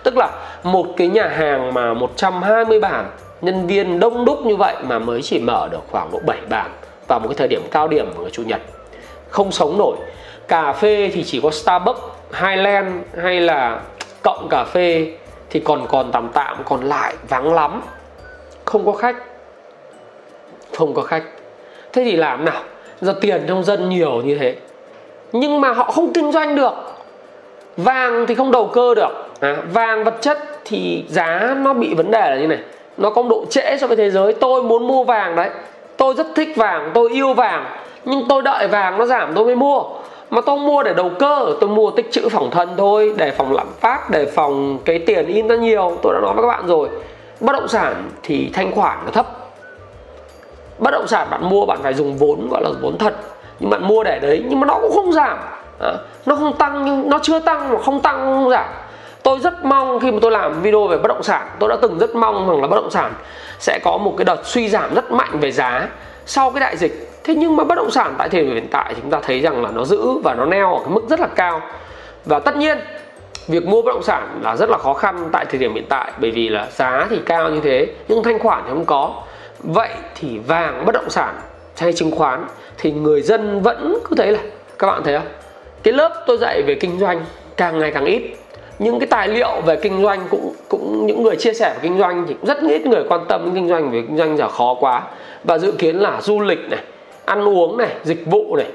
Tức 0.02 0.16
là 0.16 0.30
một 0.62 0.86
cái 0.96 1.08
nhà 1.08 1.28
hàng 1.28 1.74
mà 1.74 1.94
120 1.94 2.80
bàn 2.80 3.10
nhân 3.40 3.66
viên 3.66 4.00
đông 4.00 4.24
đúc 4.24 4.46
như 4.46 4.56
vậy 4.56 4.76
mà 4.82 4.98
mới 4.98 5.22
chỉ 5.22 5.38
mở 5.38 5.68
được 5.72 5.82
khoảng 5.90 6.12
độ 6.12 6.20
7 6.26 6.38
bàn 6.48 6.70
vào 7.08 7.20
một 7.20 7.28
cái 7.28 7.36
thời 7.36 7.48
điểm 7.48 7.62
cao 7.70 7.88
điểm 7.88 8.10
của 8.16 8.22
ngày 8.22 8.30
chủ 8.30 8.42
nhật. 8.42 8.60
Không 9.28 9.52
sống 9.52 9.78
nổi. 9.78 9.96
Cà 10.48 10.72
phê 10.72 11.10
thì 11.14 11.24
chỉ 11.24 11.40
có 11.40 11.50
Starbucks, 11.50 12.00
Highland 12.32 12.88
hay 13.22 13.40
là 13.40 13.80
cộng 14.28 14.48
cà 14.48 14.64
phê 14.64 15.06
thì 15.50 15.60
còn 15.60 15.86
còn 15.88 16.12
tạm 16.12 16.28
tạm 16.34 16.56
còn 16.64 16.84
lại 16.84 17.14
vắng 17.28 17.54
lắm. 17.54 17.82
Không 18.64 18.86
có 18.86 18.92
khách. 18.92 19.16
Không 20.76 20.94
có 20.94 21.02
khách. 21.02 21.22
Thế 21.92 22.04
thì 22.04 22.16
làm 22.16 22.44
nào? 22.44 22.62
Giờ 23.00 23.14
tiền 23.20 23.44
trong 23.48 23.64
dân 23.64 23.88
nhiều 23.88 24.10
như 24.10 24.38
thế. 24.38 24.56
Nhưng 25.32 25.60
mà 25.60 25.72
họ 25.72 25.84
không 25.84 26.12
kinh 26.12 26.32
doanh 26.32 26.56
được. 26.56 26.72
Vàng 27.76 28.26
thì 28.26 28.34
không 28.34 28.50
đầu 28.50 28.66
cơ 28.66 28.94
được. 28.94 29.10
À, 29.40 29.56
vàng 29.72 30.04
vật 30.04 30.14
chất 30.20 30.38
thì 30.64 31.04
giá 31.08 31.54
nó 31.56 31.74
bị 31.74 31.94
vấn 31.94 32.10
đề 32.10 32.30
là 32.30 32.36
như 32.36 32.46
này. 32.46 32.58
Nó 32.96 33.10
có 33.10 33.22
độ 33.22 33.44
trễ 33.50 33.76
so 33.80 33.86
với 33.86 33.96
thế 33.96 34.10
giới. 34.10 34.32
Tôi 34.32 34.62
muốn 34.62 34.86
mua 34.86 35.04
vàng 35.04 35.36
đấy. 35.36 35.50
Tôi 35.96 36.14
rất 36.14 36.26
thích 36.34 36.56
vàng 36.56 36.90
tôi 36.94 37.10
yêu 37.10 37.34
vàng. 37.34 37.66
Nhưng 38.04 38.22
tôi 38.28 38.42
đợi 38.42 38.68
vàng 38.68 38.98
nó 38.98 39.06
giảm 39.06 39.32
tôi 39.34 39.44
mới 39.44 39.56
mua 39.56 39.82
mà 40.30 40.40
tôi 40.40 40.58
mua 40.58 40.82
để 40.82 40.94
đầu 40.94 41.10
cơ 41.18 41.46
tôi 41.60 41.70
mua 41.70 41.90
tích 41.90 42.12
chữ 42.12 42.28
phòng 42.28 42.50
thân 42.50 42.74
thôi 42.76 43.14
để 43.16 43.30
phòng 43.30 43.52
lạm 43.52 43.66
phát 43.80 44.10
để 44.10 44.26
phòng 44.26 44.78
cái 44.84 44.98
tiền 44.98 45.26
in 45.26 45.48
ra 45.48 45.56
nhiều. 45.56 45.98
Tôi 46.02 46.14
đã 46.14 46.20
nói 46.20 46.34
với 46.34 46.42
các 46.42 46.48
bạn 46.48 46.66
rồi 46.66 46.88
bất 47.40 47.52
động 47.52 47.68
sản 47.68 48.10
thì 48.22 48.50
thanh 48.54 48.72
khoản 48.72 48.98
nó 49.04 49.10
thấp. 49.10 49.26
Bất 50.78 50.90
động 50.90 51.06
sản 51.06 51.28
bạn 51.30 51.48
mua 51.48 51.66
bạn 51.66 51.78
phải 51.82 51.94
dùng 51.94 52.16
vốn 52.16 52.48
gọi 52.50 52.62
là 52.62 52.70
vốn 52.82 52.98
thật. 52.98 53.14
Nhưng 53.60 53.70
bạn 53.70 53.88
mua 53.88 54.04
để 54.04 54.18
đấy 54.18 54.44
nhưng 54.48 54.60
mà 54.60 54.66
nó 54.66 54.78
cũng 54.82 54.92
không 54.94 55.12
giảm. 55.12 55.38
À, 55.80 55.92
nó 56.26 56.36
không 56.36 56.56
tăng 56.56 56.84
nhưng 56.84 57.10
nó 57.10 57.18
chưa 57.22 57.38
tăng 57.38 57.72
mà 57.72 57.78
không 57.82 58.00
tăng 58.00 58.16
không 58.16 58.50
giảm. 58.50 58.68
Tôi 59.22 59.38
rất 59.38 59.64
mong 59.64 60.00
khi 60.00 60.10
mà 60.10 60.18
tôi 60.22 60.30
làm 60.30 60.62
video 60.62 60.86
về 60.86 60.98
bất 60.98 61.08
động 61.08 61.22
sản 61.22 61.48
tôi 61.58 61.68
đã 61.68 61.76
từng 61.82 61.98
rất 61.98 62.14
mong 62.14 62.48
rằng 62.48 62.60
là 62.60 62.66
bất 62.66 62.76
động 62.76 62.90
sản 62.90 63.12
sẽ 63.58 63.78
có 63.84 63.96
một 63.96 64.14
cái 64.16 64.24
đợt 64.24 64.40
suy 64.44 64.68
giảm 64.68 64.94
rất 64.94 65.10
mạnh 65.10 65.40
về 65.40 65.50
giá 65.52 65.88
sau 66.26 66.50
cái 66.50 66.60
đại 66.60 66.76
dịch 66.76 67.07
thế 67.28 67.34
nhưng 67.34 67.56
mà 67.56 67.64
bất 67.64 67.74
động 67.74 67.90
sản 67.90 68.14
tại 68.18 68.28
thời 68.28 68.44
điểm 68.44 68.54
hiện 68.54 68.66
tại 68.70 68.94
chúng 69.00 69.10
ta 69.10 69.20
thấy 69.22 69.40
rằng 69.40 69.62
là 69.62 69.70
nó 69.70 69.84
giữ 69.84 70.18
và 70.24 70.34
nó 70.34 70.44
neo 70.44 70.74
ở 70.74 70.80
cái 70.80 70.90
mức 70.90 71.02
rất 71.08 71.20
là 71.20 71.26
cao. 71.26 71.60
Và 72.24 72.38
tất 72.38 72.56
nhiên, 72.56 72.78
việc 73.48 73.66
mua 73.66 73.82
bất 73.82 73.92
động 73.92 74.02
sản 74.02 74.40
là 74.42 74.56
rất 74.56 74.70
là 74.70 74.78
khó 74.78 74.94
khăn 74.94 75.28
tại 75.32 75.44
thời 75.44 75.58
điểm 75.58 75.74
hiện 75.74 75.86
tại, 75.88 76.12
bởi 76.18 76.30
vì 76.30 76.48
là 76.48 76.68
giá 76.70 77.06
thì 77.10 77.20
cao 77.26 77.50
như 77.50 77.60
thế, 77.60 77.86
nhưng 78.08 78.22
thanh 78.22 78.38
khoản 78.38 78.62
thì 78.64 78.70
không 78.70 78.84
có. 78.84 79.22
Vậy 79.58 79.88
thì 80.14 80.38
vàng 80.38 80.86
bất 80.86 80.92
động 80.92 81.10
sản 81.10 81.34
hay 81.78 81.92
chứng 81.92 82.10
khoán 82.10 82.44
thì 82.78 82.92
người 82.92 83.22
dân 83.22 83.62
vẫn 83.62 83.98
cứ 84.04 84.16
thấy 84.16 84.32
là, 84.32 84.38
các 84.78 84.86
bạn 84.86 85.02
thấy 85.04 85.18
không? 85.18 85.28
Cái 85.82 85.94
lớp 85.94 86.24
tôi 86.26 86.36
dạy 86.36 86.62
về 86.62 86.74
kinh 86.74 86.98
doanh 86.98 87.24
càng 87.56 87.78
ngày 87.78 87.90
càng 87.94 88.04
ít. 88.04 88.22
Những 88.78 89.00
cái 89.00 89.06
tài 89.06 89.28
liệu 89.28 89.60
về 89.66 89.76
kinh 89.76 90.02
doanh 90.02 90.26
cũng 90.30 90.52
cũng 90.68 91.06
những 91.06 91.22
người 91.22 91.36
chia 91.36 91.52
sẻ 91.52 91.72
về 91.74 91.80
kinh 91.82 91.98
doanh 91.98 92.24
thì 92.28 92.34
cũng 92.34 92.46
rất 92.46 92.58
ít 92.68 92.86
người 92.86 93.04
quan 93.08 93.20
tâm 93.28 93.44
đến 93.44 93.54
kinh 93.54 93.68
doanh 93.68 93.90
vì 93.90 94.02
kinh 94.02 94.16
doanh 94.16 94.36
giờ 94.36 94.48
khó 94.48 94.74
quá. 94.80 95.02
Và 95.44 95.58
dự 95.58 95.72
kiến 95.72 95.96
là 95.96 96.20
du 96.20 96.40
lịch 96.40 96.70
này 96.70 96.80
ăn 97.28 97.48
uống 97.48 97.76
này, 97.76 97.96
dịch 98.04 98.26
vụ 98.26 98.56
này, 98.56 98.66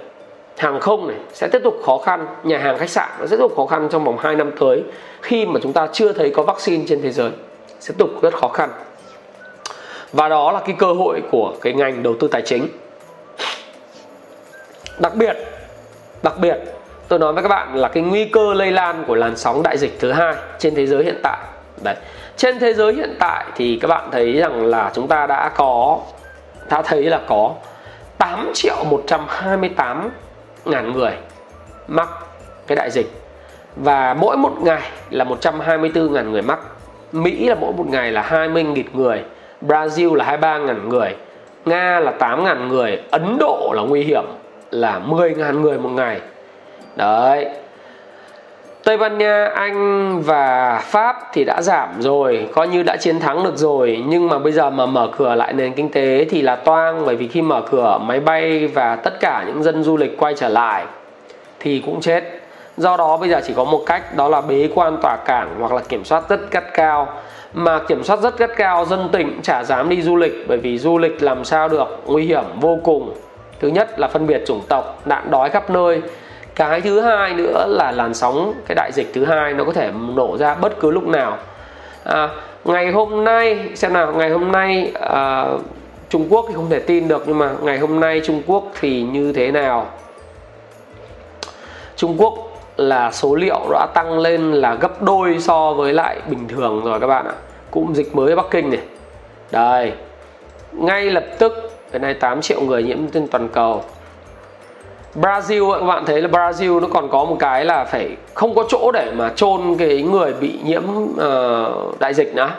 hàng 0.58 0.80
không 0.80 1.08
này 1.08 1.18
sẽ 1.34 1.48
tiếp 1.52 1.62
tục 1.63 1.80
khó 1.86 1.98
khăn, 1.98 2.28
nhà 2.44 2.58
hàng, 2.58 2.78
khách 2.78 2.89
sạn 2.89 3.10
nó 3.20 3.26
sẽ 3.26 3.38
tiếp 3.38 3.42
tục 3.42 3.54
khó 3.56 3.66
khăn 3.66 3.88
trong 3.92 4.04
vòng 4.04 4.18
2 4.18 4.36
năm 4.36 4.52
tới 4.60 4.84
khi 5.22 5.46
mà 5.46 5.60
chúng 5.63 5.74
ta 5.74 5.88
chưa 5.94 6.13
thấy 6.13 6.30
có 6.30 6.44
vaccine 6.44 6.84
trên 6.88 7.02
thế 7.02 7.12
giới. 7.12 7.32
Sẽ 7.80 7.94
tiếp 7.98 8.00
tục 8.00 8.10
rất 8.22 8.34
khó 8.34 8.48
khăn. 8.48 8.70
Và 10.12 10.30
đó 10.30 10.52
là 10.52 10.60
cái 10.66 10.76
cơ 10.80 10.94
hội 10.94 11.22
của 11.32 11.54
cái 11.62 11.74
ngành 11.74 12.04
đầu 12.04 12.16
tư 12.20 12.28
tài 12.28 12.42
chính. 12.42 12.68
Đặc 15.00 15.16
biệt 15.16 15.38
đặc 16.24 16.34
biệt, 16.39 16.58
tôi 17.08 17.20
nói 17.20 17.34
với 17.34 17.44
các 17.44 17.50
bạn 17.50 17.76
là 17.76 17.88
cái 17.88 18.04
nguy 18.04 18.26
cơ 18.26 18.54
lây 18.54 18.72
lan 18.72 19.04
của 19.08 19.16
làn 19.16 19.38
sóng 19.38 19.63
đại 19.63 19.78
dịch 19.78 20.00
thứ 20.00 20.12
hai 20.12 20.36
trên 20.60 20.76
thế 20.76 20.86
giới 20.86 21.04
hiện 21.04 21.20
tại. 21.24 21.38
Đấy. 21.84 21.96
Trên 22.38 22.60
thế 22.60 22.74
giới 22.74 22.94
hiện 22.94 23.16
tại 23.20 23.46
thì 23.56 23.80
các 23.82 23.88
bạn 23.88 24.10
thấy 24.12 24.34
rằng 24.34 24.66
là 24.66 24.92
chúng 24.94 25.08
ta 25.08 25.28
đã 25.28 25.50
có, 25.56 26.00
đã 26.70 26.82
thấy 26.82 27.04
là 27.04 27.22
có 27.28 27.52
8 28.24 28.52
triệu 28.54 28.76
128 28.90 30.10
ngàn 30.66 30.94
người 30.94 31.12
mắc 31.88 32.10
cái 32.68 32.76
đại 32.76 32.92
dịch. 32.92 33.12
Và 33.76 34.14
mỗi 34.14 34.38
một 34.38 34.54
ngày 34.62 34.82
là 35.10 35.24
124 35.24 36.14
ngàn 36.14 36.32
người 36.32 36.42
mắc. 36.42 36.60
Mỹ 37.12 37.48
là 37.50 37.56
mỗi 37.56 37.74
một 37.74 37.86
ngày 37.88 38.12
là 38.12 38.22
20 38.22 38.64
nghìn 38.64 38.86
người, 38.94 39.24
Brazil 39.62 40.16
là 40.16 40.26
23 40.26 40.58
ngàn 40.58 40.90
người, 40.90 41.16
Nga 41.66 42.00
là 42.00 42.12
8 42.12 42.44
ngàn 42.44 42.68
người, 42.68 43.02
Ấn 43.12 43.38
Độ 43.40 43.74
là 43.76 43.82
nguy 43.82 44.04
hiểm 44.04 44.24
là 44.72 45.00
10 45.00 45.36
ngàn 45.36 45.62
người 45.62 45.78
một 45.78 45.90
ngày. 45.90 46.22
Đấy. 46.96 47.50
Tây 48.84 48.98
Ban 48.98 49.17
Nha, 49.17 49.46
Anh 49.56 50.22
và 50.22 50.80
Pháp 50.84 51.15
thì 51.34 51.43
đã 51.43 51.62
giảm 51.62 51.89
rồi, 52.02 52.50
coi 52.54 52.67
như 52.67 52.84
đã 52.84 52.98
chiến 52.98 53.19
thắng 53.19 53.43
được 53.43 53.58
rồi. 53.58 54.04
Nhưng 54.08 54.30
mà 54.30 54.39
bây 54.39 54.52
giờ 54.52 54.69
mà 54.69 54.86
mở 54.86 55.10
cửa 55.17 55.36
lại 55.36 55.54
nền 55.54 55.74
kinh 55.74 55.91
tế 55.91 56.26
thì 56.30 56.41
là 56.41 56.56
toang 56.56 57.06
Bởi 57.06 57.15
vì 57.15 57.28
khi 57.28 57.41
mở 57.41 57.62
cửa 57.72 58.00
máy 58.02 58.19
bay 58.19 58.67
và 58.67 58.96
tất 58.96 59.19
cả 59.19 59.43
những 59.48 59.63
dân 59.63 59.84
du 59.84 59.98
lịch 59.98 60.17
quay 60.17 60.34
trở 60.38 60.50
lại 60.50 60.86
Thì 61.60 61.84
cũng 61.86 62.02
chết. 62.02 62.24
Do 62.78 62.98
đó 62.98 63.17
bây 63.17 63.30
giờ 63.30 63.41
chỉ 63.48 63.54
có 63.54 63.63
một 63.63 63.84
cách 63.86 64.15
đó 64.17 64.30
là 64.30 64.41
bế 64.41 64.69
quan 64.76 64.98
tỏa 65.02 65.17
cảng 65.17 65.56
hoặc 65.60 65.72
là 65.72 65.82
kiểm 65.89 66.04
soát 66.04 66.24
rất 66.30 66.52
gắt 66.52 66.74
cao. 66.74 67.08
Mà 67.54 67.80
kiểm 67.80 68.04
soát 68.04 68.19
rất 68.19 68.38
gắt 68.38 68.50
cao 68.56 68.86
dân 68.86 69.10
tỉnh 69.12 69.39
chả 69.43 69.63
dám 69.63 69.89
đi 69.89 70.02
du 70.02 70.15
lịch 70.15 70.46
Bởi 70.48 70.58
vì 70.58 70.78
du 70.78 70.98
lịch 70.98 71.24
làm 71.24 71.46
sao 71.46 71.69
được 71.69 72.02
nguy 72.06 72.26
hiểm 72.26 72.43
vô 72.60 72.80
cùng. 72.84 73.13
Thứ 73.60 73.67
nhất 73.67 74.00
là 74.00 74.08
phân 74.08 74.28
biệt 74.28 74.43
chủng 74.48 74.62
tộc, 74.69 75.02
nạn 75.06 75.28
đói 75.32 75.50
khắp 75.50 75.69
nơi 75.69 76.02
cái 76.56 76.82
thứ 76.82 77.00
hai 77.00 77.34
nữa 77.34 77.66
là 77.70 77.92
làn 77.92 78.13
sóng 78.13 78.54
cái 78.68 78.76
đại 78.76 78.92
dịch 78.94 79.12
thứ 79.13 79.26
hai 79.26 79.54
nó 79.54 79.63
có 79.63 79.74
thể 79.74 79.92
nổ 80.16 80.38
ra 80.38 80.56
bất 80.56 80.80
cứ 80.80 80.92
lúc 80.92 81.08
nào. 81.08 81.38
À, 82.04 82.30
ngày 82.63 82.92
hôm 82.92 83.24
nay 83.24 83.70
xem 83.76 83.94
nào 83.94 84.13
ngày 84.13 84.30
hôm 84.30 84.52
nay 84.52 84.92
à, 85.02 85.46
Trung 86.10 86.28
Quốc 86.30 86.46
thì 86.48 86.54
không 86.54 86.70
thể 86.70 86.80
tin 86.80 87.08
được 87.08 87.24
nhưng 87.28 87.38
mà 87.38 87.52
ngày 87.62 87.80
hôm 87.80 88.00
nay 88.00 88.22
Trung 88.26 88.42
Quốc 88.48 88.63
thì 88.80 89.02
như 89.02 89.34
thế 89.34 89.52
nào? 89.52 89.88
Trung 91.96 92.16
Quốc 92.18 92.34
là 92.78 93.12
số 93.12 93.36
liệu 93.36 93.60
đã 93.72 93.88
tăng 93.94 94.20
lên 94.20 94.52
là 94.52 94.74
gấp 94.74 95.02
đôi 95.02 95.39
so 95.39 95.74
với 95.74 95.94
lại 95.94 96.18
bình 96.30 96.48
thường 96.48 96.82
rồi 96.84 97.00
các 97.00 97.08
bạn 97.08 97.26
ạ. 97.26 97.34
Cụm 97.72 97.94
dịch 97.94 98.16
mới 98.16 98.30
ở 98.30 98.36
Bắc 98.36 98.46
Kinh 98.52 98.70
này. 98.70 98.80
Đây 99.52 99.94
ngay 100.72 101.04
lập 101.04 101.26
tức 101.39 101.72
cái 101.92 102.00
này 102.00 102.13
8 102.13 102.42
triệu 102.42 102.62
người 102.62 102.84
nhiễm 102.84 103.08
trên 103.08 103.28
toàn 103.28 103.50
cầu. 103.50 103.84
Brazil 105.15 105.80
các 105.80 105.86
bạn 105.86 106.06
thấy 106.06 106.21
là 106.21 106.28
Brazil 106.28 106.80
nó 106.80 106.88
còn 106.93 107.10
có 107.10 107.26
một 107.26 107.36
cái 107.39 107.65
là 107.65 107.86
phải 107.86 108.17
không 108.34 108.56
có 108.56 108.65
chỗ 108.69 108.91
để 108.93 109.12
mà 109.15 109.32
chôn 109.36 109.76
cái 109.80 110.02
người 110.02 110.34
bị 110.34 110.60
nhiễm 110.63 110.84
uh, 110.88 111.99
đại 111.99 112.13
dịch 112.13 112.36
nữa. 112.36 112.49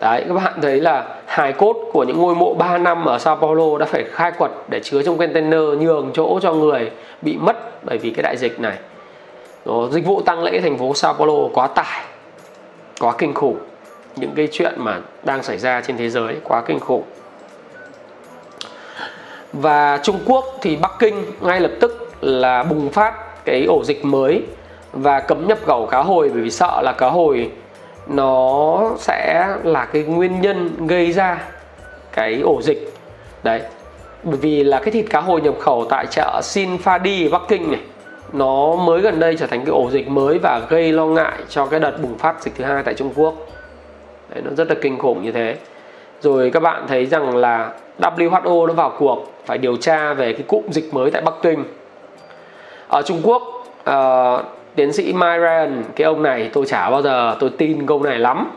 Đấy 0.00 0.24
các 0.28 0.34
bạn 0.34 0.60
thấy 0.62 0.80
là 0.80 1.04
hài 1.26 1.52
cốt 1.52 1.76
của 1.92 2.04
những 2.04 2.18
ngôi 2.18 2.34
mộ 2.34 2.54
3 2.54 2.78
năm 2.78 3.04
ở 3.04 3.18
Sao 3.18 3.36
Paulo 3.36 3.78
đã 3.78 3.86
phải 3.86 4.04
khai 4.12 4.32
quật 4.38 4.50
để 4.68 4.80
chứa 4.80 5.02
trong 5.02 5.18
container 5.18 5.60
nhường 5.78 6.10
chỗ 6.14 6.38
cho 6.42 6.52
người 6.52 6.90
bị 7.22 7.36
mất 7.36 7.84
bởi 7.84 7.98
vì 7.98 8.10
cái 8.10 8.22
đại 8.22 8.36
dịch 8.36 8.60
này. 8.60 8.76
Đó, 9.64 9.88
dịch 9.90 10.06
vụ 10.06 10.20
tăng 10.20 10.42
lễ 10.42 10.60
thành 10.60 10.78
phố 10.78 10.94
Sao 10.94 11.14
Paulo 11.14 11.48
quá 11.54 11.66
tải 11.66 12.04
quá 13.00 13.12
kinh 13.18 13.34
khủng. 13.34 13.58
Những 14.16 14.32
cái 14.36 14.48
chuyện 14.52 14.72
mà 14.76 15.00
đang 15.22 15.42
xảy 15.42 15.58
ra 15.58 15.80
trên 15.80 15.96
thế 15.96 16.10
giới 16.10 16.36
quá 16.44 16.62
kinh 16.66 16.80
khủng 16.80 17.02
và 19.52 20.00
Trung 20.02 20.18
Quốc 20.26 20.44
thì 20.62 20.76
Bắc 20.76 20.92
Kinh 20.98 21.24
ngay 21.40 21.60
lập 21.60 21.70
tức 21.80 22.12
là 22.20 22.62
bùng 22.62 22.90
phát 22.90 23.44
cái 23.44 23.64
ổ 23.64 23.84
dịch 23.84 24.04
mới 24.04 24.42
và 24.92 25.20
cấm 25.20 25.48
nhập 25.48 25.58
khẩu 25.66 25.86
cá 25.86 25.98
hồi 25.98 26.30
bởi 26.34 26.42
vì 26.42 26.50
sợ 26.50 26.82
là 26.84 26.92
cá 26.92 27.06
hồi 27.06 27.50
nó 28.06 28.90
sẽ 28.98 29.48
là 29.64 29.84
cái 29.84 30.02
nguyên 30.02 30.40
nhân 30.40 30.86
gây 30.86 31.12
ra 31.12 31.42
cái 32.12 32.40
ổ 32.40 32.62
dịch. 32.62 32.92
Đấy 33.42 33.60
bởi 34.22 34.36
vì 34.36 34.64
là 34.64 34.80
cái 34.80 34.90
thịt 34.90 35.06
cá 35.10 35.20
hồi 35.20 35.40
nhập 35.40 35.54
khẩu 35.60 35.86
tại 35.90 36.06
chợ 36.10 36.40
Sinfadi 36.42 37.30
Bắc 37.30 37.42
Kinh 37.48 37.70
này 37.70 37.80
nó 38.32 38.76
mới 38.76 39.00
gần 39.00 39.20
đây 39.20 39.36
trở 39.36 39.46
thành 39.46 39.60
cái 39.60 39.70
ổ 39.70 39.90
dịch 39.90 40.08
mới 40.08 40.38
và 40.42 40.60
gây 40.68 40.92
lo 40.92 41.06
ngại 41.06 41.38
cho 41.48 41.66
cái 41.66 41.80
đợt 41.80 41.98
bùng 42.02 42.18
phát 42.18 42.42
dịch 42.42 42.52
thứ 42.56 42.64
hai 42.64 42.82
tại 42.82 42.94
Trung 42.94 43.12
Quốc. 43.16 43.34
Đấy, 44.30 44.42
nó 44.44 44.50
rất 44.56 44.68
là 44.68 44.74
kinh 44.82 44.98
khủng 44.98 45.22
như 45.22 45.32
thế 45.32 45.56
rồi 46.20 46.50
các 46.50 46.60
bạn 46.60 46.84
thấy 46.88 47.06
rằng 47.06 47.36
là 47.36 47.72
WHO 48.00 48.66
nó 48.66 48.72
vào 48.72 48.92
cuộc 48.98 49.32
phải 49.46 49.58
điều 49.58 49.76
tra 49.76 50.14
về 50.14 50.32
cái 50.32 50.42
cụm 50.42 50.62
dịch 50.70 50.94
mới 50.94 51.10
tại 51.10 51.22
Bắc 51.22 51.34
Kinh 51.42 51.64
ở 52.88 53.02
Trung 53.02 53.20
Quốc 53.22 53.42
uh, 53.90 54.44
tiến 54.74 54.92
sĩ 54.92 55.12
Mike 55.12 55.38
Ryan 55.40 55.84
cái 55.96 56.04
ông 56.04 56.22
này 56.22 56.50
tôi 56.52 56.66
chả 56.66 56.90
bao 56.90 57.02
giờ 57.02 57.36
tôi 57.40 57.50
tin 57.58 57.86
câu 57.86 58.02
này 58.02 58.18
lắm 58.18 58.50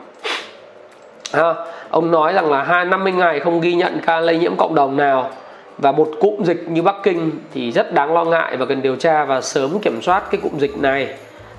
ha, 1.34 1.54
ông 1.89 2.12
nói 2.12 2.34
rằng 2.34 2.52
là 2.52 2.63
hai 2.63 2.86
50 2.86 3.12
ngày 3.12 3.39
không 3.39 3.62
ghi 3.62 3.74
nhận 3.74 4.00
ca 4.06 4.19
lây 4.19 4.38
nhiễm 4.38 4.56
cộng 4.56 4.76
đồng 4.76 4.97
nào 4.97 5.30
và 5.78 5.91
một 5.91 6.08
cụm 6.19 6.43
dịch 6.43 6.65
như 6.69 6.82
Bắc 6.82 6.95
Kinh 7.04 7.32
thì 7.54 7.71
rất 7.71 7.93
đáng 7.93 8.13
lo 8.13 8.24
ngại 8.26 8.58
và 8.58 8.65
cần 8.65 8.82
điều 8.82 8.95
tra 8.95 9.26
và 9.26 9.41
sớm 9.41 9.80
kiểm 9.80 10.02
soát 10.02 10.24
cái 10.32 10.41
cụm 10.43 10.58
dịch 10.58 10.78
này. 10.78 11.08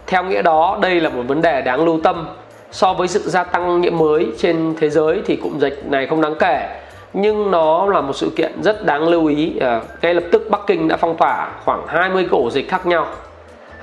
Theo 0.06 0.24
nghĩa 0.24 0.42
đó, 0.42 0.78
đây 0.82 1.00
là 1.00 1.08
một 1.08 1.22
vấn 1.26 1.42
đề 1.42 1.62
đáng 1.62 1.84
lưu 1.84 2.00
tâm. 2.02 2.26
So 2.72 2.94
với 2.94 3.08
sự 3.08 3.20
gia 3.20 3.44
tăng 3.44 3.80
nhiễm 3.80 3.98
mới 3.98 4.26
trên 4.38 4.74
thế 4.80 4.90
giới 4.90 5.22
thì 5.26 5.36
cụm 5.36 5.58
dịch 5.58 5.82
này 5.86 6.06
không 6.06 6.20
đáng 6.20 6.34
kể, 6.38 6.80
nhưng 7.12 7.50
nó 7.50 7.86
là 7.86 8.00
một 8.00 8.12
sự 8.12 8.30
kiện 8.36 8.62
rất 8.62 8.84
đáng 8.84 9.08
lưu 9.08 9.26
ý. 9.26 9.58
À, 9.58 9.80
ngay 10.02 10.14
lập 10.14 10.24
tức 10.32 10.42
Bắc 10.50 10.60
Kinh 10.66 10.88
đã 10.88 10.96
phong 10.96 11.16
tỏa 11.16 11.48
khoảng 11.64 11.86
20 11.86 12.22
cái 12.30 12.40
ổ 12.40 12.50
dịch 12.50 12.68
khác 12.68 12.86
nhau. 12.86 13.06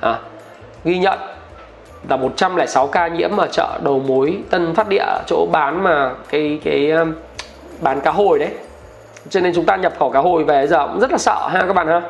À, 0.00 0.18
ghi 0.84 0.98
nhận 0.98 1.18
là 2.08 2.16
106 2.16 2.86
ca 2.86 3.08
nhiễm 3.08 3.36
ở 3.36 3.46
chợ 3.52 3.78
đầu 3.82 3.98
mối 3.98 4.38
Tân 4.50 4.74
Phát 4.74 4.88
Địa 4.88 5.06
chỗ 5.26 5.46
bán 5.52 5.82
mà 5.82 6.10
cái 6.28 6.60
cái 6.64 6.90
um, 6.90 7.12
bán 7.80 8.00
cá 8.00 8.10
hồi 8.10 8.38
đấy 8.38 8.50
cho 9.28 9.40
nên 9.40 9.54
chúng 9.54 9.64
ta 9.64 9.76
nhập 9.76 9.92
khẩu 9.98 10.10
cá 10.10 10.20
hồi 10.20 10.44
về 10.44 10.66
giờ 10.66 10.86
cũng 10.86 11.00
rất 11.00 11.12
là 11.12 11.18
sợ 11.18 11.48
ha 11.48 11.64
các 11.66 11.72
bạn 11.72 11.86
ha 11.86 12.02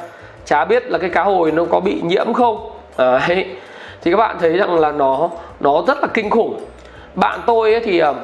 chả 0.44 0.64
biết 0.64 0.90
là 0.90 0.98
cái 0.98 1.10
cá 1.10 1.22
hồi 1.22 1.52
nó 1.52 1.64
có 1.64 1.80
bị 1.80 2.00
nhiễm 2.04 2.32
không 2.32 2.70
à, 2.96 3.24
đấy 3.28 3.46
thì 4.02 4.10
các 4.10 4.16
bạn 4.16 4.36
thấy 4.40 4.56
rằng 4.56 4.78
là 4.78 4.92
nó 4.92 5.30
nó 5.60 5.82
rất 5.86 5.98
là 6.00 6.06
kinh 6.14 6.30
khủng. 6.30 6.60
Bạn 7.14 7.40
tôi 7.46 7.72
ấy 7.72 7.80
thì 7.84 7.98
ờ, 7.98 8.14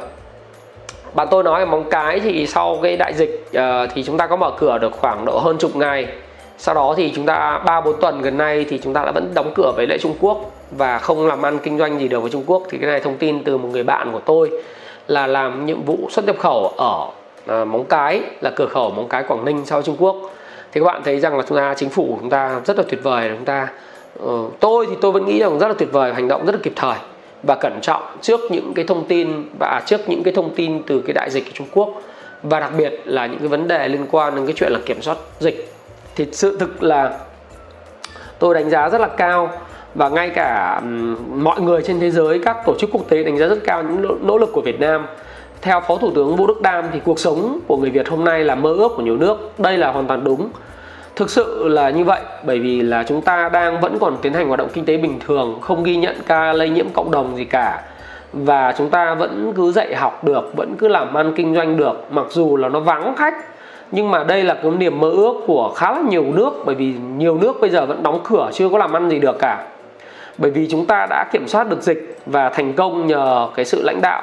bạn 1.14 1.28
tôi 1.30 1.44
nói 1.44 1.66
móng 1.66 1.84
cái 1.90 2.20
thì 2.20 2.46
sau 2.46 2.78
cái 2.82 2.96
đại 2.96 3.14
dịch 3.14 3.46
ờ, 3.54 3.86
thì 3.94 4.02
chúng 4.02 4.16
ta 4.16 4.26
có 4.26 4.36
mở 4.36 4.50
cửa 4.58 4.78
được 4.78 4.92
khoảng 5.00 5.24
độ 5.24 5.38
hơn 5.38 5.58
chục 5.58 5.76
ngày. 5.76 6.06
Sau 6.58 6.74
đó 6.74 6.94
thì 6.96 7.12
chúng 7.16 7.26
ta 7.26 7.58
ba 7.58 7.80
bốn 7.80 8.00
tuần 8.00 8.22
gần 8.22 8.38
nay 8.38 8.66
thì 8.68 8.80
chúng 8.84 8.94
ta 8.94 9.04
đã 9.04 9.12
vẫn 9.12 9.32
đóng 9.34 9.52
cửa 9.54 9.72
với 9.76 9.86
lại 9.86 9.98
Trung 9.98 10.14
Quốc 10.20 10.50
và 10.70 10.98
không 10.98 11.26
làm 11.26 11.42
ăn 11.42 11.58
kinh 11.58 11.78
doanh 11.78 11.98
gì 12.00 12.08
được 12.08 12.20
với 12.20 12.30
Trung 12.30 12.44
Quốc. 12.46 12.62
Thì 12.70 12.78
cái 12.78 12.90
này 12.90 13.00
thông 13.00 13.16
tin 13.16 13.44
từ 13.44 13.58
một 13.58 13.68
người 13.72 13.84
bạn 13.84 14.12
của 14.12 14.20
tôi 14.24 14.50
là 15.08 15.26
làm 15.26 15.66
nhiệm 15.66 15.82
vụ 15.82 15.98
xuất 16.10 16.24
nhập 16.24 16.36
khẩu 16.38 16.68
ở 16.76 17.08
à, 17.46 17.64
móng 17.64 17.84
cái 17.84 18.20
là 18.40 18.50
cửa 18.56 18.66
khẩu 18.66 18.90
móng 18.90 19.08
cái 19.08 19.24
quảng 19.28 19.44
ninh 19.44 19.66
sau 19.66 19.82
trung 19.82 19.96
quốc. 19.98 20.16
Thì 20.72 20.80
các 20.80 20.84
bạn 20.84 21.02
thấy 21.04 21.20
rằng 21.20 21.36
là 21.36 21.44
chúng 21.48 21.58
ta 21.58 21.74
chính 21.74 21.90
phủ 21.90 22.06
của 22.10 22.16
chúng 22.20 22.30
ta 22.30 22.60
rất 22.64 22.78
là 22.78 22.84
tuyệt 22.88 23.00
vời 23.02 23.30
chúng 23.36 23.44
ta 23.44 23.68
ừ, 24.18 24.44
tôi 24.60 24.86
thì 24.90 24.96
tôi 25.00 25.12
vẫn 25.12 25.26
nghĩ 25.26 25.40
rằng 25.40 25.58
rất 25.58 25.68
là 25.68 25.74
tuyệt 25.78 25.92
vời 25.92 26.14
hành 26.14 26.28
động 26.28 26.46
rất 26.46 26.54
là 26.54 26.60
kịp 26.62 26.72
thời 26.76 26.96
và 27.42 27.54
cẩn 27.54 27.80
trọng 27.82 28.02
trước 28.20 28.40
những 28.50 28.74
cái 28.74 28.84
thông 28.84 29.04
tin 29.04 29.28
và 29.58 29.66
à, 29.66 29.82
trước 29.86 30.08
những 30.08 30.22
cái 30.22 30.34
thông 30.34 30.54
tin 30.54 30.82
từ 30.82 31.00
cái 31.00 31.14
đại 31.14 31.30
dịch 31.30 31.44
của 31.44 31.50
Trung 31.54 31.66
Quốc 31.72 32.02
và 32.42 32.60
đặc 32.60 32.72
biệt 32.78 33.00
là 33.04 33.26
những 33.26 33.38
cái 33.38 33.48
vấn 33.48 33.68
đề 33.68 33.88
liên 33.88 34.06
quan 34.10 34.36
đến 34.36 34.46
cái 34.46 34.54
chuyện 34.56 34.72
là 34.72 34.78
kiểm 34.86 35.02
soát 35.02 35.16
dịch 35.38 35.72
thì 36.16 36.26
sự 36.32 36.58
thực 36.58 36.82
là 36.82 37.18
tôi 38.38 38.54
đánh 38.54 38.70
giá 38.70 38.88
rất 38.88 39.00
là 39.00 39.08
cao 39.08 39.50
và 39.94 40.08
ngay 40.08 40.30
cả 40.30 40.80
mọi 41.34 41.60
người 41.60 41.82
trên 41.82 42.00
thế 42.00 42.10
giới 42.10 42.38
các 42.38 42.56
tổ 42.66 42.74
chức 42.78 42.90
quốc 42.92 43.08
tế 43.08 43.24
đánh 43.24 43.38
giá 43.38 43.46
rất 43.46 43.58
cao 43.64 43.82
những 43.82 44.18
nỗ 44.26 44.38
lực 44.38 44.50
của 44.52 44.60
Việt 44.60 44.80
Nam 44.80 45.06
theo 45.62 45.80
Phó 45.80 45.96
Thủ 45.96 46.10
tướng 46.14 46.36
Vũ 46.36 46.46
Đức 46.46 46.62
Đam 46.62 46.84
thì 46.92 47.00
cuộc 47.04 47.18
sống 47.18 47.60
của 47.66 47.76
người 47.76 47.90
Việt 47.90 48.08
hôm 48.08 48.24
nay 48.24 48.44
là 48.44 48.54
mơ 48.54 48.72
ước 48.72 48.92
của 48.96 49.02
nhiều 49.02 49.16
nước. 49.16 49.58
Đây 49.58 49.78
là 49.78 49.92
hoàn 49.92 50.06
toàn 50.06 50.24
đúng. 50.24 50.48
Thực 51.16 51.30
sự 51.30 51.68
là 51.68 51.90
như 51.90 52.04
vậy 52.04 52.20
bởi 52.42 52.58
vì 52.58 52.82
là 52.82 53.04
chúng 53.08 53.22
ta 53.22 53.48
đang 53.48 53.80
vẫn 53.80 53.98
còn 53.98 54.16
tiến 54.22 54.32
hành 54.32 54.48
hoạt 54.48 54.58
động 54.58 54.68
kinh 54.72 54.84
tế 54.84 54.96
bình 54.96 55.18
thường, 55.26 55.58
không 55.60 55.84
ghi 55.84 55.96
nhận 55.96 56.16
ca 56.26 56.52
lây 56.52 56.68
nhiễm 56.68 56.86
cộng 56.88 57.10
đồng 57.10 57.36
gì 57.36 57.44
cả. 57.44 57.82
Và 58.32 58.74
chúng 58.78 58.90
ta 58.90 59.14
vẫn 59.14 59.52
cứ 59.56 59.72
dạy 59.72 59.94
học 59.94 60.24
được, 60.24 60.56
vẫn 60.56 60.74
cứ 60.78 60.88
làm 60.88 61.14
ăn 61.14 61.32
kinh 61.36 61.54
doanh 61.54 61.76
được 61.76 62.04
mặc 62.10 62.26
dù 62.30 62.56
là 62.56 62.68
nó 62.68 62.80
vắng 62.80 63.14
khách. 63.16 63.34
Nhưng 63.90 64.10
mà 64.10 64.24
đây 64.24 64.44
là 64.44 64.54
cái 64.54 64.70
niềm 64.70 65.00
mơ 65.00 65.10
ước 65.10 65.34
của 65.46 65.72
khá 65.76 65.92
là 65.92 66.00
nhiều 66.08 66.24
nước 66.32 66.50
bởi 66.66 66.74
vì 66.74 66.94
nhiều 67.16 67.38
nước 67.38 67.60
bây 67.60 67.70
giờ 67.70 67.86
vẫn 67.86 68.02
đóng 68.02 68.20
cửa 68.24 68.50
chưa 68.52 68.68
có 68.68 68.78
làm 68.78 68.92
ăn 68.92 69.10
gì 69.10 69.18
được 69.18 69.36
cả. 69.38 69.66
Bởi 70.38 70.50
vì 70.50 70.68
chúng 70.70 70.86
ta 70.86 71.06
đã 71.10 71.24
kiểm 71.32 71.48
soát 71.48 71.70
được 71.70 71.82
dịch 71.82 72.18
và 72.26 72.48
thành 72.48 72.72
công 72.72 73.06
nhờ 73.06 73.48
cái 73.54 73.64
sự 73.64 73.82
lãnh 73.82 74.00
đạo 74.02 74.22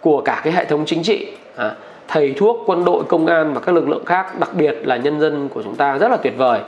của 0.00 0.20
cả 0.20 0.40
cái 0.44 0.52
hệ 0.52 0.64
thống 0.64 0.84
chính 0.86 1.02
trị 1.02 1.32
à, 1.56 1.70
thầy 2.12 2.34
thuốc, 2.36 2.62
quân 2.66 2.84
đội, 2.84 3.04
công 3.08 3.26
an 3.26 3.54
và 3.54 3.60
các 3.60 3.74
lực 3.74 3.88
lượng 3.88 4.04
khác, 4.04 4.38
đặc 4.38 4.50
biệt 4.54 4.76
là 4.82 4.96
nhân 4.96 5.20
dân 5.20 5.48
của 5.48 5.62
chúng 5.62 5.76
ta 5.76 5.98
rất 5.98 6.10
là 6.10 6.16
tuyệt 6.16 6.34
vời. 6.36 6.60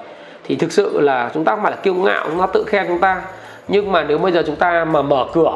Thì 0.45 0.57
thực 0.57 0.73
sự 0.73 1.01
là 1.01 1.31
chúng 1.35 1.45
ta 1.45 1.53
không 1.53 1.63
phải 1.63 1.71
là 1.71 1.77
kiêu 1.77 1.95
ngạo, 1.95 2.25
chúng 2.31 2.41
ta 2.41 2.47
tự 2.47 2.65
khen 2.67 2.85
chúng 2.89 2.99
ta. 2.99 3.23
Nhưng 3.69 3.93
mà 3.93 4.05
nếu 4.05 4.19
bây 4.19 4.33
giờ 4.33 4.43
chúng 4.47 4.57
ta 4.57 4.85
mà 4.85 5.03
mở 5.03 5.27
cửa 5.33 5.53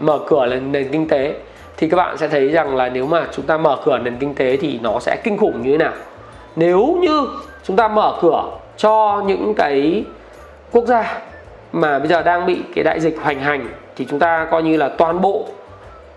mở 0.00 0.18
cửa 0.26 0.46
lên 0.46 0.72
nền 0.72 0.88
kinh 0.92 1.08
tế, 1.08 1.34
thì 1.76 1.88
các 1.88 1.96
bạn 1.96 2.18
sẽ 2.18 2.28
thấy 2.28 2.48
rằng 2.48 2.76
là 2.76 2.88
nếu 2.88 3.06
mà 3.06 3.26
chúng 3.32 3.46
ta 3.46 3.58
mở 3.58 3.76
cửa 3.84 3.98
nền 3.98 4.16
kinh 4.16 4.34
tế 4.34 4.56
thì 4.56 4.78
nó 4.82 4.98
sẽ 5.00 5.16
kinh 5.16 5.38
khủng 5.38 5.62
như 5.62 5.72
thế 5.72 5.78
nào. 5.78 5.92
Nếu 6.56 6.98
như 7.00 7.26
chúng 7.64 7.76
ta 7.76 7.88
mở 7.88 8.18
cửa 8.22 8.44
cho 8.76 9.22
những 9.26 9.54
cái 9.54 10.04
quốc 10.72 10.84
gia 10.84 11.18
mà 11.72 11.98
bây 11.98 12.08
giờ 12.08 12.22
đang 12.22 12.46
bị 12.46 12.62
cái 12.74 12.84
đại 12.84 13.00
dịch 13.00 13.18
hoành 13.22 13.40
hành, 13.40 13.68
thì 13.96 14.06
chúng 14.10 14.18
ta 14.18 14.46
coi 14.50 14.62
như 14.62 14.76
là 14.76 14.88
toàn 14.88 15.20
bộ 15.20 15.46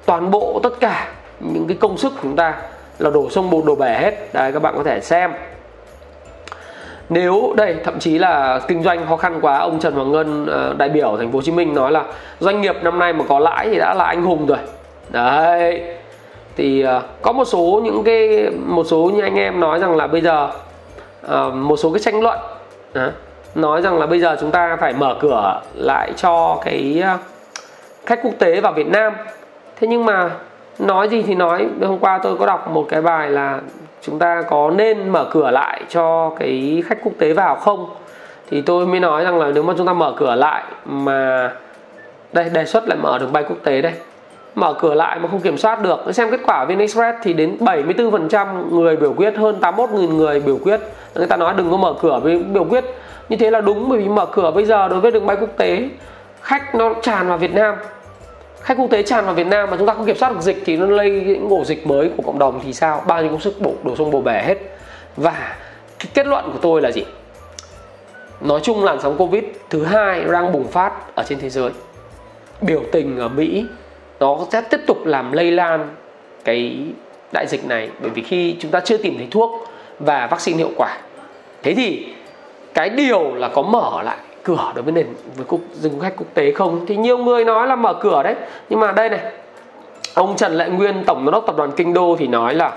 toàn 0.06 0.32
bộ 0.32 0.60
tất 0.64 0.80
cả 0.80 1.08
những 1.40 1.68
cái 1.68 1.78
công 1.80 1.98
sức 1.98 2.14
của 2.16 2.20
chúng 2.24 2.36
ta 2.36 2.56
là 3.00 3.10
đổ 3.10 3.30
sông 3.30 3.50
bột 3.50 3.66
đổ 3.66 3.76
bể 3.76 3.98
hết. 4.00 4.34
Đây 4.34 4.52
các 4.52 4.62
bạn 4.62 4.74
có 4.78 4.84
thể 4.84 5.00
xem. 5.02 5.32
Nếu, 7.10 7.54
đây, 7.58 7.76
thậm 7.84 8.00
chí 8.00 8.20
là 8.20 8.60
kinh 8.68 8.84
doanh 8.84 9.08
khó 9.08 9.18
khăn 9.18 9.40
quá, 9.42 9.58
ông 9.58 9.80
Trần 9.80 9.94
Hoàng 9.94 10.12
Ngân 10.12 10.46
ờ, 10.46 10.76
đại 10.78 10.90
biểu 10.90 11.18
thành 11.18 11.32
phố 11.32 11.38
Hồ 11.38 11.42
Chí 11.42 11.52
Minh 11.52 11.74
nói 11.74 11.92
là 11.92 12.04
doanh 12.40 12.62
nghiệp 12.62 12.76
năm 12.84 13.00
nay 13.00 13.14
mà 13.14 13.26
có 13.30 13.40
lãi 13.40 13.70
thì 13.70 13.78
đã 13.78 13.94
là 13.94 14.06
anh 14.06 14.24
hùng 14.24 14.46
rồi. 14.46 14.58
Đấy, 15.10 15.84
thì 16.56 16.82
ờ, 16.82 17.02
có 17.22 17.32
một 17.32 17.46
số 17.46 17.82
những 17.84 18.04
cái, 18.04 18.50
một 18.66 18.84
số 18.84 19.12
như 19.16 19.22
anh 19.22 19.36
em 19.36 19.60
nói 19.60 19.80
rằng 19.80 19.96
là 19.96 20.08
bây 20.08 20.22
giờ 20.22 20.50
ờ, 21.22 21.50
một 21.50 21.78
số 21.78 21.92
cái 21.92 22.00
tranh 22.00 22.22
luận 22.22 22.40
nói 23.56 23.82
rằng 23.82 24.00
là 24.00 24.06
bây 24.06 24.20
giờ 24.20 24.38
chúng 24.40 24.52
ta 24.52 24.78
phải 24.82 24.94
mở 24.94 25.16
cửa 25.20 25.62
lại 25.74 26.14
cho 26.18 26.62
cái 26.66 27.04
khách 28.06 28.20
quốc 28.24 28.34
tế 28.40 28.62
vào 28.62 28.74
Việt 28.74 28.88
Nam. 28.88 29.14
Thế 29.80 29.88
nhưng 29.88 30.06
mà 30.06 30.30
nói 30.80 31.10
gì 31.10 31.22
thì 31.22 31.36
nói. 31.36 31.68
Hôm 31.82 32.00
qua 32.00 32.20
tôi 32.24 32.38
có 32.38 32.46
đọc 32.46 32.72
một 32.72 32.86
cái 32.90 33.02
bài 33.02 33.30
là 33.30 33.60
chúng 34.02 34.20
ta 34.20 34.42
có 34.50 34.72
nên 34.76 35.10
mở 35.10 35.26
cửa 35.32 35.52
lại 35.52 35.82
cho 35.90 36.30
cái 36.40 36.84
khách 36.86 36.98
quốc 37.04 37.14
tế 37.20 37.34
vào 37.34 37.56
không? 37.56 37.90
Thì 38.50 38.62
tôi 38.62 38.86
mới 38.86 39.00
nói 39.00 39.24
rằng 39.24 39.40
là 39.40 39.52
nếu 39.54 39.64
mà 39.64 39.74
chúng 39.78 39.88
ta 39.88 39.94
mở 39.94 40.14
cửa 40.18 40.36
lại 40.36 40.64
mà 40.86 41.52
đây, 42.34 42.50
đề 42.50 42.66
xuất 42.66 42.88
lại 42.88 42.98
mở 43.02 43.18
đường 43.20 43.34
bay 43.34 43.44
quốc 43.44 43.58
tế 43.64 43.82
đây. 43.82 43.94
Mở 44.56 44.74
cửa 44.74 44.94
lại 44.94 45.20
mà 45.20 45.28
không 45.32 45.42
kiểm 45.42 45.58
soát 45.58 45.82
được. 45.82 46.00
Xem 46.12 46.32
kết 46.32 46.40
quả 46.46 46.66
VnExpress 46.66 47.18
thì 47.24 47.34
đến 47.34 47.58
74% 47.60 48.70
người 48.70 48.98
biểu 48.98 49.14
quyết, 49.14 49.38
hơn 49.38 49.58
81.000 49.62 50.16
người 50.16 50.40
biểu 50.40 50.58
quyết. 50.64 50.80
Người 51.16 51.28
ta 51.28 51.38
nói 51.38 51.54
đừng 51.58 51.72
có 51.72 51.78
mở 51.78 51.94
cửa 52.02 52.20
với 52.24 52.38
biểu 52.38 52.64
quyết. 52.64 52.84
Như 53.30 53.38
thế 53.38 53.52
là 53.52 53.62
đúng, 53.62 53.90
bởi 53.90 54.00
vì 54.00 54.08
mở 54.08 54.26
cửa 54.26 54.52
bây 54.52 54.66
giờ 54.66 54.88
đối 54.88 55.00
với 55.00 55.12
đường 55.12 55.26
bay 55.26 55.38
quốc 55.40 55.50
tế, 55.58 55.90
khách 56.42 56.76
nó 56.76 56.94
tràn 57.02 57.28
vào 57.28 57.38
Việt 57.38 57.54
Nam 57.54 57.76
khách 58.62 58.78
quốc 58.78 58.88
tế 58.92 59.04
tràn 59.04 59.26
vào 59.26 59.34
Việt 59.34 59.48
Nam 59.48 59.70
mà 59.72 59.78
chúng 59.78 59.88
ta 59.88 59.94
không 59.94 60.06
kiểm 60.06 60.18
soát 60.18 60.34
được 60.34 60.42
dịch 60.42 60.64
thì 60.66 60.78
nó 60.78 60.86
lây 60.86 61.12
những 61.12 61.50
ổ 61.50 61.66
dịch 61.66 61.88
mới 61.88 62.10
của 62.18 62.24
cộng 62.24 62.40
đồng 62.40 62.62
thì 62.64 62.74
sao? 62.74 63.04
Bao 63.08 63.22
nhiêu 63.22 63.32
công 63.32 63.40
sức 63.40 63.62
bổ, 63.62 63.74
đổ 63.84 63.96
sông 63.96 64.12
bồ 64.12 64.22
bể 64.22 64.44
hết. 64.46 64.58
Và 65.18 65.58
cái 66.00 66.12
kết 66.14 66.28
luận 66.28 66.50
của 66.54 66.60
tôi 66.62 66.82
là 66.82 66.92
gì? 66.92 67.06
Nói 68.42 68.60
chung 68.64 68.84
làn 68.84 69.02
sóng 69.02 69.18
covid 69.18 69.44
thứ 69.70 69.84
hai 69.84 70.24
đang 70.32 70.52
bùng 70.52 70.68
phát 70.68 71.16
ở 71.16 71.24
trên 71.28 71.40
thế 71.40 71.50
giới. 71.50 71.72
Biểu 72.62 72.82
tình 72.92 73.18
ở 73.18 73.28
Mỹ 73.28 73.66
nó 74.20 74.38
sẽ 74.52 74.62
tiếp 74.62 74.80
tục 74.88 75.06
làm 75.06 75.32
lây 75.32 75.52
lan 75.52 75.96
cái 76.46 76.78
đại 77.32 77.48
dịch 77.48 77.66
này, 77.66 77.90
bởi 78.02 78.10
vì 78.10 78.22
khi 78.22 78.56
chúng 78.60 78.72
ta 78.72 78.80
chưa 78.80 78.98
tìm 78.98 79.18
thấy 79.18 79.28
thuốc 79.32 79.68
và 80.00 80.28
vaccine 80.28 80.58
hiệu 80.58 80.72
quả. 80.78 80.98
Thế 81.64 81.74
thì 81.74 82.08
cái 82.74 82.90
điều 82.90 83.34
là 83.36 83.48
có 83.48 83.62
mở 83.62 84.02
lại 84.04 84.18
cửa 84.44 84.72
đối 84.76 84.84
với 84.84 84.94
nền, 84.94 85.08
với 85.36 85.46
cục 85.46 85.62
dừng 85.74 86.00
khách 86.00 86.14
quốc 86.18 86.28
tế 86.34 86.52
không 86.52 86.86
thì 86.86 86.96
nhiều 86.96 87.18
người 87.18 87.46
nói 87.46 87.68
là 87.68 87.76
mở 87.76 87.94
cửa 87.94 88.24
đấy 88.24 88.36
nhưng 88.70 88.80
mà 88.80 88.92
đây 88.92 89.10
này, 89.10 89.20
ông 90.14 90.36
Trần 90.38 90.54
Lệ 90.54 90.70
Nguyên, 90.70 91.04
tổng 91.04 91.26
giám 91.26 91.32
đốc 91.32 91.46
tập 91.48 91.58
đoàn 91.58 91.72
Kinh 91.72 91.94
Đô 91.94 92.16
thì 92.20 92.28
nói 92.28 92.56
là 92.56 92.72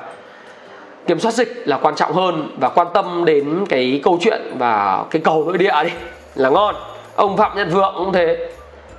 kiểm 1.07 1.19
soát 1.19 1.33
dịch 1.33 1.63
là 1.65 1.79
quan 1.83 1.95
trọng 1.95 2.13
hơn 2.13 2.49
và 2.61 2.69
quan 2.69 2.87
tâm 2.95 3.25
đến 3.25 3.67
cái 3.69 4.01
câu 4.05 4.19
chuyện 4.21 4.41
và 4.59 5.05
cái 5.11 5.23
cầu 5.25 5.45
nội 5.45 5.59
địa 5.59 5.75
đi, 5.85 5.91
là 6.35 6.49
ngon 6.49 6.75
ông 7.17 7.37
Phạm 7.37 7.57
Nhật 7.57 7.69
Vượng 7.71 7.95
cũng 7.97 8.13
thế, 8.13 8.53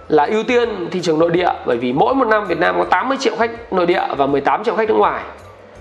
là 0.07 0.25
ưu 0.25 0.43
tiên 0.43 0.87
thị 0.91 1.01
trường 1.01 1.19
nội 1.19 1.29
địa 1.29 1.49
bởi 1.65 1.77
vì 1.77 1.93
mỗi 1.93 2.15
một 2.15 2.27
năm 2.27 2.45
Việt 2.47 2.59
Nam 2.59 2.75
có 2.77 2.83
80 2.83 3.17
triệu 3.19 3.35
khách 3.35 3.73
nội 3.73 3.85
địa 3.85 4.01
và 4.17 4.25
18 4.25 4.63
triệu 4.63 4.75
khách 4.75 4.87
nước 4.87 4.95
ngoài. 4.95 5.23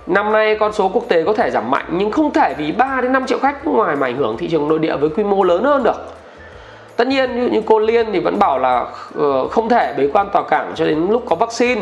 Năm 0.07 0.33
nay 0.33 0.57
con 0.61 0.73
số 0.73 0.89
quốc 0.89 1.05
tế 1.09 1.23
có 1.23 1.33
thể 1.33 1.51
giảm 1.51 1.71
mạnh 1.71 1.85
nhưng 1.91 2.11
không 2.11 2.33
thể 2.33 2.55
vì 2.59 2.73
3 2.73 3.01
đến 3.03 3.13
5 3.13 3.27
triệu 3.27 3.39
khách 3.39 3.67
nước 3.67 3.73
ngoài 3.73 3.97
mà 3.97 4.07
ảnh 4.07 4.17
hưởng 4.17 4.37
thị 4.37 4.49
trường 4.49 4.69
nội 4.69 4.79
địa 4.79 4.97
với 4.97 5.11
quy 5.11 5.25
mô 5.25 5.43
lớn 5.43 5.65
hơn 5.65 5.83
được. 5.83 5.97
Tất 7.03 7.09
nhiên 7.09 7.37
như, 7.37 7.49
như 7.49 7.63
cô 7.67 7.79
Liên 7.79 8.07
thì 8.13 8.21
vẫn 8.21 8.39
bảo 8.39 8.59
là 8.59 8.87
uh, 9.19 9.51
không 9.51 9.69
thể 9.69 9.95
bế 9.97 10.09
quan 10.13 10.29
tòa 10.33 10.43
cảng 10.43 10.73
cho 10.75 10.85
đến 10.85 11.07
lúc 11.11 11.23
có 11.27 11.37
vaccine. 11.37 11.81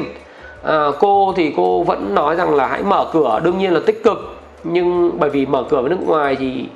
À, 0.62 0.86
cô 0.98 1.32
thì 1.36 1.54
cô 1.56 1.82
vẫn 1.82 2.14
nói 2.14 2.36
rằng 2.36 2.54
là 2.54 2.66
hãy 2.66 2.82
mở 2.82 3.06
cửa 3.12 3.40
đương 3.42 3.58
nhiên 3.58 3.72
là 3.72 3.80
tích 3.86 4.04
cực. 4.04 4.18
Nhưng 4.64 5.18
bởi 5.18 5.30
vì 5.30 5.46
mở 5.46 5.64
cửa 5.68 5.80
với 5.80 5.90
nước 5.90 6.06
ngoài 6.06 6.36
thì 6.36 6.68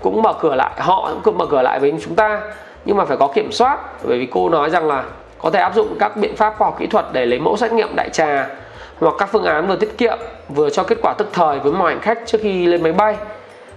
cũng 0.00 0.22
mở 0.22 0.32
cửa 0.32 0.54
lại 0.54 0.70
họ 0.78 1.10
cũng 1.22 1.38
mở 1.38 1.46
cửa 1.46 1.62
lại 1.62 1.80
với 1.80 1.94
chúng 2.04 2.14
ta. 2.14 2.40
Nhưng 2.84 2.96
mà 2.96 3.04
phải 3.04 3.16
có 3.16 3.28
kiểm 3.34 3.52
soát 3.52 3.78
bởi 4.04 4.18
vì 4.18 4.26
cô 4.26 4.48
nói 4.48 4.70
rằng 4.70 4.88
là 4.88 5.04
có 5.38 5.50
thể 5.50 5.60
áp 5.60 5.74
dụng 5.74 5.96
các 5.98 6.16
biện 6.16 6.36
pháp 6.36 6.54
khoa 6.58 6.66
học 6.66 6.76
kỹ 6.78 6.86
thuật 6.86 7.04
để 7.12 7.26
lấy 7.26 7.38
mẫu 7.38 7.56
xét 7.56 7.72
nghiệm 7.72 7.96
đại 7.96 8.08
trà 8.08 8.48
hoặc 9.00 9.14
các 9.18 9.28
phương 9.32 9.44
án 9.44 9.66
vừa 9.66 9.76
tiết 9.76 9.98
kiệm 9.98 10.18
vừa 10.48 10.70
cho 10.70 10.82
kết 10.82 10.98
quả 11.02 11.14
tức 11.18 11.28
thời 11.32 11.58
với 11.58 11.72
mọi 11.72 11.92
hành 11.92 12.00
khách 12.00 12.18
trước 12.26 12.38
khi 12.42 12.66
lên 12.66 12.82
máy 12.82 12.92
bay. 12.92 13.16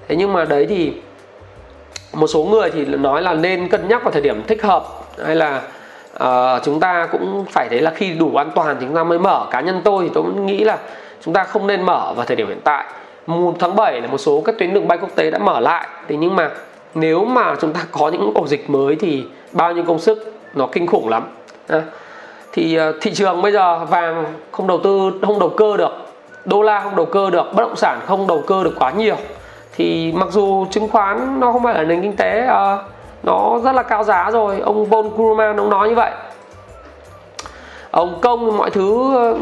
Thế 0.08 0.16
nhưng 0.16 0.34
mà 0.34 0.46
đấy 0.46 0.66
thì 0.70 0.94
một 2.16 2.28
số 2.28 2.44
người 2.44 2.72
thì 2.72 2.86
nói 2.86 3.22
là 3.22 3.34
nên 3.34 3.70
cân 3.70 3.88
nhắc 3.88 4.04
vào 4.04 4.12
thời 4.12 4.22
điểm 4.22 4.44
thích 4.48 4.64
hợp 4.64 4.86
hay 5.26 5.36
là 5.36 5.62
uh, 6.24 6.64
chúng 6.64 6.80
ta 6.80 7.08
cũng 7.12 7.46
phải 7.52 7.70
thấy 7.70 7.82
là 7.82 7.92
khi 7.92 8.14
đủ 8.14 8.36
an 8.36 8.52
toàn 8.56 8.78
thì 8.80 8.86
chúng 8.86 8.96
ta 8.96 9.04
mới 9.04 9.20
mở. 9.20 9.48
Cá 9.52 9.62
nhân 9.62 9.82
tôi 9.84 10.04
thì 10.04 10.10
tôi 10.14 10.24
cũng 10.24 10.46
nghĩ 10.46 10.64
là 10.64 10.78
chúng 11.22 11.34
ta 11.34 11.44
không 11.44 11.68
nên 11.68 11.82
mở 11.82 12.14
vào 12.16 12.26
thời 12.26 12.36
điểm 12.36 12.48
hiện 12.48 12.62
tại. 12.64 12.86
Một 13.28 13.56
tháng 13.60 13.76
7 13.76 14.02
là 14.02 14.08
một 14.08 14.18
số 14.18 14.42
các 14.46 14.56
tuyến 14.60 14.74
đường 14.74 14.88
bay 14.88 14.98
quốc 14.98 15.10
tế 15.16 15.32
đã 15.32 15.38
mở 15.38 15.60
lại. 15.60 15.88
Thế 16.08 16.16
nhưng 16.16 16.36
mà 16.36 16.50
nếu 16.96 17.26
mà 17.26 17.56
chúng 17.62 17.74
ta 17.74 17.80
có 17.92 18.10
những 18.10 18.32
ổ 18.36 18.48
dịch 18.48 18.70
mới 18.70 18.96
thì 18.96 19.26
bao 19.52 19.74
nhiêu 19.74 19.84
công 19.84 20.00
sức 20.00 20.34
nó 20.54 20.68
kinh 20.68 20.88
khủng 20.88 21.10
lắm. 21.10 21.24
À, 21.68 21.82
thì 22.52 22.80
uh, 22.80 22.96
thị 23.02 23.14
trường 23.14 23.42
bây 23.42 23.52
giờ 23.52 23.86
vàng 23.86 24.26
không 24.52 24.68
đầu 24.68 24.80
tư 24.84 25.12
không 25.22 25.40
đầu 25.40 25.50
cơ 25.50 25.78
được 25.78 25.92
đô 26.46 26.62
la 26.62 26.80
không 26.80 26.96
đầu 26.96 27.06
cơ 27.06 27.30
được 27.30 27.46
bất 27.54 27.64
động 27.64 27.76
sản 27.76 28.00
không 28.06 28.28
đầu 28.28 28.44
cơ 28.48 28.64
được 28.64 28.74
quá 28.80 28.92
nhiều 28.92 29.16
thì 29.78 30.12
mặc 30.12 30.28
dù 30.32 30.66
chứng 30.72 30.90
khoán 30.90 31.40
nó 31.40 31.52
không 31.52 31.64
phải 31.64 31.74
là 31.74 31.84
nền 31.84 32.02
kinh 32.02 32.16
tế 32.16 32.48
uh, 32.48 32.80
nó 33.24 33.60
rất 33.64 33.72
là 33.76 33.84
cao 33.84 34.04
giá 34.04 34.32
rồi 34.32 34.60
ông 34.60 34.86
Von 34.86 35.10
Krugman 35.16 35.58
ông 35.58 35.70
nói 35.70 35.90
như 35.90 35.96
vậy. 35.96 36.12
Hồng 37.92 38.20
Kông 38.22 38.58
mọi 38.58 38.70
thứ 38.70 39.16
ờ, 39.16 39.38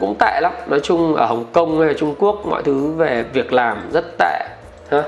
cũng 0.00 0.14
tệ 0.18 0.40
lắm. 0.40 0.52
Nói 0.66 0.80
chung 0.80 1.14
ở 1.14 1.26
Hồng 1.26 1.44
Kông 1.52 1.80
hay 1.80 1.94
Trung 1.94 2.14
Quốc 2.18 2.46
mọi 2.46 2.62
thứ 2.62 2.92
về 2.92 3.24
việc 3.32 3.52
làm 3.52 3.78
rất 3.92 4.04
tệ 4.18 4.48
ha. 4.90 5.02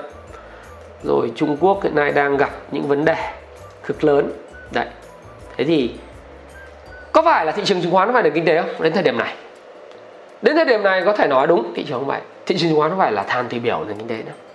Rồi 1.02 1.32
Trung 1.36 1.56
Quốc 1.60 1.82
hiện 1.82 1.94
nay 1.94 2.12
đang 2.12 2.36
gặp 2.36 2.50
những 2.70 2.88
vấn 2.88 3.04
đề 3.04 3.16
cực 3.86 4.04
lớn. 4.04 4.32
Đấy. 4.70 4.86
Thế 5.56 5.64
thì 5.64 5.90
có 7.12 7.22
phải 7.22 7.46
là 7.46 7.52
thị 7.52 7.64
trường 7.64 7.82
chứng 7.82 7.92
khoán 7.92 8.12
phải 8.12 8.22
nền 8.22 8.32
kinh 8.32 8.44
tế 8.44 8.62
không? 8.62 8.70
Đến 8.82 8.92
thời 8.92 9.02
điểm 9.02 9.18
này. 9.18 9.34
Đến 10.42 10.56
thời 10.56 10.64
điểm 10.64 10.82
này 10.82 11.02
có 11.04 11.12
thể 11.12 11.26
nói 11.26 11.46
đúng 11.46 11.72
thị 11.74 11.84
trường 11.88 11.98
không 11.98 12.08
phải. 12.08 12.20
Thị 12.46 12.56
trường 12.58 12.70
chứng 12.70 12.78
khoán 12.78 12.90
không 12.90 12.98
phải 12.98 13.12
là 13.12 13.22
than 13.22 13.46
thì 13.48 13.58
biểu 13.58 13.84
nền 13.84 13.98
kinh 13.98 14.08
tế 14.08 14.16
nữa? 14.16 14.45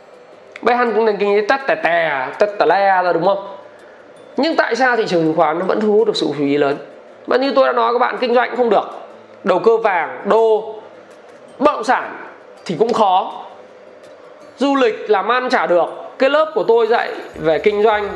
Bây 0.62 0.76
hăn 0.76 0.93
cũng 0.93 1.05
nền 1.05 1.18
kinh 1.18 1.36
tế 1.36 1.45
tất 1.47 1.68
tè 1.68 1.76
tè, 1.76 2.28
tất 2.39 2.49
tè 2.59 2.66
le 2.66 3.03
ra 3.03 3.14
đúng 3.14 3.26
không? 3.26 3.57
Nhưng 4.38 4.55
tại 4.55 4.76
sao 4.76 4.95
thị 4.95 5.03
trường 5.07 5.24
chứng 5.24 5.36
khoán 5.36 5.59
nó 5.59 5.66
vẫn 5.66 5.82
thu 5.82 5.91
hút 5.91 6.07
được 6.07 6.16
sự 6.16 6.28
chú 6.38 6.43
ý 6.43 6.57
lớn? 6.57 6.78
Mà 7.28 7.38
như 7.38 7.51
tôi 7.55 7.68
đã 7.68 7.74
nói, 7.74 7.93
các 7.93 7.99
bạn 7.99 8.18
kinh 8.20 8.36
doanh 8.36 8.55
không 8.55 8.70
được. 8.70 8.89
Đầu 9.43 9.59
cơ 9.59 9.78
vàng, 9.78 10.22
đô, 10.26 10.76
bất 11.59 11.72
động 11.74 11.84
sản 11.84 12.16
thì 12.66 12.76
cũng 12.80 12.93
khó. 12.93 13.34
Du 14.57 14.76
lịch 14.76 15.09
làm 15.09 15.32
ăn 15.32 15.49
trả 15.49 15.68
được. 15.68 15.86
Cái 16.20 16.30
lớp 16.30 16.51
của 16.55 16.64
tôi 16.64 16.88
dạy 16.88 17.12
về 17.36 17.59
kinh 17.59 17.84
doanh 17.84 18.09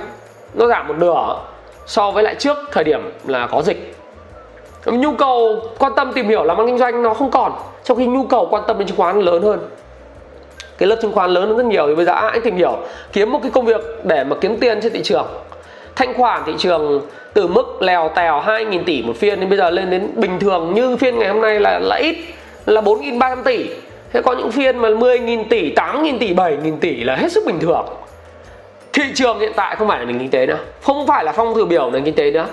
nó 0.54 0.68
giảm 0.68 0.88
một 0.88 0.96
nửa 0.98 1.40
so 1.86 2.12
với 2.12 2.24
lại 2.24 2.36
trước 2.36 2.58
thời 2.72 2.84
điểm 2.84 3.12
là 3.28 3.48
có 3.48 3.62
dịch. 3.62 3.96
Nhu 4.86 5.14
cầu 5.14 5.62
quan 5.80 5.94
tâm 5.96 6.14
tìm 6.14 6.28
hiểu 6.28 6.44
làm 6.44 6.58
ăn 6.58 6.68
kinh 6.68 6.78
doanh 6.78 7.04
nó 7.04 7.14
không 7.14 7.32
còn, 7.32 7.54
trong 7.84 7.98
khi 7.98 8.06
nhu 8.06 8.24
cầu 8.24 8.48
quan 8.52 8.64
tâm 8.68 8.78
đến 8.80 8.88
chứng 8.88 8.98
khoán 8.98 9.22
lớn 9.22 9.44
hơn 9.44 9.70
cái 10.78 10.88
lớp 10.88 10.96
chứng 11.02 11.12
khoán 11.12 11.32
lớn 11.32 11.48
hơn 11.48 11.58
rất 11.58 11.66
nhiều 11.66 11.88
thì 11.88 11.96
bây 11.96 12.06
giờ 12.06 12.12
à, 12.12 12.28
ai 12.28 12.40
tìm 12.40 12.56
hiểu. 12.56 12.78
Kiếm 13.14 13.32
một 13.32 13.40
cái 13.42 13.52
công 13.52 13.66
việc 13.66 13.82
để 14.04 14.24
mà 14.24 14.36
kiếm 14.42 14.58
tiền 14.60 14.82
trên 14.82 14.94
thị 14.94 15.04
trường. 15.04 15.28
Thanh 15.96 16.14
khoản 16.14 16.42
thị 16.46 16.54
trường 16.58 17.02
từ 17.34 17.48
mức 17.48 17.82
lèo 17.82 18.12
tèo 18.16 18.42
2.000 18.46 18.84
tỷ 18.84 19.04
một 19.04 19.14
phiên 19.18 19.40
đến 19.40 19.50
bây 19.50 19.58
giờ 19.58 19.70
lên 19.70 19.90
đến 19.90 20.10
bình 20.16 20.40
thường 20.40 20.74
như 20.74 20.98
phiên 20.98 21.20
ngày 21.20 21.28
hôm 21.28 21.42
nay 21.42 21.60
là 21.60 21.80
là 21.80 21.96
ít, 21.96 22.16
là 22.66 22.82
4.300 22.82 23.44
tỷ. 23.44 23.66
Thế 24.14 24.22
có 24.22 24.34
những 24.34 24.52
phiên 24.52 24.78
mà 24.78 24.90
10.000 24.90 25.44
tỷ 25.50 25.74
8.000 25.74 26.20
tỷ 26.20 26.34
7.000 26.34 26.78
tỷ 26.78 27.04
là 27.04 27.16
hết 27.16 27.32
sức 27.32 27.44
bình 27.46 27.60
thường. 27.60 27.86
Thị 28.94 29.04
trường 29.16 29.40
hiện 29.40 29.52
tại 29.56 29.76
không 29.76 29.88
phải 29.88 30.00
là 30.00 30.06
nền 30.06 30.20
kinh 30.20 30.30
tế 30.30 30.46
nữa. 30.46 30.58
Không 30.82 31.08
phải 31.08 31.24
là 31.24 31.32
phong 31.32 31.56
thử 31.56 31.66
biểu 31.66 31.92
nền 31.92 32.04
kinh 32.04 32.16
tế 32.16 32.32
nữa. 32.32 32.48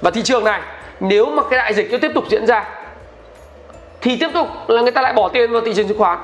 Và 0.00 0.10
thị 0.10 0.22
trường 0.22 0.44
này, 0.44 0.60
nếu 1.00 1.26
mà 1.26 1.42
cái 1.50 1.58
đại 1.58 1.74
dịch 1.74 1.92
nó 1.92 1.98
tiếp 2.02 2.10
tục 2.14 2.24
diễn 2.28 2.46
ra, 2.46 2.68
thì 4.00 4.16
tiếp 4.16 4.28
tục 4.34 4.48
là 4.68 4.82
người 4.82 4.90
ta 4.90 5.02
lại 5.02 5.12
bỏ 5.12 5.28
tiền 5.28 5.52
vào 5.52 5.60
thị 5.60 5.74
trường 5.74 5.88
chứng 5.88 5.98
khoán 5.98 6.18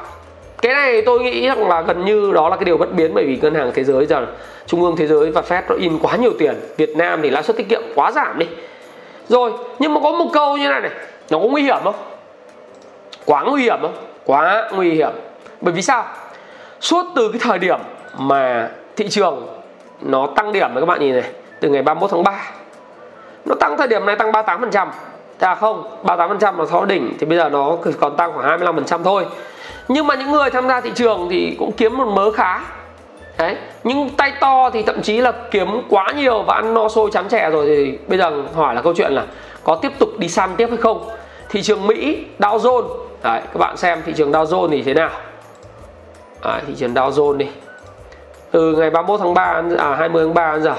cái 0.63 0.75
này 0.75 1.03
tôi 1.03 1.21
nghĩ 1.21 1.49
rằng 1.49 1.69
là 1.69 1.81
gần 1.83 2.05
như 2.05 2.33
đó 2.35 2.49
là 2.49 2.57
cái 2.57 2.65
điều 2.65 2.77
bất 2.77 2.93
biến, 2.93 3.15
bởi 3.15 3.25
vì 3.27 3.39
ngân 3.43 3.55
hàng 3.55 3.71
thế 3.75 3.85
giới 3.85 4.07
giờ, 4.07 4.27
trung 4.67 4.83
ương 4.83 4.97
thế 4.97 5.07
giới 5.07 5.31
và 5.31 5.43
fed 5.49 5.63
nó 5.69 5.75
in 5.75 5.99
quá 5.99 6.17
nhiều 6.17 6.33
tiền. 6.39 6.55
Việt 6.77 6.97
nam 6.97 7.21
thì 7.23 7.31
lãi 7.31 7.43
suất 7.43 7.57
tiết 7.57 7.69
kiệm 7.69 7.83
quá 7.95 8.13
giảm 8.13 8.39
đi. 8.39 8.47
Rồi, 9.29 9.53
nhưng 9.79 9.95
mà 9.95 10.01
có 10.03 10.13
một 10.13 10.31
câu 10.33 10.57
như 10.57 10.69
này 10.69 10.81
này, 10.81 10.91
nó 11.31 11.39
có 11.39 11.45
nguy 11.45 11.63
hiểm 11.63 11.79
không? 11.85 11.95
Quá 13.25 13.43
nguy 13.43 13.63
hiểm 13.63 13.79
không? 13.81 13.95
Quá 14.25 14.71
nguy 14.75 14.91
hiểm. 14.91 15.11
Bởi 15.61 15.75
vì 15.75 15.83
sao? 15.83 16.05
Suốt 16.81 17.07
từ 17.15 17.29
cái 17.33 17.41
thời 17.45 17.59
điểm 17.59 17.79
mà 18.19 18.71
thị 18.97 19.09
trường 19.09 19.47
nó 20.01 20.29
tăng 20.37 20.53
điểm 20.53 20.69
với 20.75 20.83
các 20.83 20.87
bạn 20.87 21.01
nhìn 21.01 21.15
này, 21.15 21.31
từ 21.61 21.69
ngày 21.69 21.83
31 21.83 22.11
tháng 22.11 22.23
3 22.23 22.33
nó 23.45 23.55
tăng 23.55 23.77
thời 23.79 23.89
điểm 23.89 24.07
này 24.07 24.17
tăng 24.17 24.33
38% 24.33 24.87
à 25.39 25.55
không 25.55 25.85
38% 26.05 26.59
là 26.59 26.65
sau 26.71 26.85
đỉnh 26.85 27.13
thì 27.19 27.27
bây 27.27 27.39
giờ 27.39 27.49
nó 27.49 27.77
còn 28.01 28.17
tăng 28.17 28.33
khoảng 28.33 28.61
25% 28.61 29.03
thôi 29.03 29.27
nhưng 29.89 30.07
mà 30.07 30.15
những 30.15 30.33
người 30.33 30.51
tham 30.51 30.69
gia 30.69 30.81
thị 30.81 30.91
trường 30.95 31.29
thì 31.31 31.57
cũng 31.59 31.73
kiếm 31.73 31.97
một 31.97 32.09
mớ 32.09 32.31
khá. 32.31 32.61
Đấy 33.39 33.57
nhưng 33.85 34.11
tay 34.11 34.33
to 34.41 34.71
thì 34.71 34.83
thậm 34.83 35.03
chí 35.03 35.21
là 35.21 35.33
kiếm 35.51 35.69
quá 35.89 36.07
nhiều 36.17 36.43
và 36.43 36.55
ăn 36.55 36.75
no 36.75 36.89
sôi 36.89 37.11
chán 37.11 37.29
chè 37.29 37.51
rồi 37.51 37.67
thì 37.67 37.99
bây 38.07 38.19
giờ 38.19 38.43
hỏi 38.55 38.75
là 38.75 38.83
câu 38.83 38.95
chuyện 38.95 39.13
là 39.13 39.27
có 39.65 39.75
tiếp 39.75 39.93
tục 39.99 40.09
đi 40.19 40.29
săn 40.29 40.51
tiếp 40.57 40.67
hay 40.69 40.77
không? 40.77 41.09
Thị 41.49 41.63
trường 41.63 41.87
Mỹ 41.87 42.25
Dow 42.39 42.59
Jones. 42.59 42.89
Đấy 43.23 43.41
các 43.53 43.59
bạn 43.59 43.77
xem 43.77 44.03
thị 44.07 44.13
trường 44.17 44.33
Dow 44.33 44.45
Jones 44.45 44.69
thì 44.69 44.83
thế 44.83 44.95
nào? 44.95 45.11
Đấy, 46.45 46.61
thị 46.67 46.75
trường 46.77 46.95
Dow 46.95 47.11
Jones 47.11 47.37
đi. 47.37 47.49
Từ 48.51 48.77
ngày 48.77 48.91
31 48.91 49.21
tháng 49.21 49.35
3 49.35 49.63
à 49.79 49.95
20 49.95 50.25
tháng 50.25 50.35
3 50.35 50.53
đến 50.53 50.63
giờ 50.63 50.75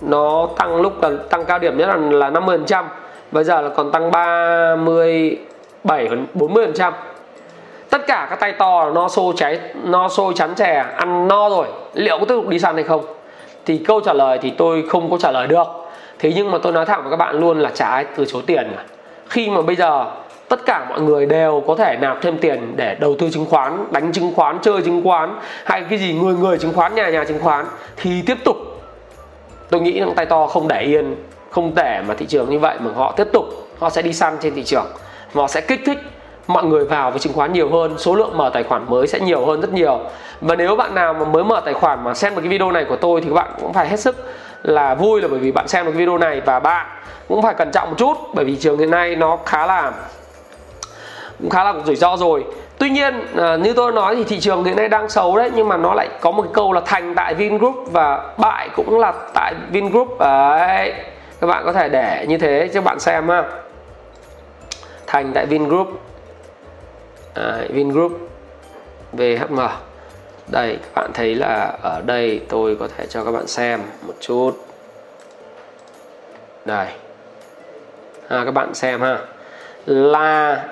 nó 0.00 0.48
tăng 0.58 0.76
lúc 0.76 1.02
là 1.02 1.10
tăng 1.30 1.44
cao 1.44 1.58
điểm 1.58 1.78
nhất 1.78 1.88
là 1.88 1.96
là 1.96 2.30
50% 2.30 2.84
bây 3.32 3.44
giờ 3.44 3.60
là 3.60 3.68
còn 3.68 3.92
tăng 3.92 4.10
37 4.10 6.08
40% 6.34 6.92
tất 7.92 8.06
cả 8.06 8.26
các 8.30 8.40
tay 8.40 8.52
to 8.52 8.90
no 8.90 9.08
xô 9.08 9.32
cháy 9.36 9.60
no 9.84 10.08
xô 10.08 10.32
chắn 10.32 10.54
chè, 10.54 10.84
ăn 10.96 11.28
no 11.28 11.48
rồi. 11.48 11.66
Liệu 11.94 12.18
có 12.18 12.24
tiếp 12.24 12.34
tục 12.34 12.48
đi 12.48 12.58
săn 12.58 12.74
hay 12.74 12.84
không? 12.84 13.04
Thì 13.66 13.78
câu 13.78 14.00
trả 14.00 14.12
lời 14.12 14.38
thì 14.42 14.50
tôi 14.50 14.84
không 14.88 15.10
có 15.10 15.18
trả 15.18 15.30
lời 15.30 15.46
được. 15.46 15.66
Thế 16.18 16.32
nhưng 16.36 16.50
mà 16.50 16.58
tôi 16.62 16.72
nói 16.72 16.86
thẳng 16.86 17.02
với 17.02 17.10
các 17.10 17.16
bạn 17.16 17.40
luôn 17.40 17.60
là 17.60 17.70
trả 17.74 17.86
ai? 17.86 18.04
Từ 18.16 18.24
chối 18.24 18.42
tiền 18.46 18.72
cả 18.76 18.84
khi 19.28 19.50
mà 19.50 19.62
bây 19.62 19.76
giờ, 19.76 20.06
tất 20.48 20.66
cả 20.66 20.86
mọi 20.88 21.00
người 21.00 21.26
đều 21.26 21.62
có 21.66 21.74
thể 21.74 21.96
nạp 22.00 22.22
thêm 22.22 22.38
tiền 22.38 22.72
để 22.76 22.96
đầu 23.00 23.16
tư 23.18 23.30
chứng 23.30 23.46
khoán, 23.46 23.84
đánh 23.90 24.12
chứng 24.12 24.32
khoán, 24.34 24.58
chơi 24.62 24.82
chứng 24.82 25.04
khoán, 25.04 25.38
hay 25.64 25.84
cái 25.90 25.98
gì 25.98 26.12
người 26.12 26.34
người 26.34 26.58
chứng 26.58 26.72
khoán, 26.72 26.94
nhà 26.94 27.10
nhà 27.10 27.24
chứng 27.24 27.40
khoán, 27.42 27.66
thì 27.96 28.22
tiếp 28.26 28.38
tục. 28.44 28.56
Tôi 29.70 29.80
nghĩ 29.80 30.00
rằng 30.00 30.14
tay 30.16 30.26
to 30.26 30.46
không 30.46 30.68
để 30.68 30.80
yên, 30.80 31.16
không 31.50 31.72
để 31.74 32.02
mà 32.08 32.14
thị 32.14 32.26
trường 32.26 32.50
như 32.50 32.58
vậy 32.58 32.76
mà 32.80 32.90
họ 32.96 33.12
tiếp 33.12 33.26
tục, 33.32 33.44
họ 33.78 33.90
sẽ 33.90 34.02
đi 34.02 34.12
săn 34.12 34.36
trên 34.40 34.54
thị 34.54 34.62
trường. 34.64 34.86
Họ 35.34 35.48
sẽ 35.48 35.60
kích 35.60 35.80
thích 35.86 35.98
mọi 36.46 36.64
người 36.64 36.84
vào 36.84 37.10
với 37.10 37.20
chứng 37.20 37.32
khoán 37.32 37.52
nhiều 37.52 37.68
hơn 37.70 37.98
số 37.98 38.14
lượng 38.14 38.36
mở 38.36 38.50
tài 38.54 38.62
khoản 38.62 38.86
mới 38.88 39.06
sẽ 39.06 39.20
nhiều 39.20 39.46
hơn 39.46 39.60
rất 39.60 39.72
nhiều. 39.72 40.00
Và 40.40 40.54
nếu 40.54 40.76
bạn 40.76 40.94
nào 40.94 41.14
mà 41.14 41.24
mới 41.24 41.44
mở 41.44 41.62
tài 41.64 41.74
khoản 41.74 42.04
mà 42.04 42.14
xem 42.14 42.34
được 42.34 42.40
cái 42.40 42.48
video 42.48 42.72
này 42.72 42.84
của 42.84 42.96
tôi 42.96 43.20
thì 43.20 43.28
các 43.28 43.34
bạn 43.34 43.50
cũng 43.60 43.72
phải 43.72 43.88
hết 43.88 44.00
sức 44.00 44.16
là 44.62 44.94
vui 44.94 45.22
là 45.22 45.28
bởi 45.28 45.38
vì 45.38 45.52
bạn 45.52 45.68
xem 45.68 45.86
được 45.86 45.92
cái 45.92 45.98
video 45.98 46.18
này 46.18 46.40
và 46.40 46.60
bạn 46.60 46.86
cũng 47.28 47.42
phải 47.42 47.54
cẩn 47.54 47.70
trọng 47.70 47.90
một 47.90 47.96
chút 47.98 48.16
bởi 48.34 48.44
vì 48.44 48.56
trường 48.56 48.78
hiện 48.78 48.90
nay 48.90 49.16
nó 49.16 49.38
khá 49.46 49.66
là 49.66 49.92
cũng 51.40 51.50
khá 51.50 51.64
là 51.64 51.74
rủi 51.84 51.96
ro 51.96 52.16
rồi. 52.16 52.44
Tuy 52.78 52.90
nhiên 52.90 53.14
à, 53.36 53.56
như 53.56 53.72
tôi 53.72 53.92
nói 53.92 54.16
thì 54.16 54.24
thị 54.24 54.40
trường 54.40 54.64
hiện 54.64 54.76
nay 54.76 54.88
đang 54.88 55.08
xấu 55.08 55.36
đấy 55.36 55.50
nhưng 55.54 55.68
mà 55.68 55.76
nó 55.76 55.94
lại 55.94 56.08
có 56.20 56.30
một 56.30 56.42
cái 56.42 56.52
câu 56.54 56.72
là 56.72 56.80
thành 56.84 57.14
tại 57.14 57.34
Vingroup 57.34 57.74
và 57.92 58.34
bại 58.38 58.68
cũng 58.76 58.98
là 58.98 59.12
tại 59.34 59.54
Vingroup. 59.70 60.18
Đấy 60.18 60.92
các 61.40 61.46
bạn 61.46 61.62
có 61.64 61.72
thể 61.72 61.88
để 61.88 62.26
như 62.28 62.38
thế 62.38 62.70
cho 62.74 62.80
bạn 62.80 63.00
xem 63.00 63.28
ha. 63.28 63.44
Thành 65.06 65.32
tại 65.34 65.46
Vingroup. 65.46 65.88
Ờ, 67.34 67.66
Vingroup 67.70 68.12
VHM 69.12 69.58
đây 70.46 70.78
các 70.82 70.94
bạn 70.94 71.10
thấy 71.14 71.34
là 71.34 71.76
ở 71.82 72.02
đây 72.06 72.40
tôi 72.48 72.76
có 72.80 72.88
thể 72.96 73.06
cho 73.06 73.24
các 73.24 73.30
bạn 73.30 73.46
xem 73.46 73.80
một 74.06 74.14
chút. 74.20 74.52
Đây. 76.64 76.86
À, 78.28 78.42
các 78.44 78.50
bạn 78.50 78.74
xem 78.74 79.00
ha. 79.00 79.18
Là 79.86 80.64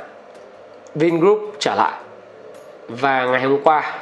Vingroup 0.94 1.40
trở 1.58 1.74
lại. 1.74 1.92
Và 2.88 3.24
ngày 3.24 3.42
hôm 3.42 3.58
qua 3.64 3.98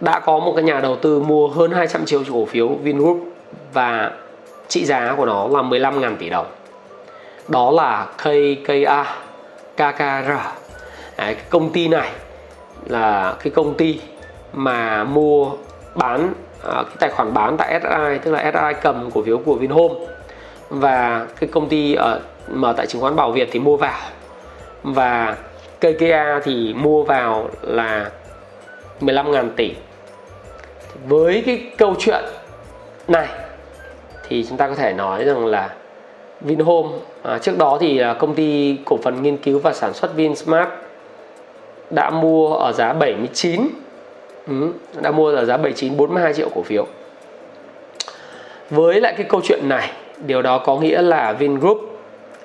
đã 0.00 0.20
có 0.20 0.38
một 0.38 0.52
cái 0.56 0.64
nhà 0.64 0.80
đầu 0.80 0.96
tư 0.96 1.20
mua 1.20 1.48
hơn 1.48 1.70
200 1.70 2.06
triệu 2.06 2.22
cổ 2.32 2.44
phiếu 2.44 2.68
Vingroup 2.68 3.18
và 3.72 4.10
trị 4.68 4.84
giá 4.84 5.14
của 5.16 5.26
nó 5.26 5.48
là 5.48 5.62
15.000 5.62 6.16
tỷ 6.16 6.30
đồng. 6.30 6.46
Đó 7.48 7.70
là 7.70 8.06
KKA 8.16 9.16
KKR 9.76 10.30
Đấy, 11.20 11.34
cái 11.34 11.44
công 11.50 11.72
ty 11.72 11.88
này 11.88 12.10
là 12.86 13.34
cái 13.42 13.50
công 13.50 13.74
ty 13.74 14.00
mà 14.52 15.04
mua 15.04 15.50
bán 15.94 16.32
à, 16.64 16.74
cái 16.74 16.96
tài 16.98 17.10
khoản 17.10 17.34
bán 17.34 17.56
tại 17.56 17.80
SI 17.82 18.18
tức 18.22 18.30
là 18.30 18.52
SI 18.52 18.80
cầm 18.82 19.10
cổ 19.10 19.22
phiếu 19.22 19.38
của 19.38 19.54
Vinhome. 19.54 19.94
Và 20.70 21.26
cái 21.40 21.50
công 21.52 21.68
ty 21.68 21.94
ở 21.94 22.20
mở 22.48 22.74
tại 22.76 22.86
chứng 22.86 23.00
khoán 23.00 23.16
Bảo 23.16 23.32
Việt 23.32 23.48
thì 23.52 23.60
mua 23.60 23.76
vào. 23.76 24.00
Và 24.82 25.36
KKA 25.80 26.40
thì 26.44 26.74
mua 26.76 27.02
vào 27.02 27.48
là 27.62 28.10
15.000 29.00 29.48
tỷ. 29.56 29.74
Với 31.08 31.42
cái 31.46 31.70
câu 31.78 31.94
chuyện 31.98 32.24
này 33.08 33.28
thì 34.28 34.46
chúng 34.48 34.58
ta 34.58 34.68
có 34.68 34.74
thể 34.74 34.92
nói 34.92 35.24
rằng 35.24 35.46
là 35.46 35.74
Vinhome 36.40 36.88
à, 37.22 37.38
trước 37.38 37.58
đó 37.58 37.78
thì 37.80 37.98
là 37.98 38.14
công 38.14 38.34
ty 38.34 38.78
cổ 38.84 38.98
phần 39.02 39.22
nghiên 39.22 39.36
cứu 39.36 39.58
và 39.58 39.72
sản 39.72 39.94
xuất 39.94 40.14
Vinsmart 40.14 40.68
đã 41.90 42.10
mua 42.10 42.54
ở 42.54 42.72
giá 42.72 42.92
79 42.92 43.68
ừ, 44.46 44.72
đã 45.00 45.10
mua 45.10 45.36
ở 45.36 45.44
giá 45.44 45.56
79 45.56 45.96
42 45.96 46.34
triệu 46.34 46.48
cổ 46.54 46.62
phiếu. 46.62 46.86
Với 48.70 49.00
lại 49.00 49.14
cái 49.16 49.26
câu 49.28 49.40
chuyện 49.44 49.68
này 49.68 49.90
điều 50.26 50.42
đó 50.42 50.58
có 50.58 50.76
nghĩa 50.76 51.02
là 51.02 51.32
Vingroup 51.32 51.78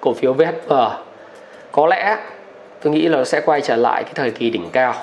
cổ 0.01 0.13
phiếu 0.13 0.33
VHG 0.33 0.73
có 1.71 1.87
lẽ 1.87 2.17
tôi 2.81 2.93
nghĩ 2.93 3.07
là 3.07 3.17
nó 3.17 3.23
sẽ 3.23 3.41
quay 3.45 3.61
trở 3.61 3.75
lại 3.75 4.03
cái 4.03 4.13
thời 4.15 4.31
kỳ 4.31 4.49
đỉnh 4.49 4.69
cao. 4.71 4.93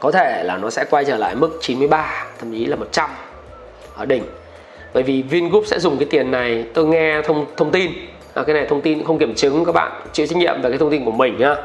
Có 0.00 0.10
thể 0.10 0.42
là 0.44 0.56
nó 0.56 0.70
sẽ 0.70 0.84
quay 0.90 1.04
trở 1.04 1.16
lại 1.16 1.34
mức 1.34 1.58
93 1.60 2.26
thậm 2.38 2.52
chí 2.52 2.64
là 2.64 2.76
100 2.76 3.10
ở 3.96 4.04
đỉnh. 4.04 4.22
Bởi 4.94 5.02
vì 5.02 5.22
Vingroup 5.22 5.64
sẽ 5.66 5.78
dùng 5.78 5.98
cái 5.98 6.08
tiền 6.10 6.30
này 6.30 6.64
tôi 6.74 6.86
nghe 6.86 7.22
thông 7.22 7.46
thông 7.56 7.70
tin. 7.70 7.92
À, 8.34 8.42
cái 8.42 8.54
này 8.54 8.66
thông 8.68 8.80
tin 8.80 9.04
không 9.04 9.18
kiểm 9.18 9.34
chứng 9.34 9.64
các 9.64 9.72
bạn 9.72 9.92
chịu 10.12 10.26
trách 10.26 10.36
nhiệm 10.38 10.62
về 10.62 10.70
cái 10.70 10.78
thông 10.78 10.90
tin 10.90 11.04
của 11.04 11.10
mình 11.10 11.36
nhá 11.38 11.56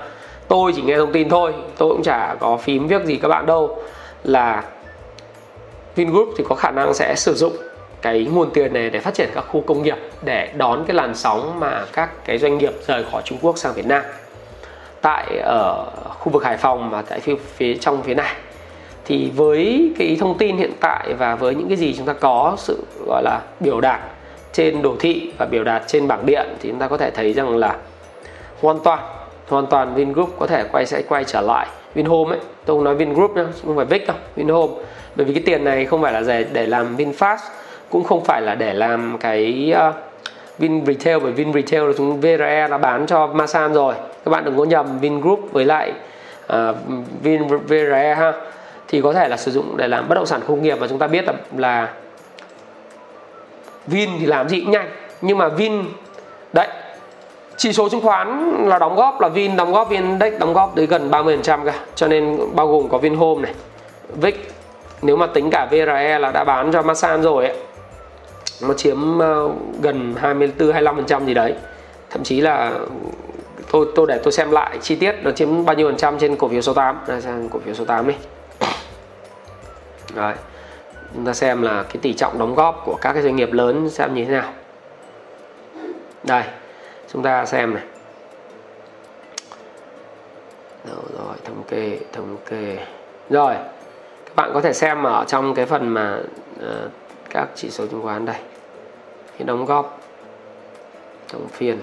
tôi 0.49 0.73
chỉ 0.75 0.81
nghe 0.81 0.97
thông 0.97 1.11
tin 1.11 1.29
thôi 1.29 1.53
tôi 1.77 1.89
cũng 1.89 2.03
chả 2.03 2.35
có 2.39 2.57
phím 2.57 2.87
việc 2.87 3.05
gì 3.05 3.15
các 3.17 3.27
bạn 3.27 3.45
đâu. 3.45 3.77
Là 4.23 4.63
Vingroup 5.95 6.29
thì 6.37 6.43
có 6.49 6.55
khả 6.55 6.71
năng 6.71 6.93
sẽ 6.93 7.15
sử 7.17 7.33
dụng 7.33 7.53
cái 8.01 8.27
nguồn 8.33 8.51
tiền 8.53 8.73
này 8.73 8.89
để 8.89 8.99
phát 8.99 9.13
triển 9.13 9.29
các 9.35 9.45
khu 9.47 9.61
công 9.61 9.83
nghiệp 9.83 9.97
để 10.21 10.51
đón 10.57 10.83
cái 10.87 10.95
làn 10.95 11.15
sóng 11.15 11.59
mà 11.59 11.85
các 11.93 12.25
cái 12.25 12.37
doanh 12.37 12.57
nghiệp 12.57 12.73
rời 12.87 13.05
khỏi 13.11 13.21
Trung 13.25 13.37
Quốc 13.41 13.57
sang 13.57 13.73
Việt 13.73 13.85
Nam. 13.85 14.03
Tại 15.01 15.39
ở 15.43 15.85
khu 16.19 16.31
vực 16.31 16.43
Hải 16.43 16.57
Phòng 16.57 16.89
và 16.89 17.01
tại 17.01 17.19
phía, 17.19 17.35
phía 17.55 17.75
trong 17.75 18.03
phía 18.03 18.13
này. 18.13 18.35
Thì 19.05 19.31
với 19.35 19.93
cái 19.99 20.17
thông 20.19 20.37
tin 20.37 20.57
hiện 20.57 20.71
tại 20.79 21.13
và 21.13 21.35
với 21.35 21.55
những 21.55 21.67
cái 21.67 21.77
gì 21.77 21.93
chúng 21.97 22.05
ta 22.05 22.13
có 22.13 22.55
sự 22.57 22.83
gọi 23.07 23.23
là 23.23 23.41
biểu 23.59 23.81
đạt 23.81 23.99
trên 24.53 24.81
đồ 24.81 24.95
thị 24.99 25.31
và 25.37 25.45
biểu 25.45 25.63
đạt 25.63 25.83
trên 25.87 26.07
bảng 26.07 26.25
điện 26.25 26.47
thì 26.61 26.69
chúng 26.69 26.79
ta 26.79 26.87
có 26.87 26.97
thể 26.97 27.11
thấy 27.11 27.33
rằng 27.33 27.57
là 27.57 27.75
hoàn 28.61 28.79
toàn 28.79 28.99
hoàn 29.49 29.67
toàn 29.67 29.95
Vingroup 29.95 30.29
có 30.39 30.47
thể 30.47 30.63
quay 30.71 30.85
sẽ 30.85 31.01
quay 31.01 31.23
trở 31.23 31.41
lại 31.41 31.67
Vinhome 31.93 32.35
ấy. 32.35 32.39
Tôi 32.65 32.77
không 32.77 32.83
nói 32.83 32.95
Vingroup 32.95 33.35
nhá 33.35 33.45
không 33.65 33.75
phải 33.75 33.85
Vic 33.85 34.07
đâu 34.07 34.17
Vinhome. 34.35 34.73
Bởi 35.15 35.25
vì 35.25 35.33
cái 35.33 35.43
tiền 35.45 35.63
này 35.63 35.85
không 35.85 36.01
phải 36.01 36.13
là 36.13 36.21
để 36.27 36.45
để 36.53 36.65
làm 36.65 36.97
Vinfast 36.97 37.37
cũng 37.89 38.03
không 38.03 38.23
phải 38.23 38.41
là 38.41 38.55
để 38.55 38.73
làm 38.73 39.17
cái 39.19 39.73
uh, 39.89 39.95
Vin 40.57 40.85
Retail 40.85 41.19
bởi 41.23 41.31
Vin 41.31 41.53
Retail 41.53 41.87
là 41.87 41.93
chúng 41.97 42.21
VRE 42.21 42.67
là 42.67 42.77
bán 42.77 43.05
cho 43.07 43.27
Masan 43.27 43.73
rồi. 43.73 43.93
Các 44.25 44.31
bạn 44.31 44.45
đừng 44.45 44.57
có 44.57 44.63
nhầm 44.63 44.99
Vingroup 44.99 45.39
với 45.51 45.65
lại 45.65 45.93
uh, 46.53 46.75
Vin 47.23 47.47
VRE 47.47 48.15
ha. 48.15 48.33
Thì 48.87 49.01
có 49.01 49.13
thể 49.13 49.27
là 49.27 49.37
sử 49.37 49.51
dụng 49.51 49.77
để 49.77 49.87
làm 49.87 50.09
bất 50.09 50.15
động 50.15 50.25
sản 50.25 50.41
công 50.47 50.63
nghiệp 50.63 50.75
và 50.79 50.87
chúng 50.87 50.99
ta 50.99 51.07
biết 51.07 51.25
là, 51.25 51.33
là 51.57 51.93
Vin 53.87 54.09
thì 54.19 54.25
làm 54.25 54.49
gì 54.49 54.61
cũng 54.61 54.71
nhanh. 54.71 54.89
Nhưng 55.21 55.37
mà 55.37 55.47
Vin 55.47 55.83
đấy 56.53 56.67
chỉ 57.59 57.73
số 57.73 57.89
chứng 57.89 58.01
khoán 58.01 58.55
là 58.67 58.79
đóng 58.79 58.95
góp, 58.95 59.21
là 59.21 59.29
Vin 59.29 59.55
đóng 59.55 59.73
góp, 59.73 59.89
Vin 59.89 60.01
Index 60.01 60.33
đóng 60.39 60.53
góp 60.53 60.75
tới 60.75 60.85
gần 60.85 61.11
30% 61.11 61.65
cả 61.65 61.73
cho 61.95 62.07
nên 62.07 62.39
bao 62.55 62.67
gồm 62.67 62.89
có 62.89 62.97
Vinhome 62.97 63.41
này 63.41 63.53
VIX 64.21 64.35
nếu 65.01 65.15
mà 65.15 65.27
tính 65.27 65.49
cả 65.51 65.67
VRE 65.71 66.19
là 66.19 66.31
đã 66.31 66.43
bán 66.43 66.71
cho 66.71 66.81
Masan 66.81 67.21
rồi 67.21 67.45
ấy, 67.45 67.57
nó 68.61 68.73
chiếm 68.73 69.19
ờ, 69.19 69.49
gần 69.81 70.15
24 70.17 70.71
25% 70.71 71.25
gì 71.25 71.33
đấy. 71.33 71.53
Thậm 72.09 72.23
chí 72.23 72.41
là 72.41 72.71
tôi 73.71 73.87
tôi 73.95 74.07
để 74.07 74.19
tôi 74.23 74.31
xem 74.31 74.51
lại 74.51 74.77
chi 74.81 74.95
tiết, 74.95 75.15
nó 75.23 75.31
chiếm 75.31 75.65
bao 75.65 75.75
nhiêu 75.75 75.87
phần 75.87 75.97
trăm 75.97 76.19
trên 76.19 76.35
cổ 76.35 76.47
phiếu 76.47 76.61
số 76.61 76.73
8 76.73 76.99
đây 77.07 77.21
sang 77.21 77.49
cổ 77.49 77.59
phiếu 77.59 77.73
số 77.73 77.85
8 77.85 78.07
đi. 78.07 78.13
Rồi, 80.15 80.33
chúng 81.13 81.25
ta 81.25 81.33
xem 81.33 81.61
là 81.61 81.83
cái 81.83 81.97
tỷ 82.01 82.13
trọng 82.13 82.39
đóng 82.39 82.55
góp 82.55 82.81
của 82.85 82.97
các 83.01 83.13
cái 83.13 83.23
doanh 83.23 83.35
nghiệp 83.35 83.53
lớn 83.53 83.89
xem 83.89 84.13
như 84.13 84.25
thế 84.25 84.31
nào. 84.31 84.53
Đây 86.23 86.43
chúng 87.13 87.23
ta 87.23 87.45
xem 87.45 87.73
này. 87.73 87.83
Đâu 90.83 91.03
rồi 91.17 91.35
thống 91.43 91.63
kê 91.67 91.99
thống 92.13 92.37
kê. 92.49 92.77
Rồi 93.29 93.53
các 94.25 94.35
bạn 94.35 94.51
có 94.53 94.61
thể 94.61 94.73
xem 94.73 95.03
ở 95.03 95.25
trong 95.27 95.55
cái 95.55 95.65
phần 95.65 95.89
mà 95.89 96.19
uh, 96.59 96.91
các 97.29 97.47
chỉ 97.55 97.69
số 97.69 97.87
chứng 97.87 98.01
khoán 98.01 98.25
đây. 98.25 98.35
Cái 99.37 99.45
đóng 99.45 99.65
góp 99.65 100.01
trong 101.27 101.47
phiên. 101.47 101.79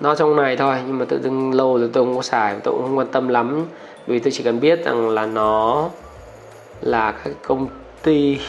Nó 0.00 0.14
trong 0.14 0.36
này 0.36 0.56
thôi 0.56 0.76
nhưng 0.86 0.98
mà 0.98 1.04
tự 1.08 1.20
dưng 1.22 1.54
lâu 1.54 1.78
rồi 1.78 1.90
tôi 1.92 2.04
không 2.04 2.16
có 2.16 2.22
xài 2.22 2.56
tôi 2.64 2.74
cũng 2.74 2.82
không 2.82 2.98
quan 2.98 3.08
tâm 3.08 3.28
lắm. 3.28 3.66
Vì 4.06 4.18
tôi 4.18 4.30
chỉ 4.30 4.42
cần 4.42 4.60
biết 4.60 4.84
rằng 4.84 5.08
là 5.08 5.26
nó 5.26 5.88
là 6.80 7.12
các 7.12 7.32
công 7.42 7.68
ty 8.02 8.40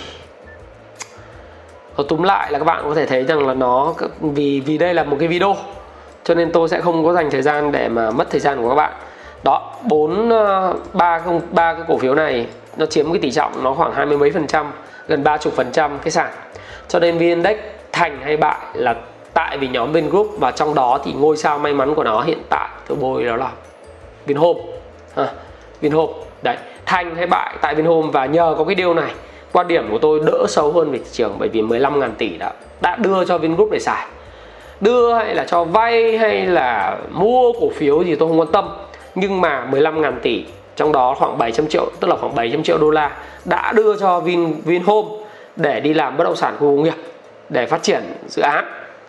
nó 1.99 2.03
túm 2.03 2.23
lại 2.23 2.51
là 2.51 2.59
các 2.59 2.65
bạn 2.65 2.83
có 2.87 2.95
thể 2.95 3.05
thấy 3.05 3.23
rằng 3.23 3.47
là 3.47 3.53
nó 3.53 3.93
vì 4.19 4.59
vì 4.65 4.77
đây 4.77 4.93
là 4.93 5.03
một 5.03 5.17
cái 5.19 5.27
video 5.27 5.55
cho 6.23 6.35
nên 6.35 6.51
tôi 6.51 6.69
sẽ 6.69 6.81
không 6.81 7.05
có 7.05 7.13
dành 7.13 7.31
thời 7.31 7.41
gian 7.41 7.71
để 7.71 7.89
mà 7.89 8.11
mất 8.11 8.29
thời 8.29 8.39
gian 8.39 8.61
của 8.61 8.69
các 8.69 8.75
bạn. 8.75 8.93
Đó 9.43 9.73
bốn 9.83 10.29
ờ, 10.29 10.73
ba 10.93 11.19
không 11.19 11.41
ba 11.51 11.73
cái 11.73 11.83
cổ 11.87 11.97
phiếu 11.97 12.15
này 12.15 12.47
nó 12.77 12.85
chiếm 12.85 13.11
cái 13.11 13.21
tỷ 13.21 13.31
trọng 13.31 13.63
nó 13.63 13.73
khoảng 13.73 13.93
hai 13.93 14.05
mươi 14.05 14.17
mấy 14.17 14.31
phần 14.31 14.47
trăm 14.47 14.71
gần 15.07 15.23
ba 15.23 15.37
chục 15.37 15.53
phần 15.53 15.71
trăm 15.71 15.99
cái 15.99 16.11
sản 16.11 16.31
cho 16.87 16.99
nên 16.99 17.17
vn 17.17 17.19
index 17.19 17.57
thành 17.91 18.19
hay 18.23 18.37
bại 18.37 18.59
là 18.73 18.95
tại 19.33 19.57
vì 19.57 19.67
nhóm 19.67 19.91
Vingroup 19.91 20.27
và 20.39 20.51
trong 20.51 20.75
đó 20.75 20.99
thì 21.03 21.13
ngôi 21.13 21.37
sao 21.37 21.59
may 21.59 21.73
mắn 21.73 21.95
của 21.95 22.03
nó 22.03 22.21
hiện 22.21 22.39
tại 22.49 22.69
tôi 22.87 22.97
bôi 23.01 23.23
đó 23.23 23.35
là 23.35 23.51
Vinhome. 24.25 24.59
À, 25.15 25.27
Vinhome. 25.81 26.13
Đấy 26.43 26.57
thành 26.85 27.15
hay 27.15 27.27
bại 27.27 27.55
tại 27.61 27.75
Vinhome 27.75 28.07
và 28.11 28.25
nhờ 28.25 28.55
có 28.57 28.63
cái 28.63 28.75
điều 28.75 28.93
này 28.93 29.11
quan 29.51 29.67
điểm 29.67 29.91
của 29.91 29.97
tôi 29.97 30.19
đỡ 30.25 30.45
sâu 30.47 30.71
hơn 30.71 30.91
về 30.91 30.97
thị 30.97 31.09
trường 31.11 31.35
bởi 31.39 31.49
vì 31.49 31.61
15.000 31.61 32.09
tỷ 32.17 32.37
đã 32.37 32.53
đã 32.81 32.95
đưa 32.95 33.25
cho 33.25 33.37
Vingroup 33.37 33.71
để 33.71 33.79
xài. 33.79 34.05
Đưa 34.81 35.13
hay 35.13 35.35
là 35.35 35.45
cho 35.45 35.63
vay 35.63 36.17
hay 36.17 36.45
là 36.45 36.97
mua 37.11 37.51
cổ 37.59 37.69
phiếu 37.75 38.03
gì 38.03 38.15
tôi 38.15 38.29
không 38.29 38.39
quan 38.39 38.51
tâm. 38.51 38.69
Nhưng 39.15 39.41
mà 39.41 39.67
15.000 39.71 40.13
tỷ, 40.21 40.45
trong 40.75 40.91
đó 40.91 41.15
khoảng 41.19 41.37
700 41.37 41.67
triệu, 41.67 41.91
tức 41.99 42.07
là 42.07 42.15
khoảng 42.15 42.35
700 42.35 42.63
triệu 42.63 42.77
đô 42.77 42.89
la 42.89 43.11
đã 43.45 43.71
đưa 43.75 43.99
cho 43.99 44.19
Vin, 44.19 44.61
Vinhome 44.65 45.07
để 45.55 45.79
đi 45.79 45.93
làm 45.93 46.17
bất 46.17 46.23
động 46.23 46.35
sản 46.35 46.55
khu 46.59 46.75
công 46.75 46.83
nghiệp, 46.83 46.93
để 47.49 47.65
phát 47.65 47.83
triển 47.83 48.03
dự 48.27 48.41
án. 48.41 48.65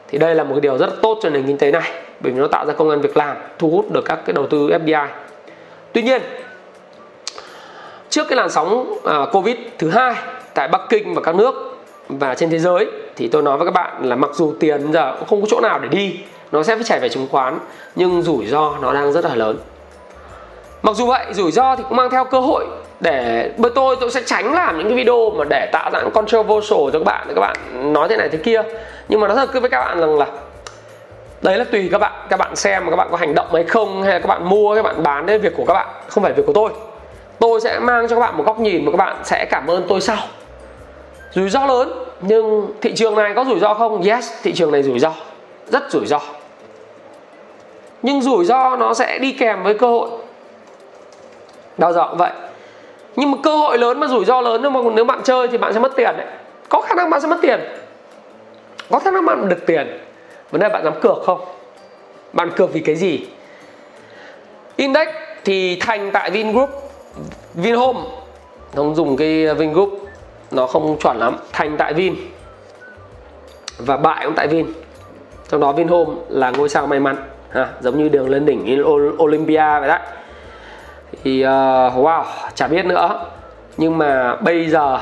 Thì 0.08 0.18
đây 0.18 0.34
là 0.34 0.44
một 0.44 0.54
cái 0.54 0.60
điều 0.60 0.78
rất 0.78 1.02
tốt 1.02 1.18
cho 1.22 1.30
nền 1.30 1.46
kinh 1.46 1.58
tế 1.58 1.70
này, 1.70 1.90
bởi 2.20 2.32
vì 2.32 2.40
nó 2.40 2.46
tạo 2.46 2.66
ra 2.66 2.72
công 2.72 2.90
an 2.90 3.00
việc 3.00 3.16
làm, 3.16 3.36
thu 3.58 3.70
hút 3.70 3.92
được 3.92 4.04
các 4.04 4.18
cái 4.26 4.34
đầu 4.34 4.46
tư 4.46 4.68
FDI 4.68 5.06
tuy 5.92 6.02
nhiên 6.02 6.22
trước 8.10 8.28
cái 8.28 8.36
làn 8.36 8.50
sóng 8.50 8.92
uh, 8.92 9.32
Covid 9.32 9.56
thứ 9.78 9.90
hai 9.90 10.14
tại 10.54 10.68
Bắc 10.68 10.80
Kinh 10.88 11.14
và 11.14 11.20
các 11.22 11.34
nước 11.34 11.78
và 12.08 12.34
trên 12.34 12.50
thế 12.50 12.58
giới 12.58 12.86
thì 13.16 13.28
tôi 13.28 13.42
nói 13.42 13.56
với 13.56 13.66
các 13.66 13.74
bạn 13.74 14.08
là 14.08 14.16
mặc 14.16 14.30
dù 14.34 14.54
tiền 14.60 14.92
giờ 14.92 15.14
cũng 15.18 15.28
không 15.28 15.40
có 15.40 15.46
chỗ 15.50 15.60
nào 15.60 15.78
để 15.78 15.88
đi 15.88 16.20
nó 16.52 16.62
sẽ 16.62 16.74
phải 16.74 16.84
chảy 16.84 17.00
về 17.00 17.08
chứng 17.08 17.28
khoán 17.30 17.58
nhưng 17.94 18.22
rủi 18.22 18.46
ro 18.46 18.74
nó 18.82 18.92
đang 18.92 19.12
rất 19.12 19.24
là 19.24 19.34
lớn. 19.34 19.58
Mặc 20.82 20.96
dù 20.96 21.06
vậy 21.06 21.26
rủi 21.30 21.52
ro 21.52 21.76
thì 21.76 21.84
cũng 21.88 21.96
mang 21.96 22.10
theo 22.10 22.24
cơ 22.24 22.40
hội 22.40 22.66
để 23.00 23.50
bởi 23.56 23.70
tôi 23.74 23.96
tôi 24.00 24.10
sẽ 24.10 24.22
tránh 24.26 24.54
làm 24.54 24.78
những 24.78 24.88
cái 24.88 24.96
video 24.96 25.30
mà 25.30 25.44
để 25.50 25.68
tạo 25.72 25.90
ra 25.90 26.00
những 26.00 26.10
controversial 26.10 26.78
cho 26.92 26.98
các 26.98 27.04
bạn 27.04 27.26
để 27.28 27.34
các 27.34 27.40
bạn 27.40 27.56
nói 27.92 28.08
thế 28.08 28.16
này 28.16 28.28
thế 28.28 28.38
kia. 28.38 28.62
Nhưng 29.08 29.20
mà 29.20 29.28
nó 29.28 29.34
thật 29.34 29.48
với 29.52 29.70
các 29.70 29.84
bạn 29.84 30.00
rằng 30.00 30.18
là 30.18 30.26
đấy 31.42 31.58
là 31.58 31.64
tùy 31.64 31.88
các 31.92 31.98
bạn 31.98 32.12
các 32.30 32.36
bạn 32.36 32.56
xem 32.56 32.84
mà 32.84 32.90
các 32.90 32.96
bạn 32.96 33.08
có 33.10 33.16
hành 33.16 33.34
động 33.34 33.48
hay 33.52 33.64
không 33.64 34.02
hay 34.02 34.12
là 34.12 34.18
các 34.18 34.26
bạn 34.26 34.48
mua 34.48 34.74
các 34.74 34.82
bạn 34.82 35.02
bán 35.02 35.26
đấy 35.26 35.38
việc 35.38 35.52
của 35.56 35.64
các 35.64 35.74
bạn 35.74 35.86
không 36.08 36.24
phải 36.24 36.32
việc 36.32 36.46
của 36.46 36.52
tôi 36.52 36.70
tôi 37.40 37.60
sẽ 37.60 37.78
mang 37.78 38.08
cho 38.08 38.16
các 38.16 38.20
bạn 38.20 38.36
một 38.36 38.44
góc 38.46 38.60
nhìn 38.60 38.84
mà 38.84 38.90
các 38.90 38.96
bạn 38.96 39.16
sẽ 39.24 39.46
cảm 39.50 39.66
ơn 39.70 39.86
tôi 39.88 40.00
sau. 40.00 40.18
Rủi 41.32 41.50
ro 41.50 41.66
lớn, 41.66 41.92
nhưng 42.20 42.72
thị 42.80 42.94
trường 42.96 43.14
này 43.14 43.32
có 43.36 43.44
rủi 43.44 43.58
ro 43.60 43.74
không? 43.74 44.02
Yes, 44.02 44.32
thị 44.42 44.52
trường 44.52 44.72
này 44.72 44.82
rủi 44.82 44.98
ro. 44.98 45.12
Rất 45.66 45.90
rủi 45.90 46.06
ro. 46.06 46.20
Nhưng 48.02 48.22
rủi 48.22 48.44
ro 48.44 48.76
nó 48.76 48.94
sẽ 48.94 49.18
đi 49.18 49.32
kèm 49.32 49.62
với 49.62 49.74
cơ 49.74 49.86
hội. 49.86 50.10
Bao 51.78 51.92
giờ 51.92 52.06
cũng 52.08 52.18
vậy. 52.18 52.32
Nhưng 53.16 53.30
mà 53.30 53.38
cơ 53.42 53.56
hội 53.56 53.78
lớn 53.78 54.00
mà 54.00 54.06
rủi 54.06 54.24
ro 54.24 54.40
lớn 54.40 54.60
nhưng 54.62 54.72
mà 54.72 54.80
nếu 54.94 55.04
bạn 55.04 55.20
chơi 55.24 55.48
thì 55.48 55.58
bạn 55.58 55.72
sẽ 55.72 55.80
mất 55.80 55.92
tiền 55.96 56.14
đấy. 56.16 56.26
Có 56.68 56.80
khả 56.80 56.94
năng 56.94 57.10
bạn 57.10 57.20
sẽ 57.20 57.28
mất 57.28 57.38
tiền. 57.42 57.60
Có 58.90 58.98
khả 58.98 59.10
năng 59.10 59.26
bạn 59.26 59.48
được 59.48 59.66
tiền. 59.66 59.98
Vấn 60.50 60.60
đề 60.60 60.68
bạn 60.68 60.84
dám 60.84 61.00
cược 61.00 61.22
không? 61.26 61.40
Bạn 62.32 62.50
cược 62.50 62.72
vì 62.72 62.80
cái 62.80 62.94
gì? 62.94 63.26
Index 64.76 65.08
thì 65.44 65.76
thành 65.80 66.10
tại 66.12 66.30
vingroup 66.30 66.89
vinhome. 67.54 68.00
Không 68.76 68.94
dùng 68.94 69.16
cái 69.16 69.54
vingroup 69.54 69.90
nó 70.50 70.66
không 70.66 70.98
chuẩn 70.98 71.16
lắm 71.16 71.36
thành 71.52 71.76
tại 71.76 71.94
vin. 71.94 72.14
Và 73.78 73.96
bại 73.96 74.24
cũng 74.24 74.34
tại 74.34 74.48
Vin. 74.48 74.66
Trong 75.48 75.60
đó 75.60 75.72
Vinhome 75.72 76.14
là 76.28 76.50
ngôi 76.50 76.68
sao 76.68 76.86
may 76.86 77.00
mắn 77.00 77.16
ha, 77.50 77.68
giống 77.80 77.98
như 77.98 78.08
đường 78.08 78.28
lên 78.28 78.46
đỉnh 78.46 78.84
Olympia 79.22 79.78
vậy 79.80 79.88
đấy. 79.88 80.00
Thì 81.24 81.40
uh, 81.44 81.46
wow 81.94 82.24
chả 82.54 82.68
biết 82.68 82.86
nữa. 82.86 83.26
Nhưng 83.76 83.98
mà 83.98 84.36
bây 84.36 84.70
giờ 84.70 84.98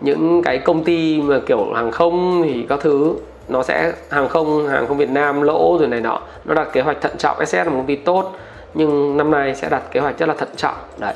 những 0.00 0.42
cái 0.42 0.58
công 0.58 0.84
ty 0.84 1.22
mà 1.22 1.40
kiểu 1.46 1.72
hàng 1.74 1.90
không 1.90 2.42
thì 2.42 2.66
các 2.68 2.80
thứ 2.80 3.14
nó 3.48 3.62
sẽ 3.62 3.92
hàng 4.10 4.28
không 4.28 4.68
hàng 4.68 4.86
không 4.86 4.96
Việt 4.96 5.10
Nam 5.10 5.42
lỗ 5.42 5.76
rồi 5.78 5.88
này 5.88 6.00
nọ. 6.00 6.20
Nó 6.44 6.54
đặt 6.54 6.68
kế 6.72 6.80
hoạch 6.80 7.00
thận 7.00 7.12
trọng 7.18 7.46
SS 7.46 7.54
là 7.54 7.64
một 7.64 7.76
công 7.76 7.86
ty 7.86 7.96
tốt 7.96 8.32
nhưng 8.74 9.16
năm 9.16 9.30
nay 9.30 9.54
sẽ 9.54 9.68
đặt 9.68 9.82
kế 9.90 10.00
hoạch 10.00 10.18
rất 10.18 10.28
là 10.28 10.34
thận 10.34 10.48
trọng, 10.56 10.76
đấy. 10.98 11.14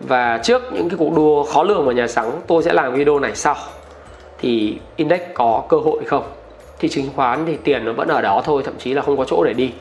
Và 0.00 0.40
trước 0.42 0.62
những 0.72 0.88
cái 0.88 0.98
cuộc 0.98 1.16
đua 1.16 1.44
khó 1.44 1.62
lường 1.62 1.84
của 1.84 1.92
nhà 1.92 2.06
sáng 2.06 2.40
tôi 2.46 2.62
sẽ 2.62 2.72
làm 2.72 2.94
video 2.94 3.18
này 3.18 3.36
sau. 3.36 3.56
Thì 4.38 4.78
index 4.96 5.20
có 5.34 5.62
cơ 5.68 5.76
hội 5.76 6.04
không? 6.04 6.24
Thị 6.78 6.88
trường 6.88 7.04
chứng 7.04 7.14
khoán 7.16 7.46
thì 7.46 7.58
tiền 7.64 7.84
nó 7.84 7.92
vẫn 7.92 8.08
ở 8.08 8.20
đó 8.20 8.42
thôi, 8.44 8.62
thậm 8.64 8.74
chí 8.78 8.94
là 8.94 9.02
không 9.02 9.16
có 9.16 9.24
chỗ 9.24 9.44
để 9.44 9.52
đi. 9.52 9.72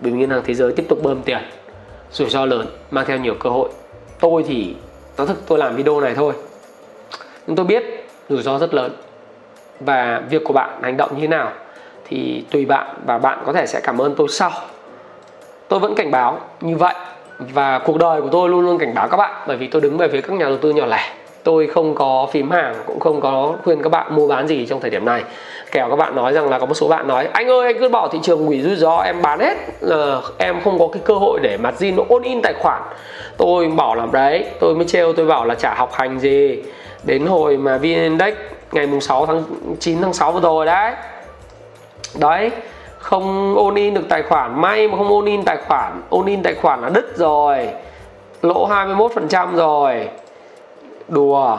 Bởi 0.00 0.12
vì 0.12 0.18
ngân 0.18 0.30
hàng 0.30 0.42
thế 0.44 0.54
giới 0.54 0.72
tiếp 0.72 0.84
tục 0.88 0.98
bơm 1.02 1.22
tiền, 1.22 1.38
rủi 2.10 2.30
ro 2.30 2.44
lớn, 2.44 2.66
mang 2.90 3.04
theo 3.06 3.18
nhiều 3.18 3.34
cơ 3.40 3.50
hội. 3.50 3.68
Tôi 4.20 4.44
thì 4.48 4.74
nói 5.16 5.26
thực, 5.26 5.46
tôi 5.46 5.58
làm 5.58 5.76
video 5.76 6.00
này 6.00 6.14
thôi. 6.14 6.32
Nhưng 7.46 7.56
tôi 7.56 7.66
biết 7.66 7.84
rủi 8.28 8.42
ro 8.42 8.58
rất 8.58 8.74
lớn. 8.74 8.92
Và 9.80 10.22
việc 10.30 10.44
của 10.44 10.52
bạn 10.52 10.82
hành 10.82 10.96
động 10.96 11.10
như 11.14 11.20
thế 11.20 11.28
nào 11.28 11.52
thì 12.04 12.44
tùy 12.50 12.64
bạn 12.64 12.96
và 13.06 13.18
bạn 13.18 13.42
có 13.46 13.52
thể 13.52 13.66
sẽ 13.66 13.80
cảm 13.80 14.00
ơn 14.00 14.14
tôi 14.14 14.28
sau 14.28 14.50
tôi 15.68 15.78
vẫn 15.78 15.94
cảnh 15.94 16.10
báo 16.10 16.38
như 16.60 16.76
vậy 16.76 16.94
và 17.38 17.78
cuộc 17.78 17.96
đời 17.98 18.22
của 18.22 18.28
tôi 18.32 18.48
luôn 18.48 18.60
luôn 18.60 18.78
cảnh 18.78 18.94
báo 18.94 19.08
các 19.08 19.16
bạn, 19.16 19.34
bởi 19.46 19.56
vì 19.56 19.66
tôi 19.66 19.82
đứng 19.82 19.98
về 19.98 20.08
phía 20.08 20.20
các 20.20 20.32
nhà 20.32 20.46
đầu 20.46 20.58
tư 20.58 20.70
nhỏ 20.70 20.86
lẻ. 20.86 21.12
Tôi 21.44 21.66
không 21.66 21.94
có 21.94 22.28
phím 22.32 22.50
hàng, 22.50 22.74
cũng 22.86 23.00
không 23.00 23.20
có 23.20 23.52
khuyên 23.64 23.82
các 23.82 23.88
bạn 23.88 24.16
mua 24.16 24.28
bán 24.28 24.48
gì 24.48 24.66
trong 24.66 24.80
thời 24.80 24.90
điểm 24.90 25.04
này. 25.04 25.24
Kẻo 25.72 25.90
các 25.90 25.96
bạn 25.96 26.16
nói 26.16 26.32
rằng 26.32 26.50
là 26.50 26.58
có 26.58 26.66
một 26.66 26.74
số 26.74 26.88
bạn 26.88 27.08
nói, 27.08 27.28
anh 27.32 27.50
ơi, 27.50 27.66
anh 27.66 27.80
cứ 27.80 27.88
bỏ 27.88 28.08
thị 28.08 28.18
trường 28.22 28.46
hủy 28.46 28.60
rủi 28.60 28.76
ro, 28.76 28.96
em 28.96 29.22
bán 29.22 29.40
hết. 29.40 29.56
Là 29.80 30.20
em 30.38 30.60
không 30.64 30.78
có 30.78 30.88
cái 30.92 31.02
cơ 31.04 31.14
hội 31.14 31.40
để 31.42 31.56
mặt 31.56 31.74
zin 31.78 31.96
nó 31.96 32.02
ôn 32.08 32.22
in 32.22 32.42
tài 32.42 32.52
khoản. 32.52 32.82
Tôi 33.36 33.68
bảo 33.68 33.94
làm 33.94 34.12
đấy, 34.12 34.44
tôi 34.60 34.74
mới 34.74 34.84
trêu, 34.84 35.12
tôi 35.12 35.26
bảo 35.26 35.44
là 35.44 35.54
chả 35.54 35.74
học 35.74 35.92
hành 35.92 36.18
gì. 36.18 36.62
Đến 37.02 37.26
hồi 37.26 37.56
mà 37.56 37.78
vn 37.78 37.82
index 37.82 38.34
ngày 38.72 38.86
mùng 38.86 39.00
6 39.00 39.26
tháng 39.26 39.42
9 39.80 40.02
tháng 40.02 40.12
6 40.12 40.32
vừa 40.32 40.40
rồi 40.40 40.66
đấy. 40.66 40.92
Đấy 42.20 42.50
không 43.08 43.54
ôn 43.56 43.74
in 43.74 43.94
được 43.94 44.08
tài 44.08 44.22
khoản, 44.22 44.60
may 44.60 44.88
mà 44.88 44.96
không 44.96 45.08
ôn 45.08 45.24
in 45.24 45.44
tài 45.44 45.56
khoản. 45.56 46.02
Ôn 46.08 46.26
in 46.26 46.42
tài 46.42 46.54
khoản 46.54 46.80
là 46.82 46.88
đứt 46.88 47.16
rồi. 47.16 47.68
Lỗ 48.42 48.68
21% 48.68 49.56
rồi. 49.56 50.08
Đùa. 51.08 51.58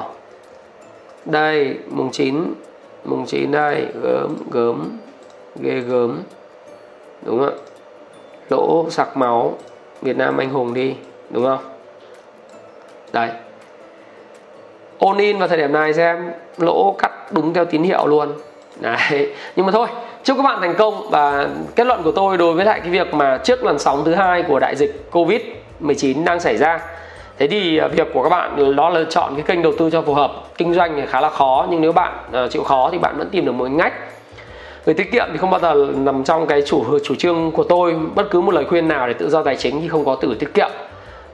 Đây, 1.26 1.78
mùng 1.89 2.12
9 2.12 2.54
mùng 3.06 3.26
9 3.26 3.52
đây. 3.52 3.86
Gớm 4.02 4.36
gớm, 4.52 4.97
ghê 5.60 5.80
gớm. 5.80 6.20
Đúng 7.22 7.39
không 7.39 7.58
lỗ 8.50 8.89
sặc 8.89 9.18
máu. 9.18 9.54
Việt 10.02 10.18
Nam 10.18 10.38
anh 10.38 10.50
hùng 10.50 10.74
đi. 10.74 10.95
Đúng 11.30 11.43
không? 11.43 11.64
Đây. 13.14 13.30
Ôn 15.00 15.18
in 15.18 15.39
vào 15.39 15.47
thời 15.47 15.58
điểm 15.58 15.74
này 15.74 15.93
xem, 15.93 16.32
lỗ 16.58 16.95
cắt 17.00 17.12
đúng 17.32 17.54
theo 17.54 17.66
tín 17.66 17.84
hiệu 17.84 18.08
luôn. 18.08 18.34
Đấy, 18.80 19.34
nhưng 19.56 19.66
mà 19.66 19.72
thôi 19.72 19.88
chúc 20.24 20.38
các 20.38 20.43
bạn 20.43 20.61
thành 20.61 20.76
công 20.76 21.09
và 21.09 21.49
kết 21.76 21.88
luận 21.88 22.03
của 22.03 22.11
tôi 22.11 22.38
đối 22.38 22.53
với 22.53 22.65
lại 22.65 22.80
cái 22.80 22.89
việc 22.89 23.13
mà 23.13 23.38
trước 23.38 23.63
làn 23.63 23.80
sóng 23.80 24.05
thứ 24.05 24.13
hai 24.13 24.43
của 24.43 24.59
đại 24.59 24.76
dịch 24.76 25.11
covid 25.11 25.41
19 25.80 26.26
đang 26.26 26.39
xảy 26.39 26.57
ra. 26.57 26.80
Thế 27.38 27.47
thì 27.47 27.78
à, 27.78 27.88
việc 27.88 28.07
của 28.13 28.24
các 28.24 28.30
bạn 28.30 28.76
đó 28.76 28.89
là 28.89 29.03
chọn 29.09 29.36
cái 29.36 29.43
kênh 29.43 29.61
đầu 29.61 29.74
tư 29.80 29.89
cho 29.89 30.01
phù 30.01 30.13
hợp 30.13 30.32
kinh 30.57 30.74
doanh 30.74 30.95
thì 30.95 31.01
khá 31.07 31.22
là 31.22 31.30
khó 31.30 31.67
nhưng 31.70 31.82
nếu 31.82 31.91
bạn 31.91 32.13
à, 32.32 32.47
chịu 32.49 32.63
khó 32.63 32.89
thì 32.91 32.97
bạn 32.97 33.17
vẫn 33.17 33.30
tìm 33.30 33.45
được 33.45 33.51
một 33.51 33.72
ngách. 33.72 33.93
Người 34.86 34.95
tiết 34.95 35.11
kiệm 35.11 35.26
thì 35.32 35.38
không 35.38 35.49
bao 35.49 35.59
giờ 35.59 35.88
nằm 35.95 36.24
trong 36.24 36.47
cái 36.47 36.61
chủ 36.61 36.99
chủ 37.03 37.15
trương 37.15 37.51
của 37.51 37.63
tôi 37.63 37.95
bất 38.15 38.30
cứ 38.32 38.41
một 38.41 38.53
lời 38.53 38.65
khuyên 38.70 38.88
nào 38.88 39.07
để 39.07 39.13
tự 39.13 39.30
do 39.30 39.43
tài 39.43 39.55
chính 39.55 39.82
thì 39.82 39.88
không 39.88 40.05
có 40.05 40.15
từ 40.22 40.36
tiết 40.39 40.53
kiệm. 40.53 40.70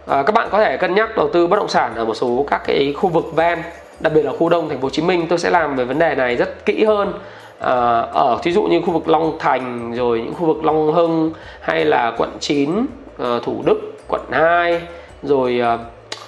À, 0.07 0.23
các 0.23 0.31
bạn 0.35 0.47
có 0.51 0.59
thể 0.59 0.77
cân 0.77 0.95
nhắc 0.95 1.17
đầu 1.17 1.29
tư 1.33 1.47
bất 1.47 1.57
động 1.57 1.69
sản 1.69 1.91
ở 1.95 2.05
một 2.05 2.13
số 2.13 2.45
các 2.49 2.61
cái 2.65 2.93
khu 2.97 3.09
vực 3.09 3.25
ven 3.35 3.59
đặc 3.99 4.13
biệt 4.13 4.25
là 4.25 4.31
khu 4.31 4.49
đông 4.49 4.69
thành 4.69 4.77
phố 4.77 4.85
Hồ 4.85 4.89
Chí 4.89 5.01
Minh. 5.01 5.25
Tôi 5.29 5.39
sẽ 5.39 5.49
làm 5.49 5.75
về 5.75 5.85
vấn 5.85 5.99
đề 5.99 6.15
này 6.15 6.35
rất 6.35 6.65
kỹ 6.65 6.83
hơn 6.83 7.13
à, 7.59 7.99
ở 7.99 8.37
ví 8.43 8.51
dụ 8.51 8.63
như 8.63 8.81
khu 8.81 8.93
vực 8.93 9.07
Long 9.07 9.37
Thành 9.39 9.93
rồi 9.95 10.21
những 10.21 10.33
khu 10.33 10.45
vực 10.45 10.65
Long 10.65 10.93
Hưng 10.93 11.31
hay 11.61 11.85
là 11.85 12.13
quận 12.17 12.37
9 12.39 12.69
à, 12.69 12.85
ờ, 13.17 13.39
Thủ 13.43 13.63
Đức 13.65 13.77
quận 14.07 14.21
2 14.31 14.81
rồi 15.23 15.59
à, 15.61 15.77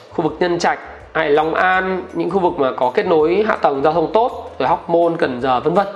khu 0.09 0.23
vực 0.23 0.35
Nhân 0.39 0.59
Trạch 0.59 0.79
hay 1.13 1.29
Long 1.29 1.53
An 1.53 2.03
những 2.13 2.29
khu 2.29 2.39
vực 2.39 2.53
mà 2.57 2.71
có 2.71 2.91
kết 2.93 3.07
nối 3.07 3.43
hạ 3.47 3.55
tầng 3.55 3.81
giao 3.83 3.93
thông 3.93 4.13
tốt 4.13 4.55
rồi 4.59 4.69
Hóc 4.69 4.89
Môn 4.89 5.17
Cần 5.17 5.41
Giờ 5.41 5.59
vân 5.59 5.73
vân. 5.73 5.87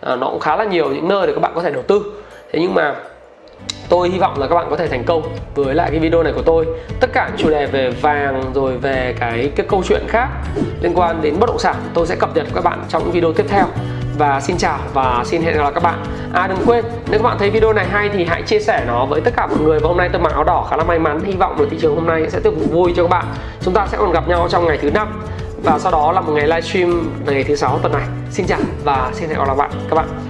À, 0.00 0.16
nó 0.16 0.30
cũng 0.30 0.40
khá 0.40 0.56
là 0.56 0.64
nhiều 0.64 0.88
những 0.88 1.08
nơi 1.08 1.26
để 1.26 1.32
các 1.32 1.40
bạn 1.40 1.52
có 1.54 1.62
thể 1.62 1.70
đầu 1.70 1.82
tư. 1.82 2.12
Thế 2.52 2.60
nhưng 2.62 2.74
mà 2.74 2.94
tôi 3.88 4.08
hy 4.08 4.18
vọng 4.18 4.38
là 4.38 4.46
các 4.46 4.54
bạn 4.54 4.66
có 4.70 4.76
thể 4.76 4.88
thành 4.88 5.04
công 5.04 5.22
với 5.54 5.74
lại 5.74 5.90
cái 5.90 6.00
video 6.00 6.22
này 6.22 6.32
của 6.32 6.42
tôi. 6.42 6.66
Tất 7.00 7.10
cả 7.12 7.30
chủ 7.36 7.50
đề 7.50 7.66
về 7.66 7.90
vàng 7.90 8.44
rồi 8.54 8.78
về 8.78 9.14
cái 9.20 9.50
cái 9.56 9.66
câu 9.68 9.82
chuyện 9.88 10.02
khác 10.08 10.28
liên 10.82 10.92
quan 10.94 11.22
đến 11.22 11.34
bất 11.40 11.46
động 11.46 11.58
sản 11.58 11.76
tôi 11.94 12.06
sẽ 12.06 12.16
cập 12.16 12.36
nhật 12.36 12.46
các 12.54 12.64
bạn 12.64 12.84
trong 12.88 13.02
những 13.02 13.12
video 13.12 13.32
tiếp 13.32 13.46
theo 13.48 13.66
và 14.20 14.40
xin 14.40 14.56
chào 14.58 14.78
và 14.94 15.22
xin 15.24 15.42
hẹn 15.42 15.56
gặp 15.56 15.62
lại 15.62 15.72
các 15.74 15.82
bạn. 15.82 16.04
À 16.32 16.46
đừng 16.46 16.58
quên, 16.66 16.84
nếu 17.10 17.20
các 17.20 17.24
bạn 17.24 17.38
thấy 17.38 17.50
video 17.50 17.72
này 17.72 17.86
hay 17.90 18.08
thì 18.08 18.24
hãy 18.24 18.42
chia 18.42 18.60
sẻ 18.60 18.84
nó 18.86 19.06
với 19.06 19.20
tất 19.20 19.34
cả 19.36 19.46
mọi 19.46 19.58
người. 19.58 19.78
Và 19.78 19.88
hôm 19.88 19.96
nay 19.96 20.08
tôi 20.12 20.22
mặc 20.22 20.32
áo 20.32 20.44
đỏ 20.44 20.66
khá 20.70 20.76
là 20.76 20.84
may 20.84 20.98
mắn. 20.98 21.20
Hy 21.24 21.32
vọng 21.32 21.60
là 21.60 21.66
thị 21.70 21.76
trường 21.80 21.94
hôm 21.94 22.06
nay 22.06 22.26
sẽ 22.28 22.40
tiếp 22.40 22.50
tục 22.50 22.72
vui 22.72 22.92
cho 22.96 23.02
các 23.02 23.08
bạn. 23.08 23.24
Chúng 23.60 23.74
ta 23.74 23.86
sẽ 23.86 23.98
còn 23.98 24.12
gặp 24.12 24.28
nhau 24.28 24.48
trong 24.50 24.66
ngày 24.66 24.78
thứ 24.82 24.90
năm. 24.90 25.22
Và 25.64 25.78
sau 25.78 25.92
đó 25.92 26.12
là 26.12 26.20
một 26.20 26.32
ngày 26.32 26.46
livestream 26.46 27.10
ngày 27.26 27.44
thứ 27.44 27.56
sáu 27.56 27.78
tuần 27.78 27.92
này. 27.92 28.04
Xin 28.30 28.46
chào 28.46 28.58
và 28.84 29.10
xin 29.12 29.28
hẹn 29.28 29.38
gặp 29.38 29.46
lại 29.46 29.56
bạn. 29.56 29.70
Các 29.90 29.96
bạn. 29.96 30.29